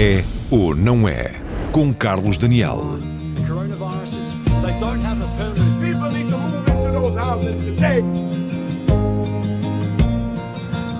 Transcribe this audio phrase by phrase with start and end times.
[0.00, 1.34] É ou não é?
[1.72, 3.00] Com Carlos Daniel.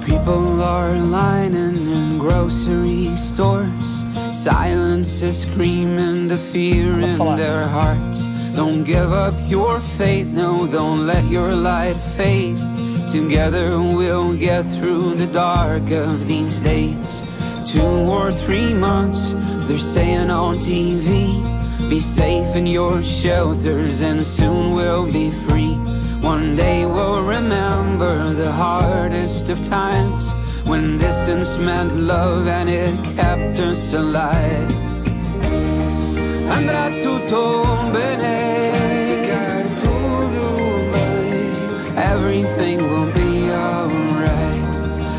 [0.04, 4.04] People are lining in grocery stores.
[4.34, 8.26] Silence is screaming the fear in their hearts.
[8.57, 12.58] Don't give up your faith, no, don't let your light fade.
[13.08, 17.22] Together we'll get through the dark of these days.
[17.72, 19.35] Two or three months,
[19.67, 21.36] they're saying on TV.
[21.90, 25.75] Be safe in your shelters and soon we'll be free.
[26.23, 30.32] One day we'll remember the hardest of times
[30.64, 34.73] when distance meant love and it kept us alive.
[36.48, 38.48] Andrà tutto bene.
[41.97, 43.28] Everything will be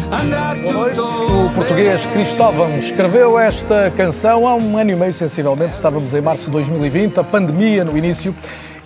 [0.10, 1.00] Boa tutto noite.
[1.00, 5.74] O português Cristóvão escreveu esta canção há um ano e meio, sensivelmente.
[5.74, 8.36] Estávamos em março de 2020, a pandemia no início.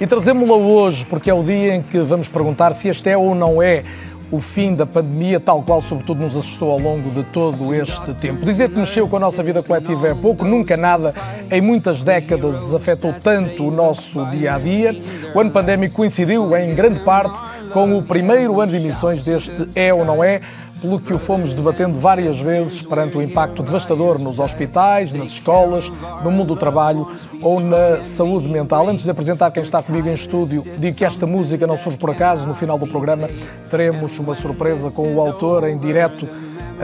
[0.01, 3.33] E trazemos-la hoje porque é o dia em que vamos perguntar se este é ou
[3.33, 3.85] não é
[4.33, 8.43] o fim da pandemia, tal qual, sobretudo, nos assustou ao longo de todo este tempo.
[8.43, 11.13] Dizer que mexeu com a nossa vida coletiva é pouco, nunca nada,
[11.51, 14.99] em muitas décadas, afetou tanto o nosso dia a dia.
[15.33, 17.39] O ano pandémico coincidiu, em grande parte,
[17.71, 20.41] com o primeiro ano de emissões deste É ou Não É,
[20.83, 25.89] pelo que o fomos debatendo várias vezes perante o impacto devastador nos hospitais, nas escolas,
[26.21, 27.09] no mundo do trabalho
[27.41, 28.89] ou na saúde mental.
[28.89, 32.09] Antes de apresentar quem está comigo em estúdio, digo que esta música não surge por
[32.09, 32.45] acaso.
[32.45, 33.29] No final do programa
[33.71, 36.27] teremos uma surpresa com o autor em direto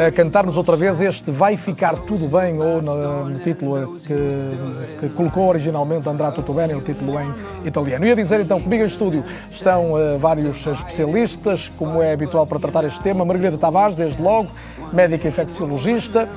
[0.08, 4.16] a cantarmos outra vez este Vai Ficar Tudo Bem, ou no, no título que,
[4.97, 8.06] que, colocou originalmente Andrá Tutto Bene, o título em italiano.
[8.06, 12.86] Ia dizer então, comigo em estúdio estão uh, vários especialistas, como é habitual para tratar
[12.86, 13.25] este tema.
[13.25, 14.50] Margarida Tavares, desde logo,
[14.94, 16.29] médica infecciologista,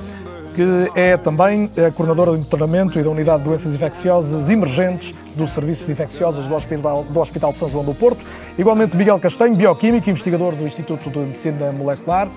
[0.53, 5.47] que é também a coordenadora do internamento e da Unidade de Doenças Infecciosas Emergentes do
[5.47, 8.23] Serviço de Infecciosas do Hospital, do Hospital de São João do Porto.
[8.57, 12.27] Igualmente Miguel Castanho, bioquímico, investigador do Instituto de Medicina Molecular.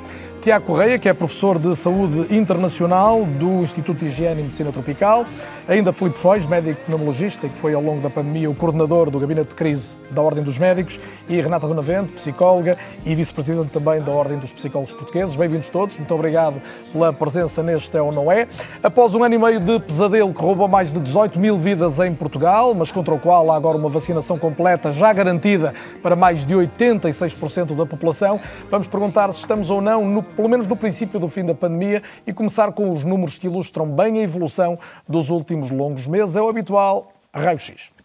[0.47, 5.27] Tiago Correia, que é professor de Saúde Internacional do Instituto de Higiene e Medicina Tropical.
[5.67, 9.49] Ainda Filipe Foz, médico pneumologista, que foi ao longo da pandemia o coordenador do Gabinete
[9.49, 11.01] de Crise da Ordem dos Médicos.
[11.29, 15.35] E Renata Donavente, psicóloga e vice-presidente também da Ordem dos Psicólogos Portugueses.
[15.35, 18.47] Bem-vindos todos, muito obrigado pela presença neste É ou Não É.
[18.81, 22.15] Após um ano e meio de pesadelo que roubou mais de 18 mil vidas em
[22.15, 26.55] Portugal, mas contra o qual há agora uma vacinação completa já garantida para mais de
[26.55, 28.39] 86% da população,
[28.71, 32.03] vamos perguntar se estamos ou não no pelo menos no princípio do fim da pandemia,
[32.27, 36.37] e começar com os números que ilustram bem a evolução dos últimos longos meses.
[36.37, 37.96] É o habitual raio-x.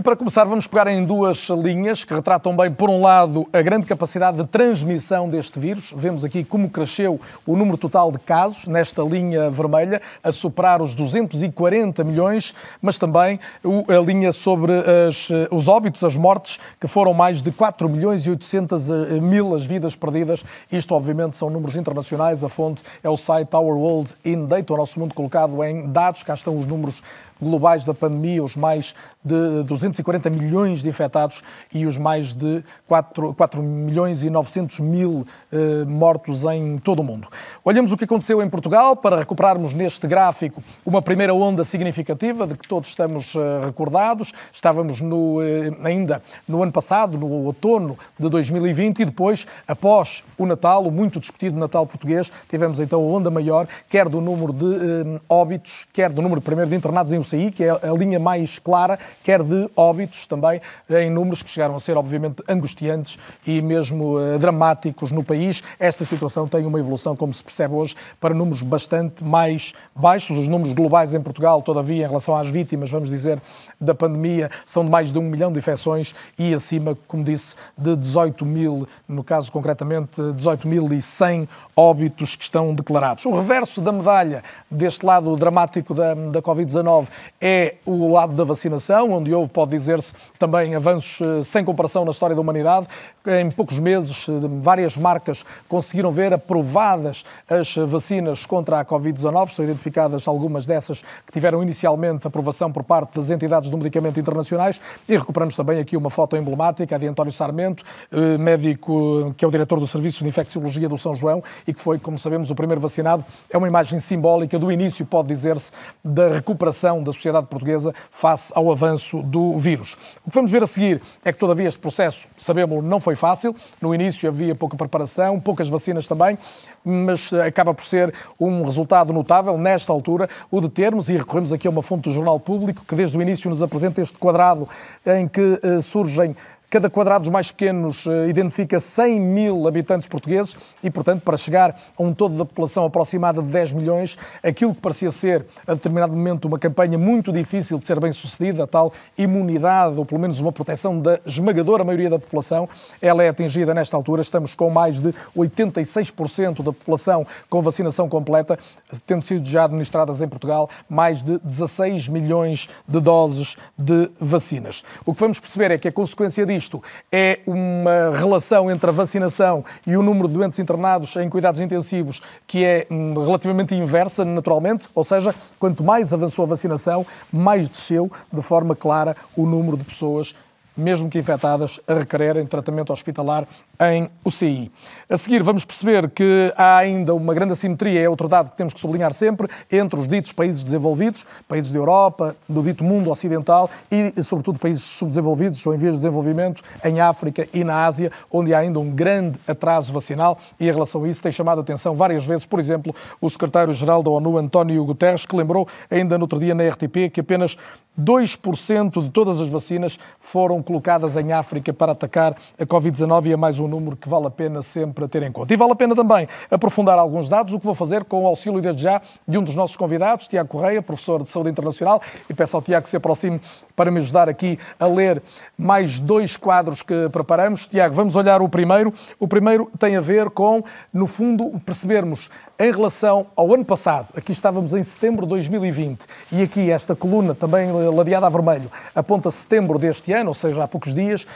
[0.00, 3.60] E para começar, vamos pegar em duas linhas que retratam bem, por um lado, a
[3.60, 5.92] grande capacidade de transmissão deste vírus.
[5.94, 10.94] Vemos aqui como cresceu o número total de casos nesta linha vermelha, a superar os
[10.94, 17.42] 240 milhões, mas também a linha sobre as, os óbitos, as mortes, que foram mais
[17.42, 18.88] de 4 milhões e 800
[19.20, 20.42] mil as vidas perdidas.
[20.72, 22.42] Isto, obviamente, são números internacionais.
[22.42, 26.22] A fonte é o site Our World in Data, o nosso mundo colocado em dados.
[26.22, 27.02] Cá estão os números
[27.40, 31.42] globais da pandemia, os mais de 240 milhões de infectados
[31.72, 37.04] e os mais de 4, 4 milhões e 900 mil eh, mortos em todo o
[37.04, 37.28] mundo.
[37.64, 42.54] Olhamos o que aconteceu em Portugal para recuperarmos neste gráfico uma primeira onda significativa de
[42.54, 44.32] que todos estamos eh, recordados.
[44.52, 50.46] Estávamos no, eh, ainda no ano passado, no outono de 2020 e depois, após o
[50.46, 54.64] Natal, o muito discutido Natal português, tivemos então a onda maior, quer do número de
[54.64, 58.58] eh, óbitos, quer do número primeiro de internados em UCI, que é a linha mais
[58.58, 64.18] clara, quer de óbitos também, em números que chegaram a ser, obviamente, angustiantes e mesmo
[64.18, 65.62] uh, dramáticos no país.
[65.78, 70.38] Esta situação tem uma evolução, como se percebe hoje, para números bastante mais baixos.
[70.38, 73.40] Os números globais em Portugal, todavia, em relação às vítimas, vamos dizer,
[73.80, 77.96] da pandemia, são de mais de um milhão de infecções e acima, como disse, de
[77.96, 83.24] 18 mil, no caso concretamente, 18.100 óbitos que estão declarados.
[83.24, 87.06] O reverso da medalha deste lado dramático da, da Covid-19
[87.40, 92.10] é o lado da vacinação, onde houve, pode dizer-se, também avanços eh, sem comparação na
[92.10, 92.86] história da humanidade.
[93.26, 99.48] Em poucos meses, eh, várias marcas conseguiram ver aprovadas as vacinas contra a Covid-19.
[99.48, 104.78] Estão identificadas algumas dessas que tiveram inicialmente aprovação por parte das entidades do medicamento internacionais.
[105.08, 107.82] E recuperamos também aqui uma foto emblemática de António Sarmento,
[108.12, 111.80] eh, médico que é o diretor do Serviço de Infecciologia do São João e que
[111.80, 113.24] foi, como sabemos, o primeiro vacinado.
[113.48, 115.72] É uma imagem simbólica do início, pode dizer-se,
[116.04, 119.96] da recuperação reação da sociedade portuguesa face ao avanço do vírus.
[120.24, 123.54] O que vamos ver a seguir é que, todavia, este processo, sabemos, não foi fácil.
[123.80, 126.38] No início havia pouca preparação, poucas vacinas também,
[126.84, 131.52] mas eh, acaba por ser um resultado notável, nesta altura, o de termos, e recorremos
[131.52, 134.68] aqui a uma fonte do Jornal Público, que desde o início nos apresenta este quadrado
[135.06, 136.34] em que uh, surgem
[136.70, 141.74] Cada quadrado dos mais pequenos eh, identifica 100 mil habitantes portugueses e, portanto, para chegar
[141.98, 146.12] a um todo da população aproximada de 10 milhões, aquilo que parecia ser, a determinado
[146.12, 150.38] momento, uma campanha muito difícil de ser bem sucedida, a tal imunidade, ou pelo menos
[150.38, 152.68] uma proteção da esmagadora maioria da população,
[153.02, 154.22] ela é atingida nesta altura.
[154.22, 158.56] Estamos com mais de 86% da população com vacinação completa,
[159.04, 164.84] tendo sido já administradas em Portugal mais de 16 milhões de doses de vacinas.
[165.04, 168.92] O que vamos perceber é que a consequência disto isto é uma relação entre a
[168.92, 174.24] vacinação e o número de doentes internados em cuidados intensivos que é hum, relativamente inversa,
[174.24, 179.76] naturalmente, ou seja, quanto mais avançou a vacinação, mais desceu de forma clara o número
[179.76, 180.34] de pessoas
[180.76, 183.46] mesmo que infectadas, a requererem tratamento hospitalar
[183.80, 184.70] em UCI.
[185.08, 188.74] A seguir, vamos perceber que há ainda uma grande assimetria, é outro dado que temos
[188.74, 193.70] que sublinhar sempre, entre os ditos países desenvolvidos, países da Europa, do dito mundo ocidental
[193.90, 198.52] e, sobretudo, países subdesenvolvidos ou em vias de desenvolvimento, em África e na Ásia, onde
[198.52, 201.94] há ainda um grande atraso vacinal e, em relação a isso, tem chamado a atenção
[201.94, 206.38] várias vezes, por exemplo, o secretário-geral da ONU, António Guterres, que lembrou ainda no outro
[206.38, 207.56] dia na RTP que apenas
[207.98, 213.36] 2% de todas as vacinas foram colocadas em África para atacar a Covid-19 e é
[213.36, 215.54] mais um número que vale a pena sempre ter em conta.
[215.54, 218.60] E vale a pena também aprofundar alguns dados, o que vou fazer com o auxílio
[218.60, 222.56] desde já de um dos nossos convidados, Tiago Correia, professor de Saúde Internacional, e peço
[222.56, 223.40] ao Tiago que se aproxime
[223.74, 225.22] para me ajudar aqui a ler
[225.56, 227.66] mais dois quadros que preparamos.
[227.66, 228.92] Tiago, vamos olhar o primeiro.
[229.18, 230.62] O primeiro tem a ver com,
[230.92, 232.28] no fundo, percebermos
[232.58, 237.34] em relação ao ano passado, aqui estávamos em setembro de 2020, e aqui esta coluna
[237.34, 241.26] também ladeada a vermelho aponta setembro deste ano, ou seja, há poucos dias,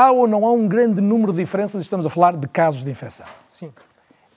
[0.00, 1.82] há ou não há um grande número de diferenças?
[1.82, 3.26] Estamos a falar de casos de infecção.
[3.48, 3.70] Sim.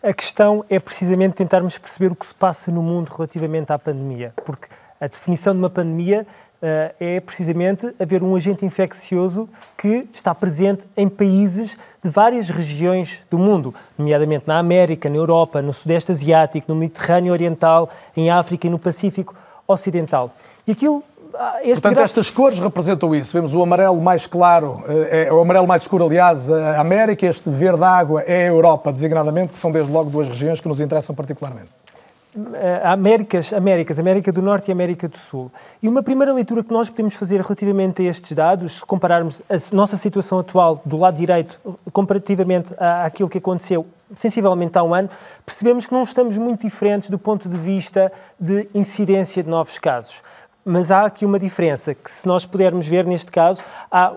[0.01, 4.33] A questão é precisamente tentarmos perceber o que se passa no mundo relativamente à pandemia,
[4.43, 4.67] porque
[4.99, 6.27] a definição de uma pandemia
[6.61, 13.21] uh, é precisamente haver um agente infeccioso que está presente em países de várias regiões
[13.31, 18.67] do mundo, nomeadamente na América, na Europa, no Sudeste Asiático, no Mediterrâneo Oriental, em África
[18.67, 19.33] e no Pacífico
[19.65, 20.35] Ocidental.
[20.67, 21.01] E aquilo
[21.61, 22.03] este Portanto, gráfico...
[22.03, 23.33] estas cores representam isso.
[23.33, 27.49] Vemos o amarelo mais claro, é, é, o amarelo mais escuro, aliás, a América, este
[27.49, 31.15] verde água é a Europa, designadamente, que são desde logo duas regiões que nos interessam
[31.15, 31.69] particularmente.
[32.35, 35.51] Eh, Américas, Américas, América do Norte e América do Sul.
[35.81, 39.75] E uma primeira leitura que nós podemos fazer relativamente a estes dados, se compararmos a
[39.75, 41.59] nossa situação atual do lado direito
[41.91, 43.85] comparativamente àquilo que aconteceu
[44.15, 45.09] sensivelmente há um ano,
[45.45, 50.21] percebemos que não estamos muito diferentes do ponto de vista de incidência de novos casos
[50.65, 53.61] mas há aqui uma diferença, que se nós pudermos ver neste caso,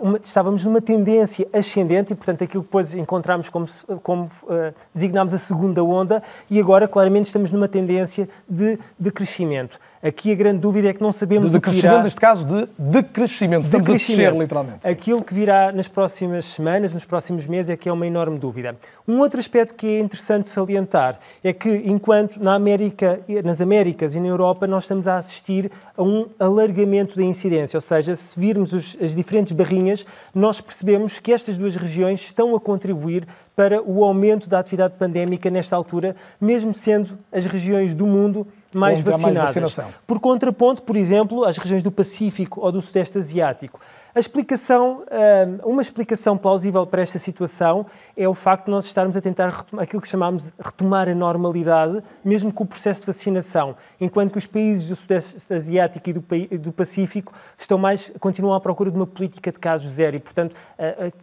[0.00, 3.66] uma, estávamos numa tendência ascendente e, portanto, aquilo que depois encontramos como,
[4.02, 9.78] como uh, designámos a segunda onda e agora claramente estamos numa tendência de, de crescimento.
[10.02, 12.02] Aqui a grande dúvida é que não sabemos de o que virá...
[12.02, 13.64] neste caso, de decrescimento.
[13.64, 14.20] Estamos de crescimento.
[14.20, 14.88] a descer, literalmente.
[14.88, 18.76] Aquilo que virá nas próximas semanas, nos próximos meses, é que é uma enorme dúvida.
[19.08, 24.20] Um outro aspecto que é interessante salientar é que, enquanto na América, nas Américas e
[24.20, 28.72] na Europa nós estamos a assistir a um alargamento da incidência, ou seja, se virmos
[28.72, 30.04] os, as diferentes barrinhas,
[30.34, 35.48] nós percebemos que estas duas regiões estão a contribuir para o aumento da atividade pandémica
[35.48, 39.76] nesta altura, mesmo sendo as regiões do mundo mais vacinadas.
[39.76, 43.80] Mais por contraponto, por exemplo, às regiões do Pacífico ou do Sudeste Asiático.
[44.16, 47.84] A explicação, hum, uma explicação plausível para esta situação
[48.16, 52.02] é o facto de nós estarmos a tentar retomar, aquilo que chamamos retomar a normalidade,
[52.24, 56.24] mesmo com o processo de vacinação, enquanto que os países do Sudeste Asiático e do,
[56.58, 60.56] do Pacífico estão mais, continuam à procura de uma política de casos zero e, portanto,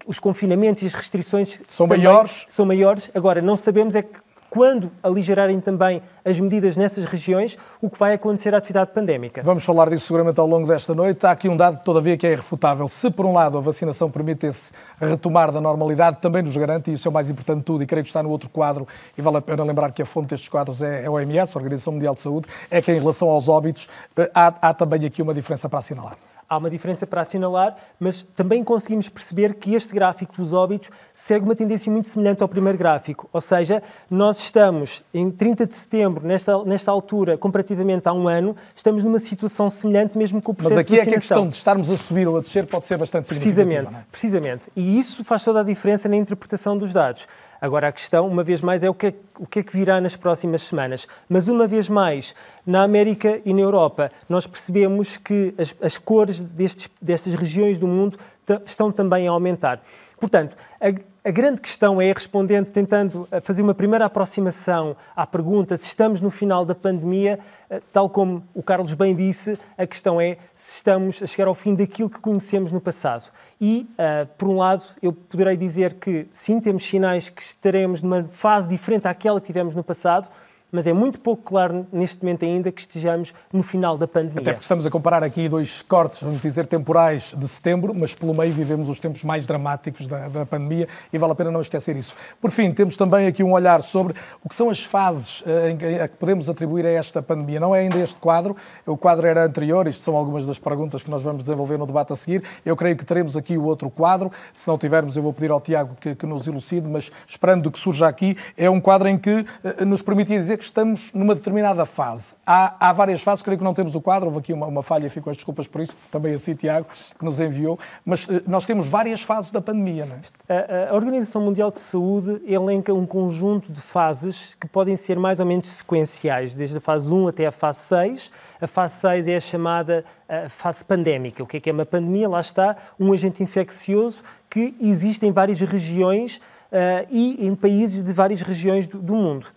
[0.05, 2.45] os confinamentos e as restrições são maiores.
[2.47, 3.09] São maiores.
[3.15, 4.19] Agora, não sabemos é que
[4.53, 9.41] quando aligerarem também as medidas nessas regiões, o que vai acontecer à atividade pandémica.
[9.41, 11.25] Vamos falar disso seguramente ao longo desta noite.
[11.25, 12.87] Há aqui um dado, todavia, que é irrefutável.
[12.87, 16.93] Se, por um lado, a vacinação permite esse retomar da normalidade, também nos garante, e
[16.93, 19.23] isso é o mais importante de tudo, e creio que está no outro quadro, e
[19.23, 22.13] vale a pena lembrar que a fonte destes quadros é a OMS, a Organização Mundial
[22.13, 25.67] de Saúde, é que em relação aos óbitos eh, há, há também aqui uma diferença
[25.67, 26.15] para assinalar
[26.47, 31.45] há uma diferença para assinalar, mas também conseguimos perceber que este gráfico dos óbitos segue
[31.45, 33.29] uma tendência muito semelhante ao primeiro gráfico.
[33.31, 38.55] Ou seja, nós estamos em 30 de setembro, nesta, nesta altura, comparativamente a um ano,
[38.75, 41.55] estamos numa situação semelhante mesmo com o processo Mas aqui é que a questão de
[41.55, 43.65] estarmos a subir ou a descer pode ser bastante significativa.
[43.65, 44.05] Precisamente, é?
[44.11, 44.69] precisamente.
[44.75, 47.27] E isso faz toda a diferença na interpretação dos dados.
[47.63, 50.01] Agora, a questão, uma vez mais, é o que é, o que, é que virá
[50.01, 51.07] nas próximas semanas.
[51.29, 56.41] Mas, uma vez mais, na América e na Europa, nós percebemos que as, as cores
[56.41, 58.17] destes, destas regiões do mundo
[58.65, 59.81] estão também a aumentar.
[60.19, 60.89] Portanto, a,
[61.25, 66.19] a grande questão é, respondendo, tentando eh, fazer uma primeira aproximação à pergunta se estamos
[66.19, 67.39] no final da pandemia,
[67.69, 71.55] eh, tal como o Carlos bem disse, a questão é se estamos a chegar ao
[71.55, 73.31] fim daquilo que conhecemos no passado.
[73.61, 78.25] E, uh, por um lado, eu poderei dizer que sim, temos sinais que estaremos numa
[78.25, 80.27] fase diferente àquela que tivemos no passado,
[80.73, 84.41] mas é muito pouco claro neste momento ainda que estejamos no final da pandemia.
[84.41, 88.33] Até porque estamos a comparar aqui dois cortes, vamos dizer, temporais de setembro, mas pelo
[88.33, 91.95] meio vivemos os tempos mais dramáticos da, da pandemia e vale a pena não esquecer
[91.95, 92.15] isso.
[92.41, 96.07] Por fim, temos também aqui um olhar sobre o que são as fases eh, a
[96.07, 97.59] que podemos atribuir a esta pandemia.
[97.59, 101.11] Não é ainda este quadro, o quadro era anterior, isto são algumas das perguntas que
[101.11, 102.43] nós vamos desenvolver no debate a seguir.
[102.65, 105.61] Eu creio que teremos aqui o outro quadro, se não tivermos eu vou pedir ao
[105.61, 109.45] Tiago que, que nos elucide, mas esperando que surja aqui, é um quadro em que
[109.63, 112.35] eh, nos permitia dizer que estamos numa determinada fase.
[112.45, 115.09] Há, há várias fases, creio que não temos o quadro, houve aqui uma, uma falha,
[115.09, 118.87] fico as desculpas por isso, também assim, Tiago, que nos enviou, mas uh, nós temos
[118.87, 120.87] várias fases da pandemia, não é?
[120.89, 125.39] A, a Organização Mundial de Saúde elenca um conjunto de fases que podem ser mais
[125.39, 128.31] ou menos sequenciais, desde a fase 1 até a fase 6.
[128.61, 131.43] A fase 6 é a chamada a fase pandémica.
[131.43, 132.27] O que é que é uma pandemia?
[132.27, 138.13] Lá está, um agente infeccioso que existe em várias regiões uh, e em países de
[138.13, 139.47] várias regiões do, do mundo.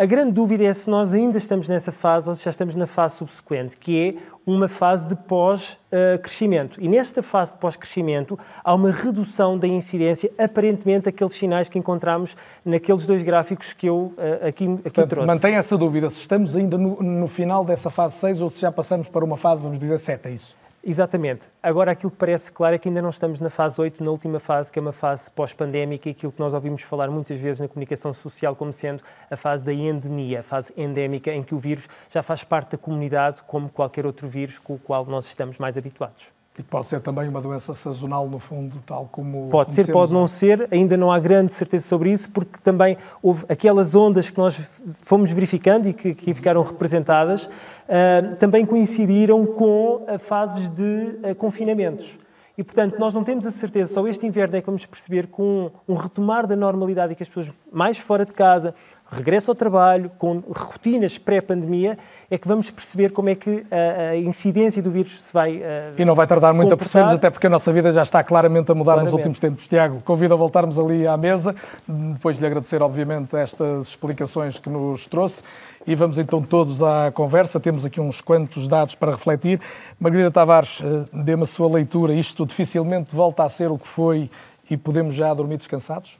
[0.00, 2.86] A grande dúvida é se nós ainda estamos nessa fase ou se já estamos na
[2.86, 6.80] fase subsequente, que é uma fase de pós-crescimento.
[6.80, 12.34] E nesta fase de pós-crescimento há uma redução da incidência, aparentemente aqueles sinais que encontramos
[12.64, 15.26] naqueles dois gráficos que eu uh, aqui, aqui Portanto, trouxe.
[15.26, 18.72] Mantém essa dúvida, se estamos ainda no, no final dessa fase 6 ou se já
[18.72, 20.59] passamos para uma fase, vamos dizer, 7, é isso?
[20.82, 21.50] Exatamente.
[21.62, 24.38] Agora, aquilo que parece claro é que ainda não estamos na fase 8, na última
[24.38, 27.68] fase, que é uma fase pós-pandémica e aquilo que nós ouvimos falar muitas vezes na
[27.68, 31.86] comunicação social como sendo a fase da endemia, a fase endémica, em que o vírus
[32.08, 35.76] já faz parte da comunidade como qualquer outro vírus com o qual nós estamos mais
[35.76, 36.39] habituados.
[36.58, 39.48] E pode ser também uma doença sazonal, no fundo, tal como.
[39.50, 43.44] Pode ser, pode não ser, ainda não há grande certeza sobre isso, porque também houve
[43.48, 44.60] aquelas ondas que nós
[45.02, 52.18] fomos verificando e que aqui ficaram representadas, uh, também coincidiram com fases de uh, confinamentos.
[52.60, 55.70] E, portanto, nós não temos a certeza, só este inverno é que vamos perceber com
[55.88, 58.74] um retomar da normalidade e que as pessoas mais fora de casa,
[59.10, 61.98] regresso ao trabalho, com rotinas pré-pandemia,
[62.30, 65.56] é que vamos perceber como é que a, a incidência do vírus se vai.
[65.56, 65.62] Uh,
[65.98, 66.74] e não vai tardar muito comportar.
[66.74, 69.12] a percebermos, até porque a nossa vida já está claramente a mudar claramente.
[69.12, 69.68] nos últimos tempos.
[69.68, 71.54] Tiago, convido a voltarmos ali à mesa,
[71.86, 75.42] depois de lhe agradecer, obviamente, estas explicações que nos trouxe.
[75.86, 77.58] E vamos então todos à conversa.
[77.58, 79.60] Temos aqui uns quantos dados para refletir.
[79.98, 82.12] Margarida Tavares, eh, dê-me a sua leitura.
[82.12, 84.30] Isto dificilmente volta a ser o que foi
[84.70, 86.19] e podemos já dormir descansados?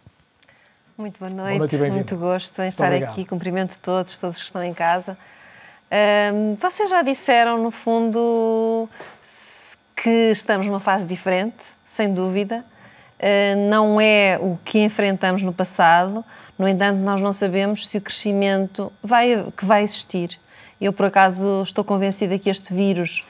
[1.00, 3.24] Muito boa noite, boa noite muito gosto em estar aqui.
[3.24, 5.16] Cumprimento todos, todos que estão em casa.
[6.58, 8.86] vocês já disseram, no fundo,
[9.96, 12.62] que estamos numa fase diferente, sem dúvida.
[13.18, 16.22] Uh, não é o que enfrentamos no passado,
[16.58, 20.38] no entanto, nós não sabemos se o crescimento vai, que vai existir.
[20.78, 23.24] Eu, por acaso, estou convencida que este vírus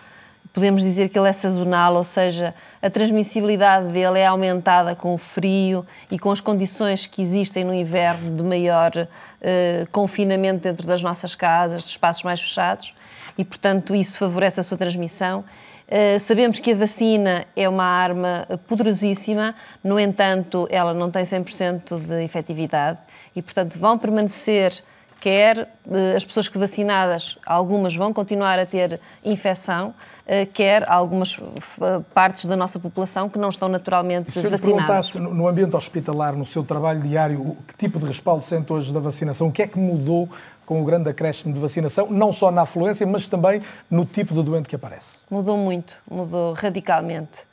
[0.52, 5.18] podemos dizer que ele é sazonal, ou seja, a transmissibilidade dele é aumentada com o
[5.18, 11.02] frio e com as condições que existem no inverno de maior uh, confinamento dentro das
[11.02, 12.94] nossas casas, de espaços mais fechados,
[13.38, 15.44] e portanto isso favorece a sua transmissão.
[15.86, 22.00] Uh, sabemos que a vacina é uma arma poderosíssima, no entanto, ela não tem 100%
[22.00, 22.98] de efetividade
[23.34, 24.82] e, portanto, vão permanecer
[25.20, 29.94] quer eh, as pessoas que vacinadas, algumas vão continuar a ter infecção,
[30.26, 35.06] eh, quer algumas eh, partes da nossa população que não estão naturalmente se vacinadas.
[35.06, 39.00] Se no ambiente hospitalar, no seu trabalho diário, que tipo de respaldo sente hoje da
[39.00, 39.48] vacinação?
[39.48, 40.28] O que é que mudou
[40.64, 43.60] com o grande acréscimo de vacinação, não só na afluência, mas também
[43.90, 45.18] no tipo de doente que aparece?
[45.28, 47.50] Mudou muito, mudou radicalmente.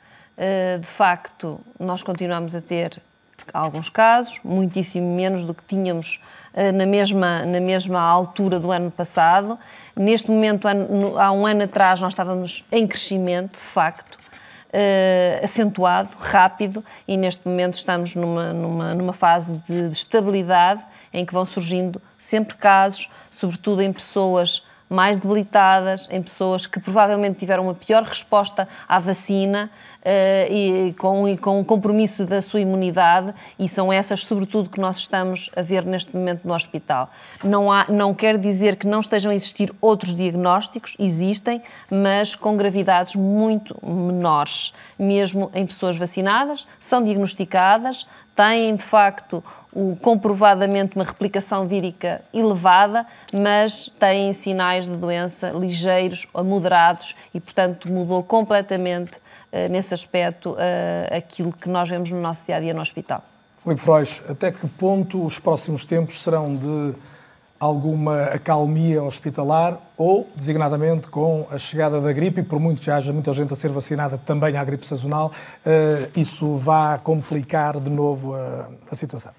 [0.80, 3.02] De facto, nós continuamos a ter
[3.52, 6.20] alguns casos, muitíssimo menos do que tínhamos
[6.54, 9.58] eh, na mesma, na mesma altura do ano passado.
[9.96, 14.18] Neste momento, há um ano atrás, nós estávamos em crescimento, de facto,
[14.68, 21.24] Uh, acentuado, rápido, e neste momento estamos numa, numa, numa fase de, de, estabilidade em
[21.24, 27.64] que vão surgindo sempre casos, sobretudo em pessoas mais debilitadas, em pessoas que provavelmente tiveram
[27.64, 29.70] uma pior resposta à vacina
[30.50, 35.50] e com, com o compromisso da sua imunidade, e são essas, sobretudo, que nós estamos
[35.56, 37.10] a ver neste momento no hospital.
[37.44, 42.56] Não, há, não quer dizer que não estejam a existir outros diagnósticos, existem, mas com
[42.56, 51.04] gravidades muito menores, mesmo em pessoas vacinadas, são diagnosticadas, têm de facto o, comprovadamente uma
[51.04, 59.20] replicação vírica elevada, mas têm sinais de doença ligeiros a moderados e, portanto, mudou completamente
[59.70, 60.56] nesse aspecto uh,
[61.16, 63.22] aquilo que nós vemos no nosso dia a dia no hospital.
[63.56, 66.94] Filipe Frois, até que ponto os próximos tempos serão de
[67.58, 73.12] alguma acalmia hospitalar ou, designadamente, com a chegada da gripe, e por muito que haja
[73.12, 75.32] muita gente a ser vacinada também à gripe sazonal,
[75.66, 79.32] uh, isso vai complicar de novo a, a situação?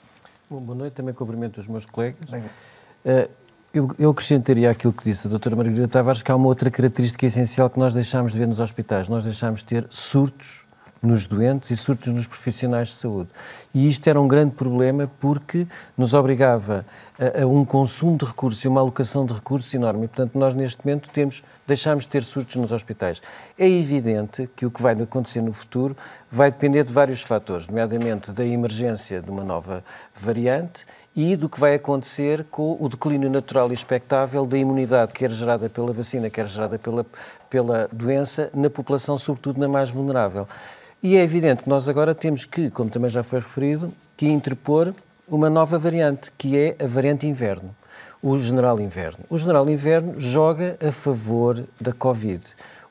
[0.50, 2.30] Bom, boa noite, também cumprimento os meus colegas.
[2.30, 3.30] Uh,
[3.74, 7.26] eu, eu acrescentaria aquilo que disse a doutora Margarida Tavares, que há uma outra característica
[7.26, 9.08] essencial que nós deixámos de ver nos hospitais.
[9.08, 10.66] Nós deixámos de ter surtos
[11.02, 13.30] nos doentes e surtos nos profissionais de saúde.
[13.74, 15.66] E isto era um grande problema porque
[15.98, 16.86] nos obrigava
[17.18, 20.06] a, a, um consumo de recursos e uma alocação de recursos enorme.
[20.06, 23.22] E, portanto, nós neste momento temos, deixamos de ter surtos nos hospitais.
[23.58, 25.96] É evidente que o que vai acontecer no futuro
[26.30, 29.84] vai depender de vários fatores, nomeadamente da emergência de uma nova
[30.14, 30.86] variante
[31.16, 35.70] e do que vai acontecer com o declínio natural e expectável da imunidade, quer gerada
[35.70, 37.06] pela vacina, quer gerada pela,
[37.50, 40.48] pela doença, na população, sobretudo na mais vulnerável.
[41.02, 44.94] E é evidente que nós agora temos que, como também já foi referido, que interpor
[45.28, 47.76] uma nova variante, que é a variante inverno,
[48.22, 49.24] o general inverno.
[49.30, 52.42] O general inverno joga a favor da Covid.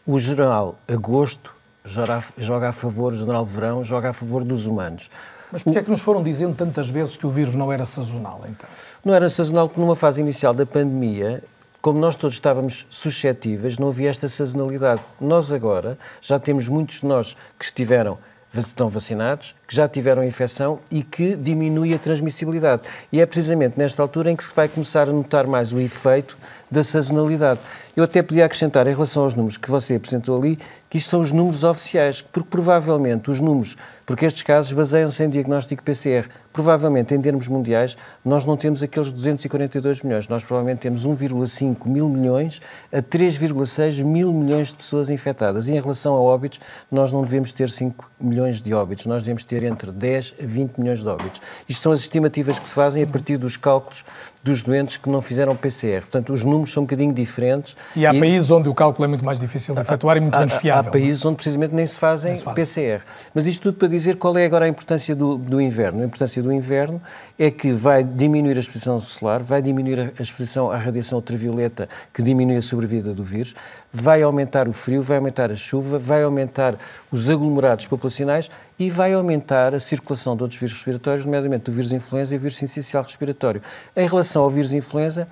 [0.07, 5.11] O general agosto joga, a favor, o general verão joga a favor dos humanos.
[5.51, 8.43] Mas porquê é que nos foram dizendo tantas vezes que o vírus não era sazonal,
[8.49, 8.69] então?
[9.05, 11.43] Não era sazonal porque numa fase inicial da pandemia
[11.81, 15.01] como nós todos estávamos suscetíveis, não havia esta sazonalidade.
[15.21, 18.19] Nós agora já temos muitos de nós que estiveram
[18.57, 22.83] estão vacinados, que já tiveram infecção e que diminui a transmissibilidade.
[23.13, 26.37] E é precisamente nesta altura em que se vai começar a notar mais o efeito
[26.71, 27.61] da sazonalidade.
[27.97, 30.59] Eu até podia acrescentar, em relação aos números que você apresentou ali,
[30.91, 33.77] que isto são os números oficiais, porque provavelmente os números,
[34.07, 39.13] porque estes casos baseiam-se em diagnóstico PCR, provavelmente em termos mundiais nós não temos aqueles
[39.13, 42.61] 242 milhões, nós provavelmente temos 1,5 mil milhões
[42.93, 45.69] a 3,6 mil milhões de pessoas infectadas.
[45.69, 46.61] E em relação a óbitos,
[46.91, 50.79] nós não devemos ter 5 milhões de óbitos, nós devemos ter entre 10 a 20
[50.79, 51.41] milhões de óbitos.
[51.69, 54.05] Isto são as estimativas que se fazem a partir dos cálculos
[54.43, 56.01] dos doentes que não fizeram PCR.
[56.01, 57.77] Portanto, os números são um bocadinho diferentes.
[57.95, 58.19] E há e...
[58.19, 60.78] países onde o cálculo é muito mais difícil de efetuar e muito menos fiável.
[60.79, 62.55] Há países onde precisamente nem se fazem se faz.
[62.55, 63.03] PCR.
[63.35, 66.03] Mas isto tudo para dizer qual é agora a importância do, do inverno.
[66.03, 67.01] A importância do inverno
[67.39, 72.23] é que vai diminuir a exposição solar, vai diminuir a exposição à radiação ultravioleta, que
[72.23, 73.55] diminui a sobrevida do vírus,
[73.93, 76.77] vai aumentar o frio, vai aumentar a chuva, vai aumentar
[77.11, 81.93] os aglomerados populacionais e vai aumentar a circulação de outros vírus respiratórios, nomeadamente do vírus
[81.93, 83.61] influenza e o vírus sincicial respiratório.
[83.97, 85.27] Em relação ao vírus influenza,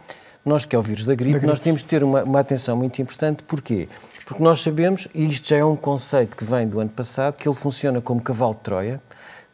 [0.45, 1.47] nós que é o vírus da gripe, da gripe.
[1.47, 3.43] nós temos de ter uma, uma atenção muito importante.
[3.43, 3.89] Porquê?
[4.27, 7.49] Porque nós sabemos, e isto já é um conceito que vem do ano passado, que
[7.49, 9.01] ele funciona como cavalo de Troia,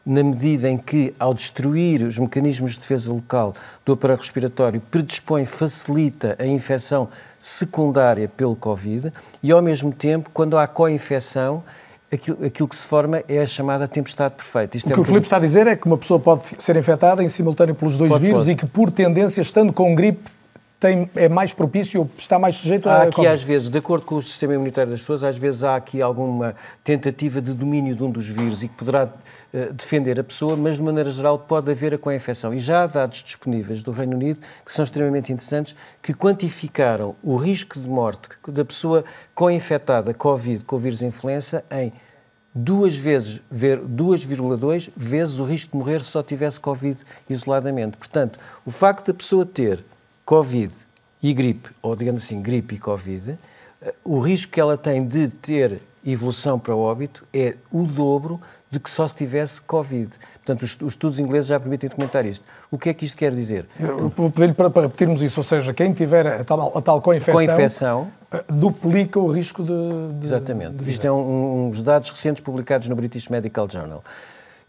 [0.05, 3.55] na medida em que, ao destruir os mecanismos de defesa local
[3.85, 10.57] do aparelho respiratório, predispõe, facilita a infecção secundária pelo Covid e, ao mesmo tempo, quando
[10.57, 11.63] há co-infecção,
[12.11, 14.79] aquilo, aquilo, que se forma é a chamada tempestade perfeita.
[14.79, 16.79] Isto o é que o Filipe está a dizer é que uma pessoa pode ser
[16.79, 18.53] infectada em simultâneo pelos dois pode, vírus pode.
[18.53, 20.31] e que, por tendência, estando com gripe,
[20.83, 22.99] tem, é mais propício ou está mais sujeito há a.
[23.03, 25.77] Há aqui, às vezes, de acordo com o sistema imunitário das pessoas, às vezes há
[25.77, 30.25] aqui alguma tentativa de domínio de um dos vírus e que poderá uh, defender a
[30.25, 32.53] pessoa, mas de maneira geral pode haver a co-infecção.
[32.53, 37.37] E já há dados disponíveis do Reino Unido que são extremamente interessantes, que quantificaram o
[37.37, 39.05] risco de morte da pessoa
[39.37, 41.93] co-infectada Covid com o vírus influenza em
[42.53, 46.99] duas vezes, 2,2 vezes o risco de morrer se só tivesse Covid
[47.31, 47.97] isoladamente.
[47.97, 49.85] Portanto, o facto da pessoa ter
[50.25, 50.73] Covid
[51.23, 53.39] e gripe, ou digamos assim, gripe e Covid,
[53.81, 58.41] eh, o risco que ela tem de ter evolução para o óbito é o dobro
[58.71, 60.11] de que só se tivesse Covid.
[60.37, 62.45] Portanto, os, os estudos ingleses já permitem documentar isto.
[62.71, 63.67] O que é que isto quer dizer?
[63.79, 67.01] Eu vou pedir-lhe para, para, repetirmos isso, ou seja, quem tiver a tal, a tal
[67.01, 70.77] co-infecção, eh, duplica o risco de, de Exatamente.
[70.77, 74.03] De isto é um, uns dados recentes publicados no British Medical Journal.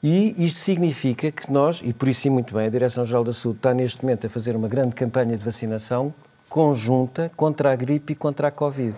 [0.03, 3.59] E isto significa que nós, e por isso sim muito bem, a Direção-Geral da Saúde
[3.59, 6.13] está neste momento a fazer uma grande campanha de vacinação
[6.49, 8.97] conjunta contra a gripe e contra a Covid.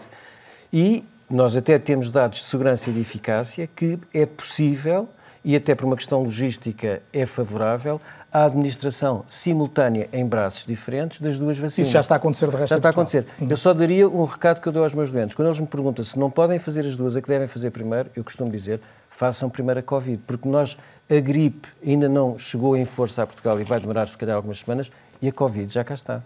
[0.73, 5.07] E nós até temos dados de segurança e de eficácia que é possível,
[5.43, 8.01] e até por uma questão logística é favorável,
[8.35, 11.87] a administração simultânea em braços diferentes das duas vacinas.
[11.87, 13.25] Isso já está a acontecer de resto Já está a acontecer.
[13.39, 13.47] Uhum.
[13.49, 15.33] Eu só daria um recado que eu dou aos meus doentes.
[15.33, 18.09] Quando eles me perguntam se não podem fazer as duas, a que devem fazer primeiro,
[18.13, 20.77] eu costumo dizer, façam primeiro a Covid, porque nós
[21.09, 24.59] a gripe ainda não chegou em força a Portugal e vai demorar se calhar algumas
[24.59, 24.91] semanas,
[25.21, 26.21] e a Covid já cá está.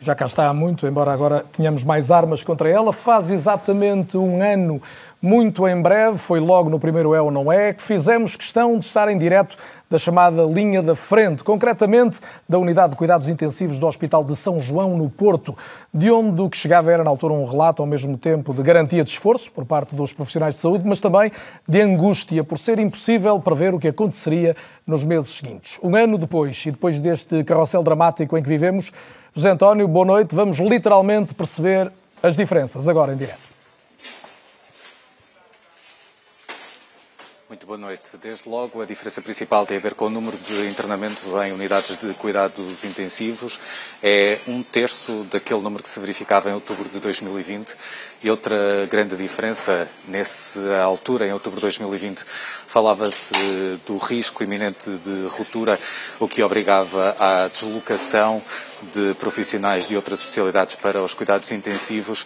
[0.00, 2.92] Já cá está há muito, embora agora tenhamos mais armas contra ela.
[2.92, 4.82] Faz exatamente um ano,
[5.22, 8.84] muito em breve, foi logo no primeiro É ou Não É, que fizemos questão de
[8.84, 9.56] estar em direto
[9.88, 14.58] da chamada linha da frente, concretamente da Unidade de Cuidados Intensivos do Hospital de São
[14.58, 15.56] João, no Porto,
[15.94, 19.04] de onde o que chegava era, na altura, um relato ao mesmo tempo de garantia
[19.04, 21.30] de esforço por parte dos profissionais de saúde, mas também
[21.68, 25.78] de angústia por ser impossível prever o que aconteceria nos meses seguintes.
[25.80, 28.90] Um ano depois, e depois deste carrossel dramático em que vivemos,
[29.34, 30.34] José António, boa noite.
[30.34, 33.51] Vamos literalmente perceber as diferenças agora em direto.
[37.52, 38.16] Muito boa noite.
[38.16, 41.98] Desde logo, a diferença principal tem a ver com o número de internamentos em unidades
[41.98, 43.60] de cuidados intensivos.
[44.02, 47.76] É um terço daquele número que se verificava em outubro de 2020.
[48.22, 48.56] E outra
[48.90, 52.24] grande diferença, nessa altura, em outubro de 2020,
[52.66, 53.34] falava-se
[53.86, 55.78] do risco iminente de ruptura,
[56.18, 58.40] o que obrigava à deslocação
[58.94, 62.24] de profissionais de outras especialidades para os cuidados intensivos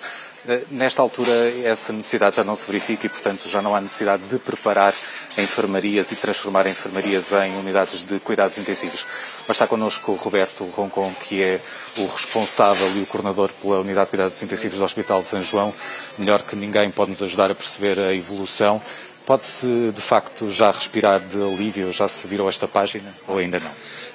[0.70, 1.32] nesta altura,
[1.64, 4.94] essa necessidade já não se verifica e, portanto, já não há necessidade de preparar
[5.38, 9.04] enfermarias e transformar enfermarias em unidades de cuidados intensivos.
[9.46, 11.60] Mas está connosco o Roberto Roncon, que é
[11.98, 15.74] o responsável e o coordenador pela Unidade de Cuidados Intensivos do Hospital de São João.
[16.16, 18.80] Melhor que ninguém pode nos ajudar a perceber a evolução.
[19.24, 21.90] Pode-se, de facto, já respirar de alívio?
[21.90, 23.70] Já se virou esta página ou ainda não?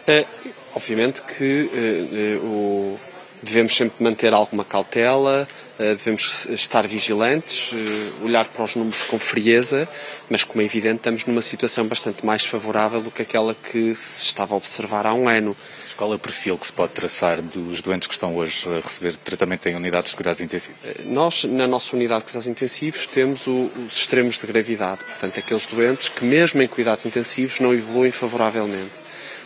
[0.07, 0.25] É,
[0.73, 2.97] obviamente que é, o
[3.41, 5.47] devemos sempre manter alguma cautela,
[5.89, 9.87] devemos estar vigilantes, eh, olhar para os números com frieza,
[10.29, 14.23] mas como é evidente estamos numa situação bastante mais favorável do que aquela que se
[14.23, 15.55] estava a observar há um ano.
[15.97, 19.15] Qual é o perfil que se pode traçar dos doentes que estão hoje a receber
[19.17, 20.79] tratamento em unidades de cuidados intensivos?
[20.83, 25.37] Eh, nós, na nossa unidade de cuidados intensivos, temos o, os extremos de gravidade, portanto,
[25.37, 29.00] aqueles doentes que, mesmo em cuidados intensivos, não evoluem favoravelmente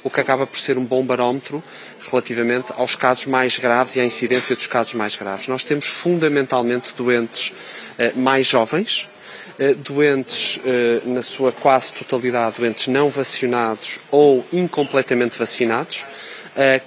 [0.06, 1.64] o que acaba por ser um bom barómetro
[2.12, 5.48] relativamente aos casos mais graves e à incidência dos casos mais graves.
[5.48, 7.52] Nós temos fundamentalmente doentes
[7.98, 9.10] eh, mais jovens,
[9.58, 16.06] eh, doentes, eh, na sua quase totalidade, doentes não vacinados ou incompletamente vacinados,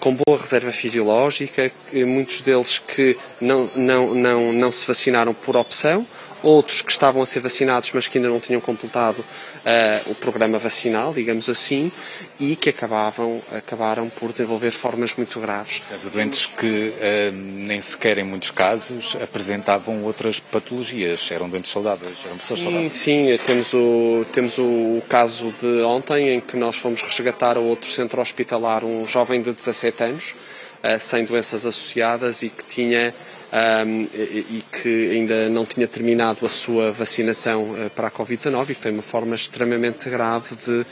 [0.00, 6.06] com boa reserva fisiológica, muitos deles que não, não, não, não se vacinaram por opção
[6.42, 9.24] outros que estavam a ser vacinados, mas que ainda não tinham completado
[9.68, 11.92] uh, o programa vacinal, digamos assim,
[12.40, 15.82] e que acabavam, acabaram por desenvolver formas muito graves.
[15.94, 22.16] Os doentes que uh, nem sequer em muitos casos apresentavam outras patologias, eram doentes saudáveis,
[22.24, 22.92] eram pessoas sim, saudáveis.
[22.94, 27.90] Sim, temos o, temos o caso de ontem em que nós fomos resgatar a outro
[27.90, 30.34] centro hospitalar um jovem de 17 anos,
[30.82, 33.14] uh, sem doenças associadas e que tinha
[33.52, 38.70] um, e, e, que ainda não tinha terminado a sua vacinação uh, para a Covid-19
[38.70, 40.84] e que tem uma forma extremamente grave de,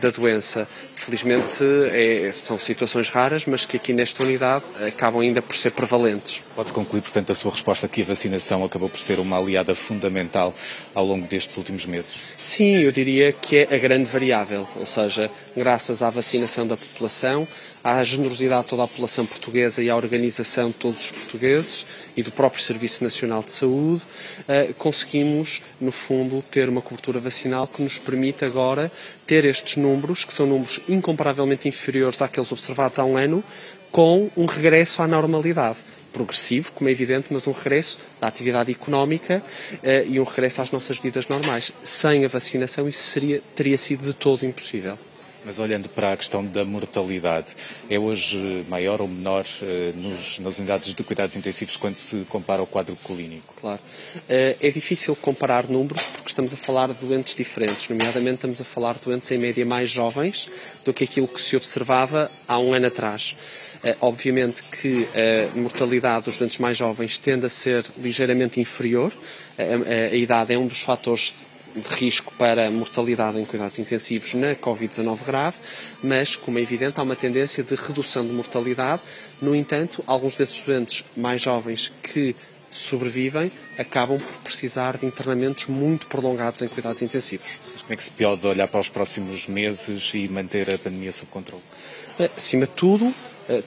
[0.00, 0.68] da doença.
[0.94, 6.40] Felizmente é, são situações raras, mas que aqui nesta unidade acabam ainda por ser prevalentes.
[6.54, 10.54] Pode concluir, portanto, a sua resposta que a vacinação acabou por ser uma aliada fundamental
[10.94, 12.14] ao longo destes últimos meses?
[12.38, 17.48] Sim, eu diria que é a grande variável, ou seja, graças à vacinação da população,
[17.82, 21.84] à generosidade de toda a população portuguesa e à organização de todos os portugueses,
[22.16, 24.02] e do próprio Serviço Nacional de Saúde,
[24.40, 28.90] uh, conseguimos, no fundo, ter uma cobertura vacinal que nos permite agora
[29.26, 33.42] ter estes números, que são números incomparavelmente inferiores àqueles observados há um ano,
[33.90, 35.78] com um regresso à normalidade
[36.12, 40.70] progressivo, como é evidente, mas um regresso da atividade económica uh, e um regresso às
[40.70, 41.72] nossas vidas normais.
[41.82, 44.98] Sem a vacinação, isso seria, teria sido de todo impossível.
[45.44, 47.56] Mas olhando para a questão da mortalidade,
[47.90, 52.60] é hoje maior ou menor uh, nos, nas unidades de cuidados intensivos quando se compara
[52.60, 53.52] ao quadro clínico?
[53.60, 53.80] Claro.
[54.16, 57.88] Uh, é difícil comparar números porque estamos a falar de doentes diferentes.
[57.88, 60.48] Nomeadamente, estamos a falar de doentes em média mais jovens
[60.84, 63.34] do que aquilo que se observava há um ano atrás.
[63.82, 69.12] Uh, obviamente que a mortalidade dos doentes mais jovens tende a ser ligeiramente inferior.
[69.58, 71.34] a idade é um dos fatores
[71.74, 75.56] de risco para mortalidade em cuidados intensivos na Covid-19 grave,
[76.02, 79.02] mas, como é evidente, há uma tendência de redução de mortalidade.
[79.40, 82.36] No entanto, alguns desses doentes mais jovens que
[82.70, 87.48] sobrevivem acabam por precisar de internamentos muito prolongados em cuidados intensivos.
[87.72, 91.12] Mas como é que se pode olhar para os próximos meses e manter a pandemia
[91.12, 91.62] sob controle?
[92.18, 93.14] Eh, acima de tudo,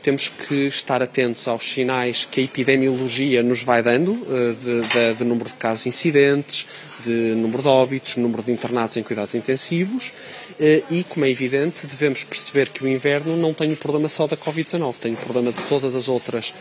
[0.01, 5.13] temos que estar atentos aos sinais que a epidemiologia nos vai dando, eh, de, de,
[5.15, 6.65] de número de casos incidentes,
[7.03, 10.11] de número de óbitos, número de internados em cuidados intensivos
[10.59, 14.27] eh, e, como é evidente, devemos perceber que o inverno não tem o problema só
[14.27, 16.53] da Covid-19, tem o problema de todas as outras,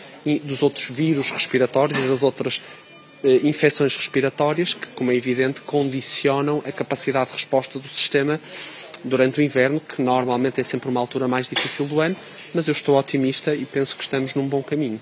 [0.42, 2.60] dos outros vírus respiratórios e das outras
[3.22, 8.40] eh, infecções respiratórias que, como é evidente, condicionam a capacidade de resposta do sistema
[9.04, 12.16] durante o inverno, que normalmente é sempre uma altura mais difícil do ano,
[12.52, 15.00] mas eu estou otimista e penso que estamos num bom caminho.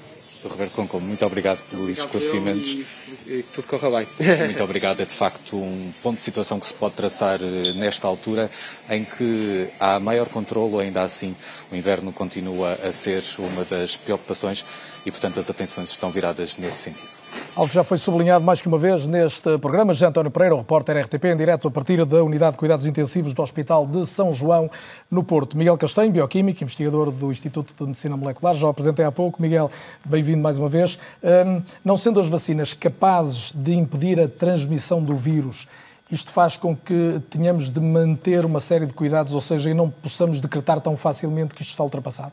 [0.49, 2.79] Roberto Concombo, muito obrigado pelos esclarecimentos.
[3.27, 4.09] E tudo corra bem.
[4.47, 5.01] Muito obrigado.
[5.01, 8.51] É de facto um ponto de situação que se pode traçar eh, nesta altura,
[8.91, 11.37] em que há maior controlo, ainda assim
[11.71, 14.65] o inverno continua a ser uma das preocupações
[15.07, 17.22] e, portanto, as atenções estão viradas nesse sentido.
[17.55, 19.92] Algo que já foi sublinhado mais que uma vez neste programa.
[19.92, 23.42] José António Pereira, repórter RTP, em direto a partir da Unidade de Cuidados Intensivos do
[23.42, 24.71] Hospital de São João,
[25.11, 25.55] no Porto.
[25.55, 29.40] Miguel Castanho, bioquímico, investigador do Instituto de Medicina Molecular, já o apresentei há pouco.
[29.42, 29.71] Miguel,
[30.03, 30.99] bem-vindo mais uma vez.
[31.23, 35.68] Um, não sendo as vacinas capazes de impedir a transmissão do vírus,
[36.11, 39.90] isto faz com que tenhamos de manter uma série de cuidados, ou seja, e não
[39.90, 42.33] possamos decretar tão facilmente que isto está ultrapassado?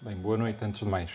[0.00, 1.10] Bem, boa noite antes de mais.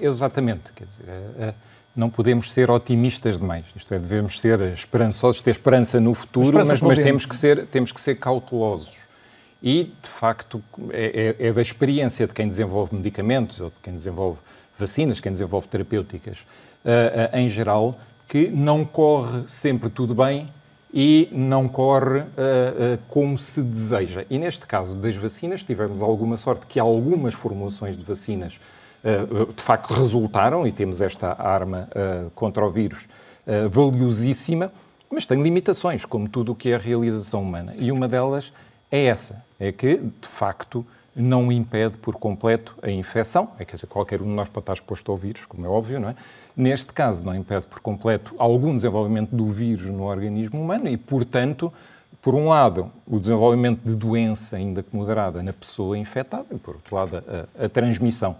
[0.00, 0.72] Exatamente.
[0.72, 1.54] Quer dizer, é, é
[1.94, 3.64] não podemos ser otimistas demais.
[3.76, 7.92] Isto é, devemos ser esperançosos, ter esperança no futuro, mas, mas temos, que ser, temos
[7.92, 9.02] que ser cautelosos.
[9.62, 13.94] E, de facto, é, é, é, da experiência de quem desenvolve medicamentos ou de quem
[13.94, 14.38] desenvolve
[14.76, 16.40] vacinas, quem desenvolve terapêuticas,
[16.84, 20.48] uh, uh, em geral, que não corre sempre tudo bem
[20.92, 24.24] e não corre uh, como se deseja.
[24.28, 28.58] E neste caso das vacinas, tivemos alguma sorte que algumas formulações de vacinas
[29.54, 33.08] de facto resultaram, e temos esta arma eh, contra o vírus
[33.46, 34.72] eh, valiosíssima,
[35.10, 37.74] mas tem limitações, como tudo o que é a realização humana.
[37.76, 38.52] E uma delas
[38.90, 43.86] é essa, é que, de facto, não impede por completo a infecção, é quer dizer,
[43.86, 46.16] qualquer um de nós pode estar exposto ao vírus, como é óbvio, não é?
[46.56, 51.72] Neste caso, não impede por completo algum desenvolvimento do vírus no organismo humano e, portanto,
[52.22, 56.76] por um lado, o desenvolvimento de doença ainda que moderada na pessoa infectada, e por
[56.76, 57.16] outro lado,
[57.58, 58.36] a, a transmissão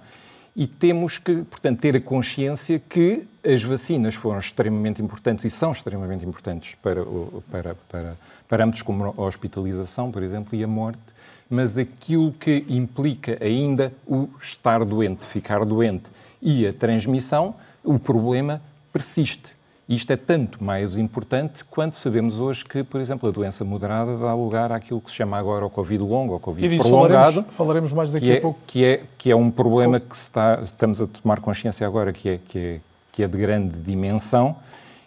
[0.55, 5.73] e temos que, portanto, ter a consciência que as vacinas foram extremamente importantes e são
[5.73, 7.03] extremamente importantes para,
[7.51, 11.01] para, para parâmetros como a hospitalização, por exemplo, e a morte,
[11.49, 16.11] mas aquilo que implica ainda o estar doente, ficar doente
[16.41, 18.63] e a transmissão, o problema
[18.93, 19.57] persiste.
[19.95, 24.35] Isto é tanto mais importante quanto sabemos hoje que, por exemplo, a doença moderada dá
[24.35, 27.13] lugar àquilo que se chama agora o Covid longo, ou Covid e prolongado.
[27.13, 28.59] Falaremos, falaremos mais daqui a é, pouco.
[28.67, 32.41] Que é, que é um problema que está, estamos a tomar consciência agora que é,
[32.49, 32.81] que é,
[33.13, 34.57] que é de grande dimensão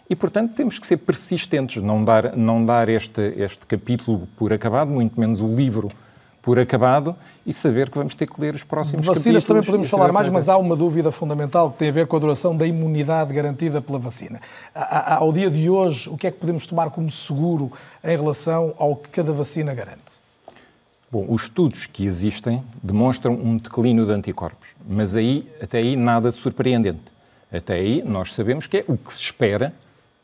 [0.08, 4.88] e, portanto, temos que ser persistentes, não dar, não dar este, este capítulo por acabado,
[4.88, 5.88] muito menos o livro
[6.46, 9.90] por acabado e saber que vamos ter que ler os próximos de vacinas também podemos
[9.90, 12.64] falar mais, mas há uma dúvida fundamental que tem a ver com a duração da
[12.64, 14.40] imunidade garantida pela vacina.
[14.72, 17.72] Ao dia de hoje, o que é que podemos tomar como seguro
[18.04, 20.20] em relação ao que cada vacina garante?
[21.10, 26.30] Bom, os estudos que existem demonstram um declínio de anticorpos, mas aí, até aí nada
[26.30, 27.00] de surpreendente.
[27.52, 29.74] Até aí nós sabemos que é o que se espera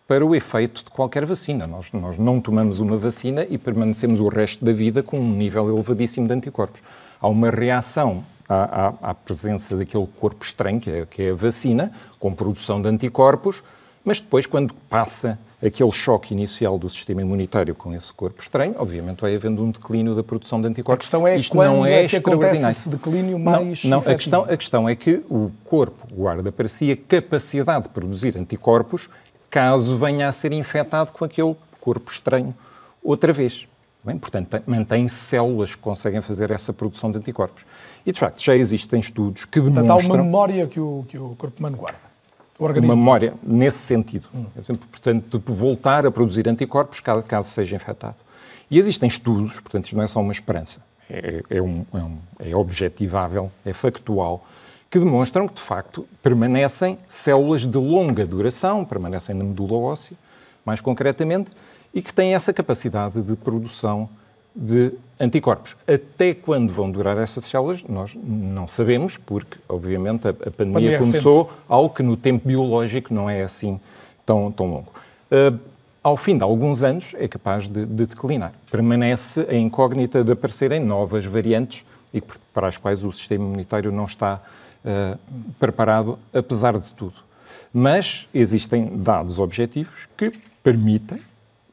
[0.07, 1.67] para o efeito de qualquer vacina.
[1.67, 5.69] Nós, nós não tomamos uma vacina e permanecemos o resto da vida com um nível
[5.69, 6.83] elevadíssimo de anticorpos.
[7.21, 11.35] Há uma reação à, à, à presença daquele corpo estranho, que é, que é a
[11.35, 13.63] vacina, com produção de anticorpos,
[14.05, 19.21] mas depois, quando passa aquele choque inicial do sistema imunitário com esse corpo estranho, obviamente
[19.21, 21.05] vai havendo um declínio da produção de anticorpos.
[21.05, 23.99] A questão é Isto quando não é, é que acontece esse declínio mais Não, não
[24.01, 28.37] a, questão, a questão é que o corpo guarda para si a capacidade de produzir
[28.37, 29.09] anticorpos
[29.53, 32.55] caso venha a ser infectado com aquele corpo estranho
[33.05, 33.69] outra vez.
[34.03, 37.65] Bem, portanto, mantém células que conseguem fazer essa produção de anticorpos.
[38.05, 39.87] E, de facto, já existem estudos que demonstram...
[39.87, 42.01] Portanto, há uma memória que o, que o corpo humano guarda.
[42.59, 44.27] Uma memória nesse sentido.
[44.35, 44.47] Hum.
[44.91, 48.17] Portanto, de voltar a produzir anticorpos caso, caso seja infectado.
[48.71, 52.19] E existem estudos, portanto, isto não é só uma esperança, é, é, um, é, um,
[52.39, 54.47] é objetivável, é factual,
[54.93, 60.15] que demonstram que, de facto, permanecem células de longa duração, permanecem na medula óssea,
[60.67, 61.51] mais concretamente,
[61.95, 64.07] e que têm essa capacidade de produção
[64.55, 65.79] de anticorpos.
[65.89, 70.99] Até quando vão durar essas células, nós não sabemos, porque, obviamente, a, a pandemia, pandemia
[70.99, 73.81] começou algo que no tempo biológico não é assim
[74.27, 74.93] tão, tão longo.
[75.31, 75.59] Uh,
[76.05, 78.53] ao fim de alguns anos, é capaz de, de declinar.
[78.71, 82.21] Permanece a incógnita de aparecerem novas variantes e
[82.53, 84.43] para as quais o sistema imunitário não está
[84.85, 85.19] uh,
[85.59, 87.15] preparado, apesar de tudo.
[87.73, 91.21] Mas existem dados objetivos que permitem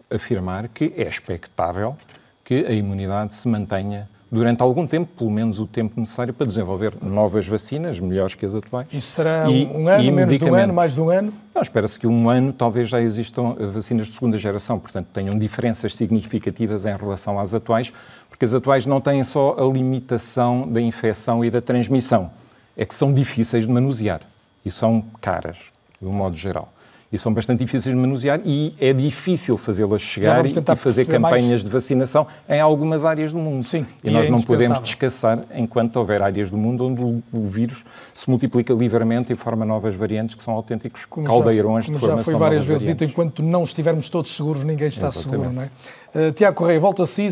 [0.09, 1.95] afirmar que é expectável
[2.43, 6.93] que a imunidade se mantenha durante algum tempo, pelo menos o tempo necessário para desenvolver
[7.01, 8.87] novas vacinas, melhores que as atuais.
[8.91, 11.33] Isso será e, um ano, menos de um ano, mais de um ano?
[11.53, 15.95] Não, espera-se que um ano talvez já existam vacinas de segunda geração, portanto tenham diferenças
[15.95, 17.91] significativas em relação às atuais,
[18.29, 22.31] porque as atuais não têm só a limitação da infecção e da transmissão,
[22.79, 24.21] é que são difíceis de manusear
[24.65, 25.57] e são caras,
[26.01, 26.71] de um modo geral.
[27.11, 31.63] e são bastante difíceis de manusear e é difícil fazê-las chegar e fazer campanhas mais.
[31.63, 33.63] de vacinação em algumas áreas do mundo.
[33.63, 37.21] Sim, e, e nós é não podemos descansar enquanto houver áreas do mundo onde o,
[37.33, 41.93] o, vírus se multiplica livremente e forma novas variantes que são autênticos como caldeirões já,
[41.93, 42.17] de formação.
[42.19, 43.07] já foi várias vezes variantes.
[43.07, 45.31] dito, enquanto não estivermos todos seguros, ninguém está Exatamente.
[45.31, 45.71] seguro, não é?
[46.13, 47.29] Uh, Tiago Correia, volto a si,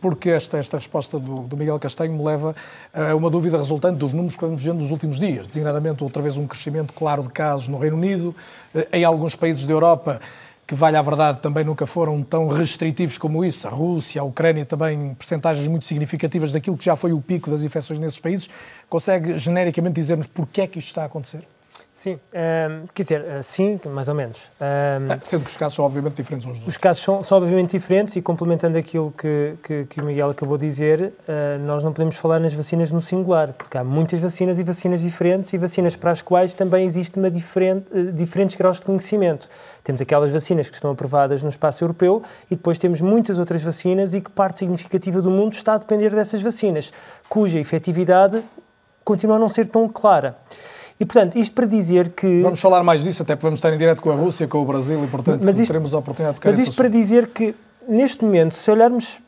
[0.00, 2.54] porque esta, esta resposta do, do Miguel Castanho me leva
[2.92, 6.36] a uma dúvida resultante dos números que vamos vendo nos últimos dias, designadamente outra vez
[6.36, 8.34] um crescimento claro de casos no Reino Unido,
[8.74, 10.20] uh, em alguns países da Europa
[10.70, 13.66] que, vale a verdade, também nunca foram tão restritivos como isso.
[13.66, 17.64] A Rússia, a Ucrânia também, percentagens muito significativas daquilo que já foi o pico das
[17.64, 18.48] infecções nesses países.
[18.88, 21.44] Consegue genericamente dizer-nos porquê é que isto está a acontecer?
[21.92, 24.48] Sim, um, ehm, quer dizer, eh, sim, mais ou menos.
[24.60, 27.38] Um, ehm, Sendo que os casos são obviamente diferentes uns dos Os casos são, são
[27.38, 31.82] obviamente diferentes e complementando aquilo que, que, que o Miguel acabou de dizer, uh, nós
[31.82, 35.58] não podemos falar nas vacinas no singular, porque há muitas vacinas e vacinas diferentes e
[35.58, 39.48] vacinas para as quais também existe uma diferente, uh, diferentes graus de conhecimento.
[39.82, 44.14] Temos aquelas vacinas que estão aprovadas no espaço europeu e depois temos muitas outras vacinas
[44.14, 46.92] e que parte significativa do mundo está a depender dessas vacinas,
[47.28, 48.42] cuja efetividade
[49.04, 50.36] continua a não ser tão clara.
[51.00, 52.42] E, portanto, isto para dizer que...
[52.42, 54.66] Vamos falar mais disso, até porque vamos estar em direto com a Rússia, com o
[54.66, 57.54] Brasil, e, portanto, mas isto, teremos a oportunidade de Mas isto para dizer que,
[57.88, 59.18] neste momento, se olharmos,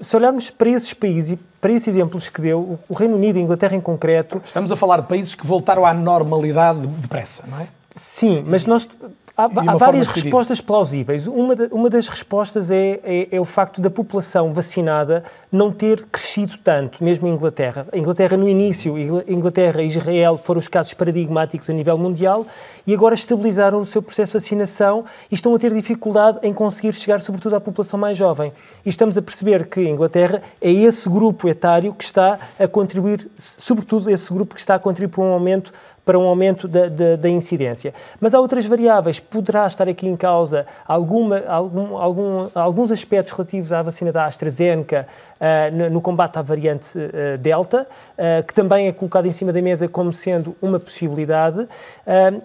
[0.00, 3.40] se olharmos para esses países e para esses exemplos que deu, o Reino Unido, a
[3.40, 4.40] Inglaterra em concreto...
[4.44, 7.66] Estamos a falar de países que voltaram à normalidade depressa, não é?
[7.96, 8.88] Sim, mas nós
[9.38, 11.28] Há, há várias respostas plausíveis.
[11.28, 15.22] Uma, de, uma das respostas é, é, é, o facto da população vacinada
[15.52, 17.86] não ter crescido tanto, mesmo em Inglaterra.
[17.92, 18.96] A Inglaterra, no início,
[19.28, 22.44] Inglaterra e Israel foram os casos paradigmáticos a nível mundial
[22.84, 26.92] e agora estabilizaram o seu processo de vacinação e estão a ter dificuldade em conseguir
[26.94, 28.52] chegar, sobretudo, à população mais jovem.
[28.84, 33.30] E estamos a perceber que a Inglaterra é esse grupo etário que está a contribuir,
[33.36, 35.72] sobretudo esse grupo que está a contribuir para um aumento
[36.08, 37.92] para um aumento da, da, da, incidência.
[38.18, 39.20] Mas há outras variáveis.
[39.20, 45.06] Poderá estar aqui em causa alguma, algum, algum, alguns aspectos relativos à vacina da AstraZeneca
[45.38, 49.60] uh, no combate à variante uh, Delta, uh, que também é colocado em cima da
[49.60, 51.68] mesa como sendo uma possibilidade.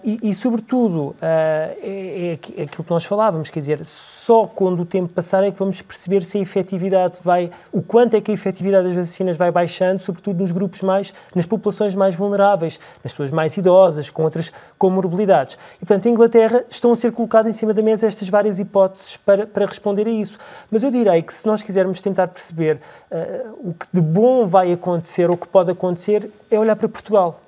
[0.02, 5.08] E, e, sobretudo, é, é, aquilo que nós falávamos, quer dizer, só quando o tempo
[5.08, 8.88] passar é que vamos perceber se a efetividade vai, o quanto é que a efetividade
[8.88, 13.53] das vacinas vai baixando, sobretudo nos grupos mais, nas populações mais vulneráveis, nas pessoas mais
[13.54, 15.56] mais idosas, com outras comorbilidades.
[15.76, 19.16] E, portanto, em Inglaterra estão a ser colocadas em cima da mesa estas várias hipóteses
[19.16, 20.38] para, para responder a isso.
[20.70, 24.72] Mas eu direi que se nós quisermos tentar perceber uh, o que de bom vai
[24.72, 27.40] acontecer ou o que pode acontecer, é olhar para Portugal.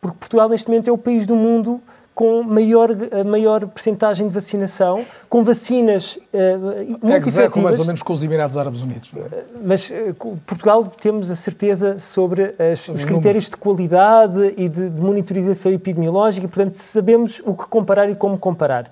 [0.00, 1.80] Porque Portugal, neste momento, é o país do mundo
[2.16, 2.88] com maior,
[3.26, 7.62] maior percentagem de vacinação, com vacinas uh, muito efetivas.
[7.62, 9.12] mais ou menos com os Emirados Árabes Unidos.
[9.14, 9.44] É?
[9.62, 10.14] Mas uh,
[10.46, 16.46] Portugal temos a certeza sobre as, os, critérios de qualidade e de, de monitorização epidemiológica,
[16.46, 18.90] e, portanto, sabemos o que comparar e como comparar.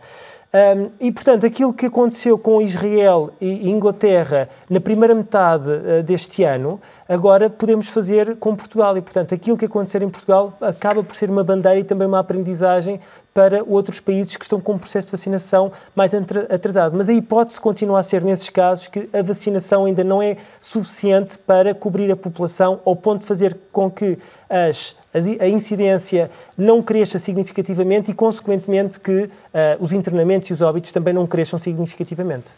[0.54, 6.44] Um, e, portanto, aquilo que aconteceu com Israel e Inglaterra na primeira metade uh, deste
[6.44, 8.96] ano, agora podemos fazer com Portugal.
[8.96, 12.20] E, portanto, aquilo que acontecer em Portugal acaba por ser uma bandeira e também uma
[12.20, 13.00] aprendizagem
[13.34, 16.96] para outros países que estão com um processo de vacinação mais atrasado.
[16.96, 21.36] Mas a hipótese continua a ser, nesses casos, que a vacinação ainda não é suficiente
[21.36, 24.16] para cobrir a população, ao ponto de fazer com que
[24.48, 24.94] as
[25.40, 29.30] a incidência não cresça significativamente e, consequentemente, que uh,
[29.78, 32.54] os internamentos e os óbitos também não cresçam significativamente.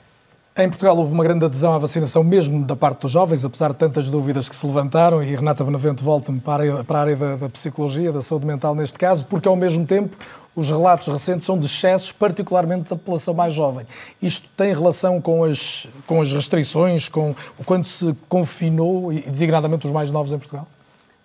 [0.59, 3.77] Em Portugal houve uma grande adesão à vacinação, mesmo da parte dos jovens, apesar de
[3.77, 7.49] tantas dúvidas que se levantaram, e Renata Benavente volta-me para, para a área da, da,
[7.51, 10.17] psicologia, da saúde mental neste caso, porque ao mesmo tempo
[10.55, 13.87] os relatos recentes são de excessos, particularmente da população mais jovem.
[14.23, 19.87] Isto tem relação com as, com as restrições, com o quanto se confinou, e designadamente
[19.87, 20.67] os mais novos em Portugal?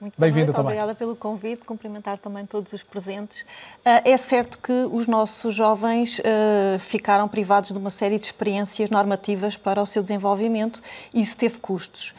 [0.02, 0.72] Muito Bem-vinda também.
[0.72, 3.46] Obrigada pelo convite, cumprimentar também todos os presentes.
[3.86, 8.90] Ah, é certo que os nossos jovens ah, ficaram privados de uma série de experiências
[8.90, 10.82] normativas para o seu desenvolvimento
[11.14, 12.16] e isso teve custos.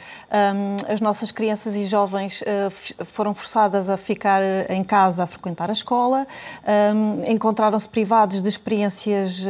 [0.88, 2.70] As nossas crianças e jovens ah,
[3.04, 4.40] foram forçadas a ficar
[4.70, 6.24] em casa a frequentar a escola,
[7.26, 9.44] encontraram-se privados de experiências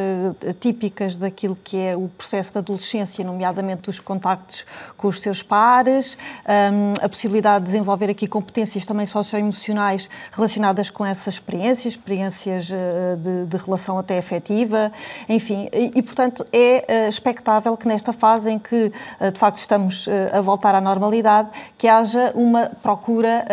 [0.58, 4.64] típicas daquilo que é o processo da adolescência, nomeadamente os contactos
[4.96, 6.16] com os seus pares,
[7.02, 13.16] a possibilidade de desenvolver aqui aqui competências também socioemocionais relacionadas com essas experiências, experiências eh,
[13.16, 14.92] de, de relação até afetiva,
[15.28, 19.56] enfim, e, e, portanto é eh, expectável que nesta fase em que eh, de facto
[19.56, 23.44] estamos a voltar à normalidade, que haja uma procura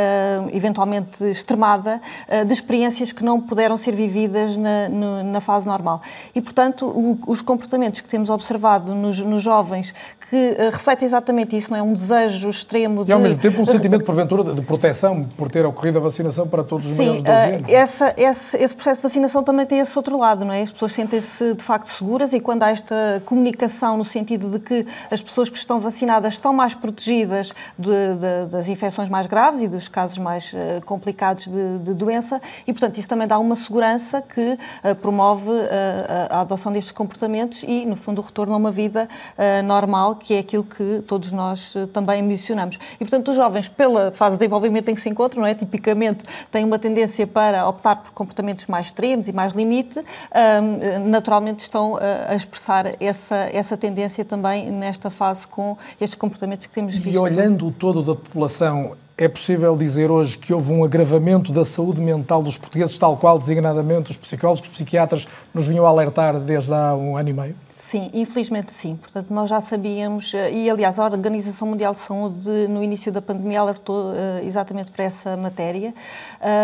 [0.51, 2.01] eventualmente extremada
[2.45, 4.89] de experiências que não puderam ser vividas na,
[5.23, 6.01] na fase normal.
[6.33, 9.93] E portanto o, os comportamentos que temos observado nos, nos jovens
[10.29, 13.11] que refletem exatamente isso, não é um desejo extremo de...
[13.11, 16.63] E ao mesmo tempo um sentimento porventura de proteção por ter ocorrido a vacinação para
[16.63, 17.67] todos os Sim, maiores de 12 anos.
[17.67, 20.61] Sim, essa, esse, esse processo de vacinação também tem esse outro lado, não é?
[20.61, 24.85] As pessoas sentem-se de facto seguras e quando há esta comunicação no sentido de que
[25.09, 29.67] as pessoas que estão vacinadas estão mais protegidas de, de, das infecções mais graves e
[29.67, 34.21] dos casos mais uh, complicados de, de, doença e, portanto, isso também dá uma segurança
[34.21, 35.65] que uh, promove uh,
[36.29, 39.07] a adoção destes comportamentos e, no fundo, o retorno a uma vida
[39.65, 42.77] normal, que é aquilo que todos nós também ambicionamos.
[42.95, 45.53] E, portanto, os jovens, pela fase de desenvolvimento em que se encontram, não é?
[45.53, 50.03] tipicamente têm uma tendência para optar por comportamentos mais extremos e mais limite,
[51.05, 51.97] naturalmente estão
[52.27, 57.13] a expressar essa, essa tendência também nesta fase com estes comportamentos que temos visto.
[57.13, 61.65] E olhando o todo da população, é possível dizer hoje que houve um agravamento da
[61.65, 66.73] saúde mental dos portugueses, tal qual designadamente os psicólogos, os psiquiatras nos vinham alertar desde
[66.73, 67.55] há um ano e meio?
[67.89, 68.97] Sim, infelizmente sim.
[68.97, 73.19] Portanto, nós já sabíamos, eh, e aliás, a Organização Mundial de Saúde, no início da
[73.19, 75.91] pandemia, alertou uh, exatamente para essa matéria,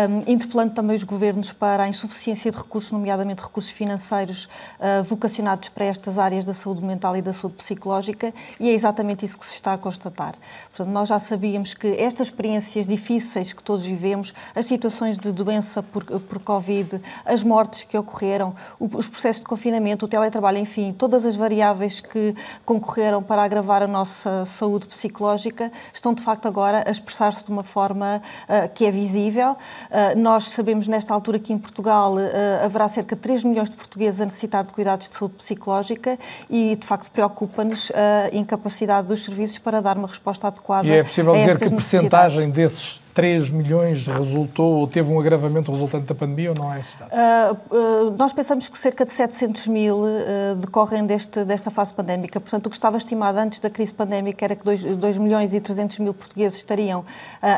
[0.08, 4.44] um, interpelando também os governos para a insuficiência de recursos, nomeadamente recursos financeiros
[4.78, 9.24] uh, vocacionados para estas áreas da saúde mental e da saúde psicológica, e é exatamente
[9.24, 10.36] isso que se está a constatar.
[10.68, 15.82] Portanto, nós já sabíamos que estas experiências difíceis que todos vivemos, as situações de doença
[15.82, 21.15] por, por Covid, as mortes que ocorreram, os processos de confinamento, o teletrabalho, enfim, todas
[21.24, 26.90] as variáveis que concorreram para agravar a nossa saúde psicológica estão de facto agora a
[26.90, 29.52] expressar-se de uma forma uh, que é visível.
[29.52, 33.76] Uh, nós sabemos nesta altura que em Portugal uh, haverá cerca de 3 milhões de
[33.76, 36.18] portugueses a necessitar de cuidados de saúde psicológica
[36.50, 40.86] e de facto preocupa-nos a incapacidade dos serviços para dar uma resposta adequada.
[40.86, 46.04] E é possível dizer que percentagem desses 3 milhões resultou ou teve um agravamento resultante
[46.04, 47.10] da pandemia ou não é esse dado?
[47.10, 52.38] Uh, uh, nós pensamos que cerca de 700 mil uh, decorrem deste, desta fase pandémica.
[52.38, 55.60] Portanto, o que estava estimado antes da crise pandémica era que 2, 2 milhões e
[55.62, 57.06] 300 mil portugueses estariam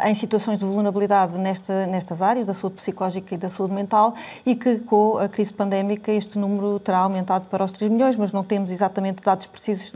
[0.05, 4.15] em situações de vulnerabilidade nesta, nestas áreas, da saúde psicológica e da saúde mental,
[4.47, 8.31] e que com a crise pandémica este número terá aumentado para os 3 milhões, mas
[8.31, 9.93] não temos exatamente dados precisos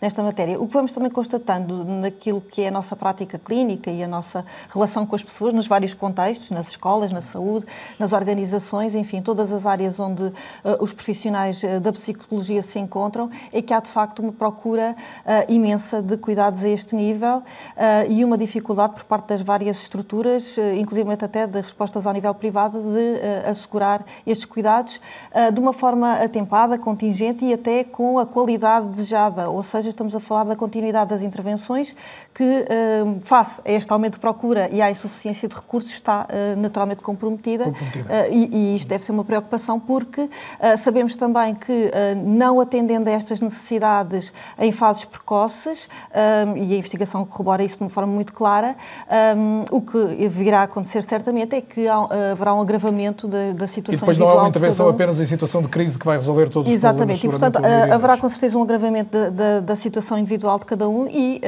[0.00, 0.60] nesta matéria.
[0.60, 4.44] O que vamos também constatando naquilo que é a nossa prática clínica e a nossa
[4.72, 7.66] relação relação com as pessoas nos vários contextos, nas escolas, na saúde,
[7.98, 10.32] nas organizações, enfim, todas as áreas onde uh,
[10.80, 15.52] os profissionais uh, da psicologia se encontram, é que há de facto uma procura uh,
[15.52, 17.42] imensa de cuidados a este nível
[18.08, 22.80] e uma dificuldade por parte das várias estruturas, inclusive até de respostas ao nível privado,
[22.80, 25.00] de assegurar estes cuidados
[25.52, 30.20] de uma forma atempada, contingente e até com a qualidade desejada, ou seja, estamos a
[30.20, 31.94] falar da continuidade das intervenções
[32.32, 32.64] que,
[33.22, 37.64] face a este aumento de procura e à insuficiência de recursos está uh, naturalmente comprometida,
[37.64, 38.04] comprometida.
[38.04, 40.30] Uh, e, e, isto deve ser uma preocupação porque uh,
[40.78, 41.90] sabemos também que
[42.24, 45.88] não atendendo a estas necessidades em fases precoces,
[46.56, 48.76] e a investigação corrobora isso de uma forma muito clara,
[49.36, 53.66] um, o que virá a acontecer certamente é que há, haverá um agravamento da, da
[53.66, 56.48] situação E depois não há uma intervenção apenas em situação de crise que vai resolver
[56.48, 57.14] todos Exatamente.
[57.14, 57.42] os problemas.
[57.42, 60.88] Exatamente, e portanto haverá com certeza um agravamento da, da, da situação individual de cada
[60.88, 61.40] um e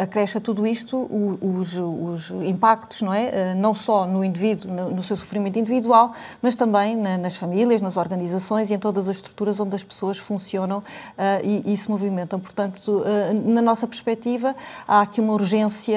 [0.00, 1.08] acresce a tudo isto
[1.40, 3.30] os, os impactos impactos, não é?
[3.32, 6.12] Eh, não só no indivíduo, no seu sofrimento individual,
[6.42, 10.82] mas também nas famílias, nas organizações e em todas as estruturas onde as pessoas funcionam
[11.16, 12.40] eh, e, e se movimentam.
[12.40, 14.54] Portanto, eh, na nossa perspectiva,
[14.86, 15.96] há aqui uma urgência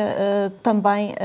[0.62, 1.16] também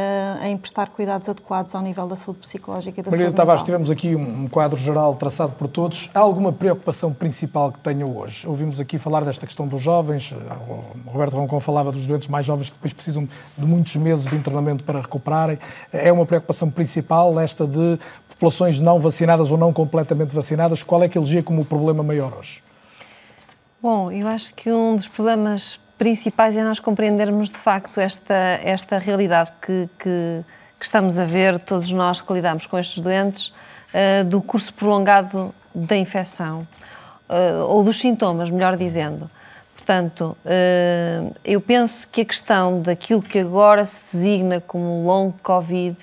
[0.44, 3.90] em prestar cuidados adequados ao nível da saúde psicológica e da Maria saúde Tavares, tivemos
[3.90, 6.10] aqui um quadro geral traçado por todos.
[6.14, 8.46] Há alguma preocupação principal que tenham hoje?
[8.46, 10.32] Ouvimos aqui falar desta questão dos jovens,
[11.06, 14.36] o Roberto Roncon falava dos doentes mais jovens que depois precisam de muitos meses de
[14.36, 15.58] internamento para recuperar recuperarem.
[15.92, 17.98] É uma preocupação principal esta de
[18.28, 20.82] populações não vacinadas ou não completamente vacinadas.
[20.82, 22.62] Qual é que elegia como o problema maior hoje?
[23.82, 28.98] Bom, eu acho que um dos problemas principais é nós compreendermos de facto esta, esta
[28.98, 30.44] realidade que, que,
[30.78, 35.54] que estamos a ver, todos nós que lidamos com estes doentes, uh, do curso prolongado
[35.74, 36.66] da infecção,
[37.28, 39.30] uh, ou dos sintomas, melhor dizendo.
[39.84, 45.94] Portanto, eh, eu penso que a questão daquilo que agora se designa como long Covid,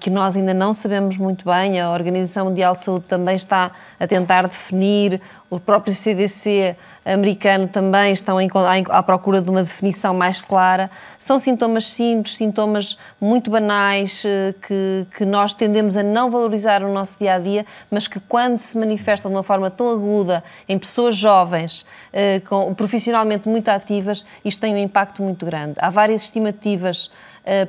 [0.00, 4.06] que nós ainda não sabemos muito bem, a Organização Mundial de Saúde também está a
[4.06, 8.36] tentar definir o próprio CDC americano também estão
[8.88, 10.90] à procura de uma definição mais clara.
[11.18, 16.92] São sintomas simples, sintomas muito banais, eh, que, que nós tendemos a não valorizar no
[16.92, 20.78] nosso dia a dia, mas que, quando se manifestam de uma forma tão aguda em
[20.78, 25.74] pessoas jovens, eh, com, profissionalmente muito ativas, isto tem um impacto muito grande.
[25.78, 27.10] Há várias estimativas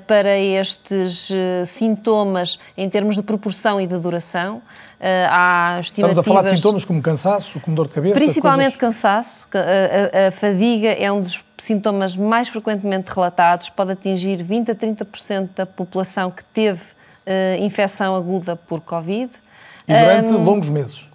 [0.08, 1.30] para estes
[1.66, 4.62] sintomas em termos de proporção e de duração.
[5.30, 8.16] Há Estamos a falar de sintomas como cansaço, como dor de cabeça?
[8.16, 9.02] Principalmente coisas...
[9.02, 9.48] cansaço.
[9.54, 14.76] A, a, a, fadiga é um dos sintomas mais frequentemente relatados, pode atingir 20 a
[14.76, 19.32] 30% da população que teve uh, infecção aguda por Covid.
[19.88, 21.10] E durante um, longos meses?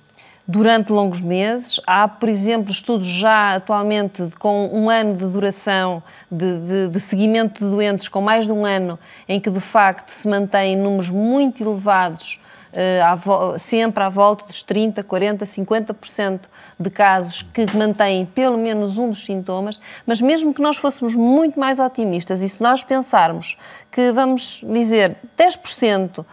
[0.50, 1.78] Durante longos meses.
[1.86, 7.62] Há, por exemplo, estudos já atualmente com um ano de duração de, de, de seguimento
[7.62, 11.62] de doentes com mais de um ano, em que de facto se mantêm números muito
[11.62, 12.40] elevados
[12.72, 16.40] uh, sempre à volta dos 30, 40, 50%
[16.78, 21.58] de casos que mantêm pelo menos um dos sintomas, mas mesmo que nós fôssemos muito
[21.58, 23.56] mais otimistas e se nós pensarmos
[23.90, 26.24] que vamos dizer 10% uh,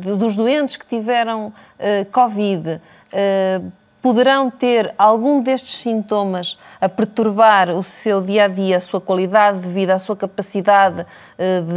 [0.00, 1.52] de, dos doentes que tiveram uh,
[2.10, 2.80] Covid
[4.02, 9.60] poderão ter algum destes sintomas a perturbar o seu dia a dia, a sua qualidade
[9.60, 11.04] de vida, a sua capacidade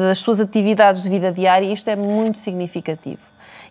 [0.07, 3.21] das suas atividades de vida diária, isto é muito significativo.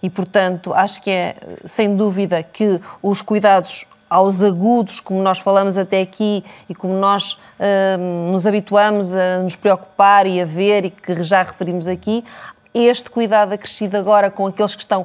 [0.02, 5.76] E, portanto, acho que é, sem dúvida, que os cuidados aos agudos, como nós falamos
[5.76, 10.90] até aqui e como nós uh, nos habituamos a nos preocupar e a ver e
[10.90, 12.24] que já referimos aqui,
[12.72, 15.04] este cuidado acrescido agora com aqueles que estão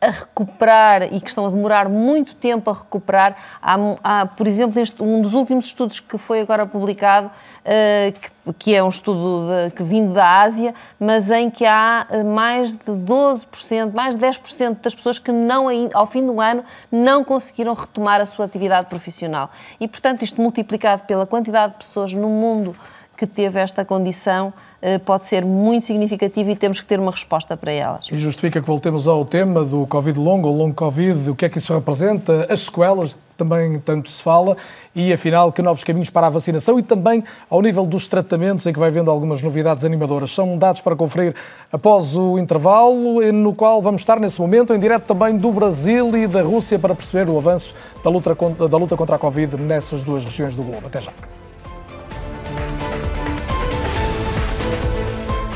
[0.00, 3.36] a recuperar e que estão a demorar muito tempo a recuperar.
[3.60, 8.52] Há, há por exemplo, este, um dos últimos estudos que foi agora publicado, uh, que,
[8.58, 12.74] que, é um estudo de, que vindo da Ásia, mas em que há eh, mais
[12.74, 17.74] de 12%, mais de 10% das pessoas que não, ao fim do ano não conseguiram
[17.74, 19.50] retomar a sua atividade profissional.
[19.78, 22.74] E, portanto, isto multiplicado pela quantidade de pessoas no mundo
[23.18, 27.56] que teve esta condição eh, pode ser muito significativa e temos que ter uma resposta
[27.56, 28.06] para elas.
[28.12, 31.48] E justifica que voltemos ao tema do Covid longo ou longo Covid, o que é
[31.48, 34.56] que isso representa, as sequelas, também tanto se fala,
[34.94, 38.72] e afinal que novos caminhos para a vacinação e também ao nível dos tratamentos, em
[38.72, 40.30] que vai vendo algumas novidades animadoras.
[40.30, 41.34] São dados para conferir
[41.72, 46.28] após o intervalo, no qual vamos estar nesse momento em direto também do Brasil e
[46.28, 48.36] da Rússia para perceber o avanço da luta,
[48.68, 50.86] da luta contra a Covid nessas duas regiões do globo.
[50.86, 51.12] Até já.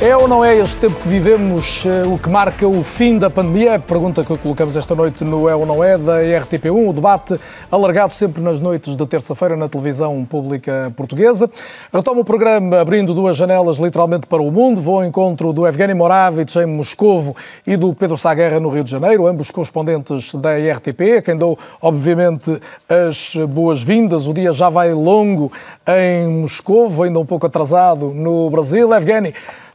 [0.02, 3.30] É ou não é este tempo que vivemos eh, o que marca o fim da
[3.30, 3.78] pandemia?
[3.78, 7.38] Pergunta que colocamos esta noite no É ou não é da RTP1, o debate
[7.70, 11.48] alargado sempre nas noites de terça-feira na televisão pública portuguesa.
[11.94, 14.80] Retomo o programa abrindo duas janelas literalmente para o mundo.
[14.80, 18.90] Vou ao encontro do Evgeny Moravich em Moscovo e do Pedro Saguerra no Rio de
[18.90, 24.26] Janeiro, ambos correspondentes da RTP, a quem dou obviamente as boas-vindas.
[24.26, 25.52] O dia já vai longo
[25.86, 28.92] em Moscovo, ainda um pouco atrasado no Brasil.
[28.92, 29.32] Evgeny,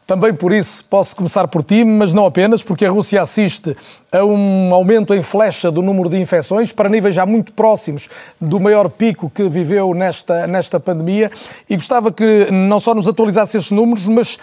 [0.07, 3.75] também por isso posso começar por ti, mas não apenas, porque a Rússia assiste
[4.09, 8.07] a um aumento em flecha do número de infecções para níveis já muito próximos
[8.39, 11.29] do maior pico que viveu nesta, nesta pandemia.
[11.69, 14.37] E gostava que não só nos atualizasse esses números, mas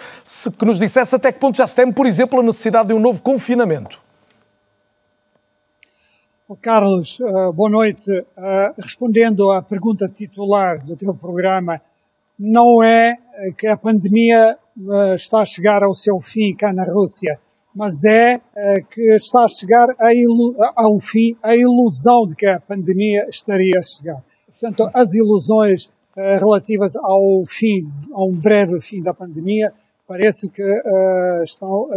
[0.57, 2.99] que nos dissesse até que ponto já se tem, por exemplo, a necessidade de um
[2.99, 3.99] novo confinamento.
[6.61, 8.11] Carlos, eh, boa noite.
[8.11, 11.81] Eh, respondendo à pergunta titular do teu programa,
[12.37, 13.15] não é
[13.57, 14.64] que a pandemia eh,
[15.15, 17.39] está a chegar ao seu fim cá na Rússia,
[17.73, 19.87] mas é eh, que está a chegar
[20.75, 24.23] ao fim a ilusão de que a pandemia estaria a chegar.
[24.47, 29.73] Portanto, as ilusões eh, relativas ao fim, a um breve fim da pandemia,
[30.07, 30.63] parece que
[31.43, 31.87] estão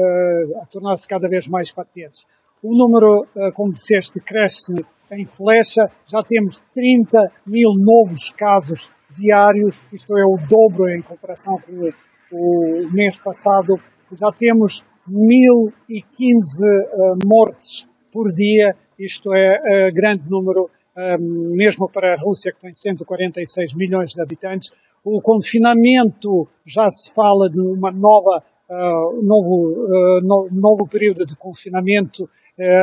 [0.63, 2.25] a tornar-se cada vez mais patentes.
[2.63, 4.75] O número, como disseste, cresce
[5.13, 11.59] em flecha, já temos 30 mil novos casos diários, isto é o dobro em comparação
[11.59, 11.91] com
[12.33, 13.79] o mês passado
[14.13, 22.15] já temos 1015 uh, mortes por dia, isto é uh, grande número, um, mesmo para
[22.15, 24.71] a Rússia, que tem 146 milhões de habitantes.
[25.05, 31.37] O confinamento, já se fala de uma nova, uh, novo, uh, no, novo período de
[31.37, 32.29] confinamento uh,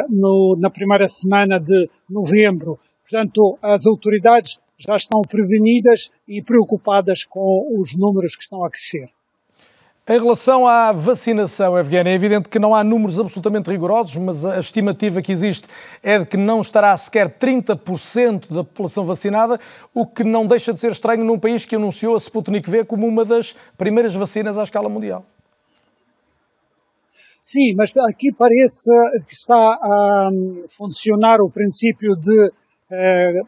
[0.10, 2.80] no, na primeira semana de novembro.
[3.02, 9.10] Portanto, as autoridades já estão prevenidas e preocupadas com os números que estão a crescer.
[10.08, 14.60] Em relação à vacinação, Evgenia, é evidente que não há números absolutamente rigorosos, mas a
[14.60, 15.68] estimativa que existe
[16.04, 19.60] é de que não estará sequer 30% da população vacinada,
[19.96, 23.08] o que não deixa de ser estranho num país que anunciou a Sputnik V como
[23.08, 25.26] uma das primeiras vacinas à escala mundial.
[27.42, 28.92] Sim, mas aqui parece
[29.28, 30.30] que está a
[30.78, 32.52] funcionar o princípio de,
[32.92, 33.42] eh,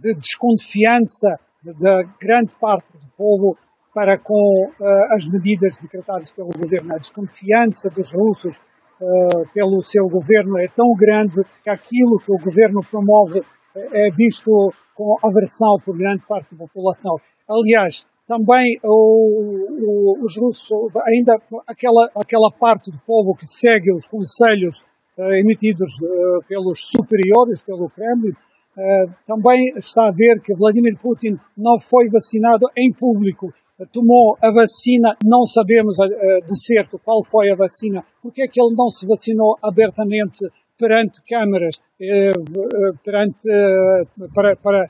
[0.00, 3.58] de desconfiança da grande parte do povo
[3.94, 6.92] para com uh, as medidas decretadas pelo governo.
[6.92, 8.58] A desconfiança dos russos
[9.00, 13.38] uh, pelo seu governo é tão grande que aquilo que o governo promove
[13.76, 14.50] eh, é visto
[14.96, 17.16] com aversão por grande parte da população.
[17.48, 20.70] Aliás, também o, o, os russos,
[21.06, 21.34] ainda
[21.66, 24.82] aquela, aquela parte do povo que segue os conselhos
[25.18, 26.00] uh, emitidos
[26.48, 32.66] pelos superiores, pelo Kremlin, uh, também está a ver que Vladimir Putin não foi vacinado
[32.76, 33.52] em público,
[33.92, 38.74] tomou a vacina, não sabemos de certo qual foi a vacina, porque é que ele
[38.76, 40.48] não se vacinou abertamente
[40.78, 41.80] perante câmaras,
[43.02, 43.48] perante,
[44.34, 44.88] para, para,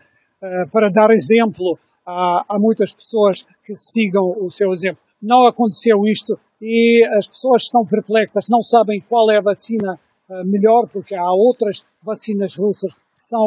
[0.70, 5.02] para dar exemplo há, há muitas pessoas que sigam o seu exemplo.
[5.22, 9.98] Não aconteceu isto e as pessoas estão perplexas, não sabem qual é a vacina
[10.44, 13.46] melhor, porque há outras vacinas russas são,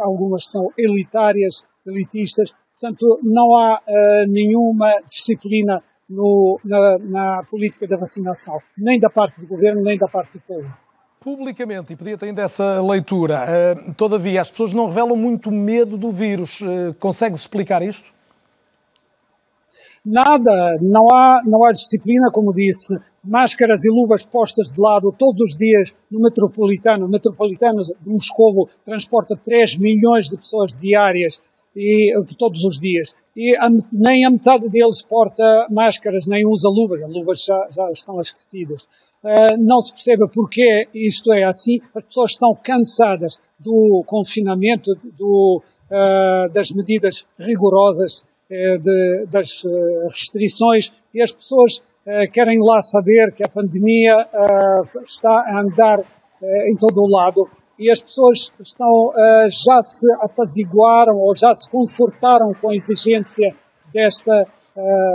[0.00, 7.96] algumas são elitárias, elitistas, portanto não há uh, nenhuma disciplina no, na, na política da
[7.96, 10.68] vacinação, nem da parte do governo, nem da parte do povo
[11.20, 15.98] publicamente, e podia ter ainda essa leitura, uh, todavia as pessoas não revelam muito medo
[15.98, 16.62] do vírus.
[16.62, 18.10] Uh, Consegue-se explicar isto?
[20.04, 25.42] Nada, não há, não há disciplina, como disse, máscaras e luvas postas de lado todos
[25.42, 27.04] os dias no metropolitano.
[27.04, 31.38] O metropolitano de Moscou transporta 3 milhões de pessoas diárias
[31.74, 33.14] e todos os dias.
[33.36, 37.02] E a, nem a metade deles porta máscaras, nem usa luvas.
[37.02, 38.86] As luvas já, já estão esquecidas.
[39.22, 41.78] Uh, não se percebe porque isto é assim.
[41.94, 49.62] As pessoas estão cansadas do confinamento, do, uh, das medidas rigorosas, uh, de, das
[50.10, 51.82] restrições, e as pessoas
[52.32, 54.14] querem lá saber que a pandemia
[55.04, 56.00] está a andar
[56.66, 57.46] em todo o lado
[57.80, 59.10] e as pessoas estão
[59.48, 63.56] já se apaziguaram ou já se confortaram com a exigência
[63.90, 64.46] desta,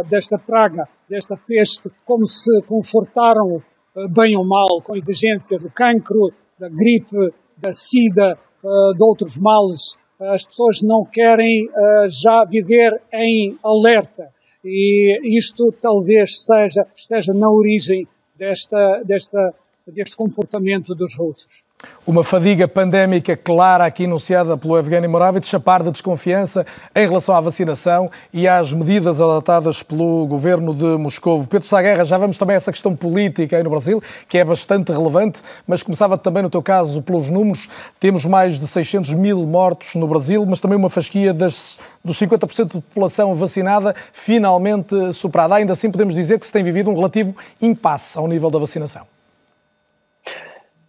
[0.09, 3.61] desta praga, desta peste, como se confortaram
[3.95, 9.37] eh, bem ou mal, com exigência do cancro, da gripe, da sida, eh, de outros
[9.37, 9.95] males.
[10.19, 14.29] As pessoas não querem eh, já viver em alerta.
[14.63, 19.39] E isto talvez seja, esteja na origem desta, desta,
[19.87, 21.63] deste comportamento dos russos.
[22.07, 26.65] Uma fadiga pandémica clara aqui anunciada pelo Evgeny Moravich, a par da desconfiança
[26.95, 31.45] em relação à vacinação e às medidas adotadas pelo governo de Moscou.
[31.47, 34.91] Pedro Saguerra, já vamos também a essa questão política aí no Brasil, que é bastante
[34.91, 37.67] relevante, mas começava também no teu caso pelos números.
[37.99, 42.73] Temos mais de 600 mil mortos no Brasil, mas também uma fasquia das, dos 50%
[42.73, 45.55] de população vacinada finalmente superada.
[45.55, 49.14] Ainda assim podemos dizer que se tem vivido um relativo impasse ao nível da vacinação.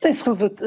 [0.01, 0.25] Tem-se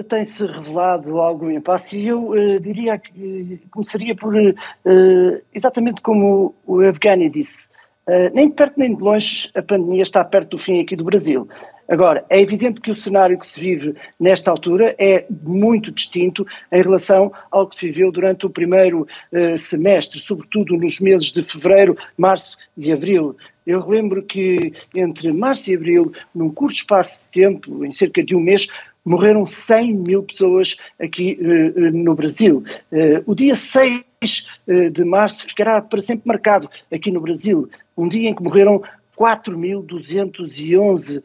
[0.07, 6.55] tem-se revelado algum impasse e eu uh, diria que uh, começaria por, uh, exatamente como
[6.65, 7.71] o Evgeny disse,
[8.33, 11.47] nem de perto nem de longe a pandemia está perto do fim aqui do Brasil.
[11.87, 16.81] Agora, é evidente que o cenário que se vive nesta altura é muito distinto em
[16.81, 19.07] relação ao que se viveu durante o primeiro
[19.57, 23.37] semestre, sobretudo nos meses de fevereiro, março e abril.
[23.69, 28.35] Eu relembro que entre março e abril, num curto espaço de tempo, em cerca de
[28.35, 28.67] um mês,
[29.05, 32.63] morreram 100 mil pessoas aqui uh, no Brasil.
[32.91, 34.03] Uh, o dia 6
[34.67, 38.81] uh, de março ficará para sempre marcado aqui no Brasil, um dia em que morreram
[39.17, 41.21] 4.211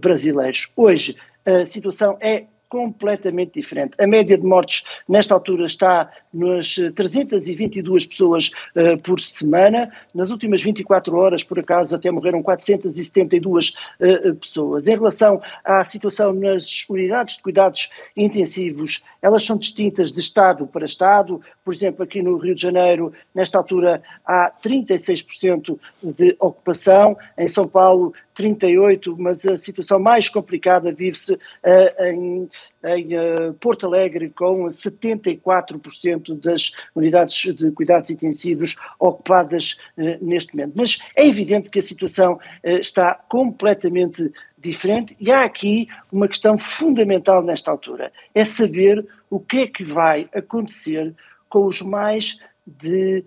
[0.00, 0.70] brasileiros.
[0.74, 3.96] Hoje a situação é completamente diferente.
[4.00, 9.90] A média de mortes nesta altura está nas 322 pessoas uh, por semana.
[10.14, 14.88] Nas últimas 24 horas, por acaso, até morreram 472 uh, pessoas.
[14.88, 20.84] Em relação à situação nas unidades de cuidados intensivos, elas são distintas de Estado para
[20.84, 21.40] Estado.
[21.64, 27.16] Por exemplo, aqui no Rio de Janeiro, nesta altura, há 36% de ocupação.
[27.38, 32.48] Em São Paulo, 38%, mas a situação mais complicada vive-se uh, em,
[32.84, 40.74] em uh, Porto Alegre, com 74% das unidades de cuidados intensivos ocupadas uh, neste momento.
[40.76, 47.42] Mas é evidente que a situação está completamente diferente e há aqui uma questão fundamental
[47.42, 51.14] nesta altura: é saber o que é que vai acontecer
[51.48, 53.24] com os mais de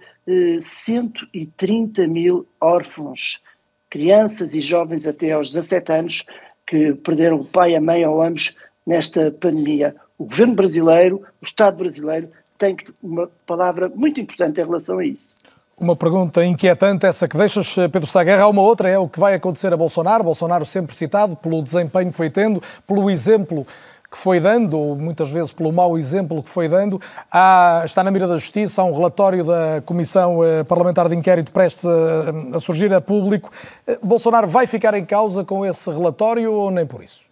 [0.59, 3.41] 130 mil órfãos
[3.89, 6.25] crianças e jovens até aos 17 anos
[6.67, 9.95] que perderam o pai, a mãe ou ambos nesta pandemia.
[10.17, 15.33] O governo brasileiro, o Estado brasileiro, tem uma palavra muito importante em relação a isso.
[15.79, 18.43] Uma pergunta inquietante, essa que deixas, Pedro Saguerra.
[18.43, 20.25] Há uma outra, é o que vai acontecer a Bolsonaro.
[20.25, 23.65] Bolsonaro sempre citado pelo desempenho que foi tendo, pelo exemplo
[24.09, 26.99] que foi dando, ou muitas vezes pelo mau exemplo que foi dando.
[27.31, 31.51] Há, está na mira da Justiça, há um relatório da Comissão eh, Parlamentar de Inquérito
[31.51, 33.51] prestes a, a surgir a público.
[33.85, 37.29] Eh, Bolsonaro vai ficar em causa com esse relatório ou nem por isso?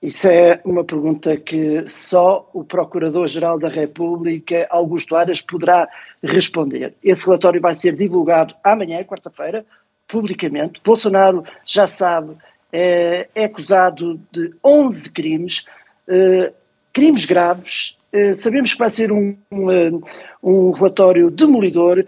[0.00, 5.88] Isso é uma pergunta que só o Procurador-Geral da República, Augusto Aras, poderá
[6.22, 6.94] responder.
[7.02, 9.66] Esse relatório vai ser divulgado amanhã, quarta-feira,
[10.06, 10.80] publicamente.
[10.84, 12.36] Bolsonaro já sabe,
[12.72, 15.66] é, é acusado de 11 crimes,
[16.06, 16.52] eh,
[16.92, 17.98] crimes graves.
[18.12, 19.36] Eh, sabemos que vai ser um,
[20.42, 22.04] um relatório demolidor.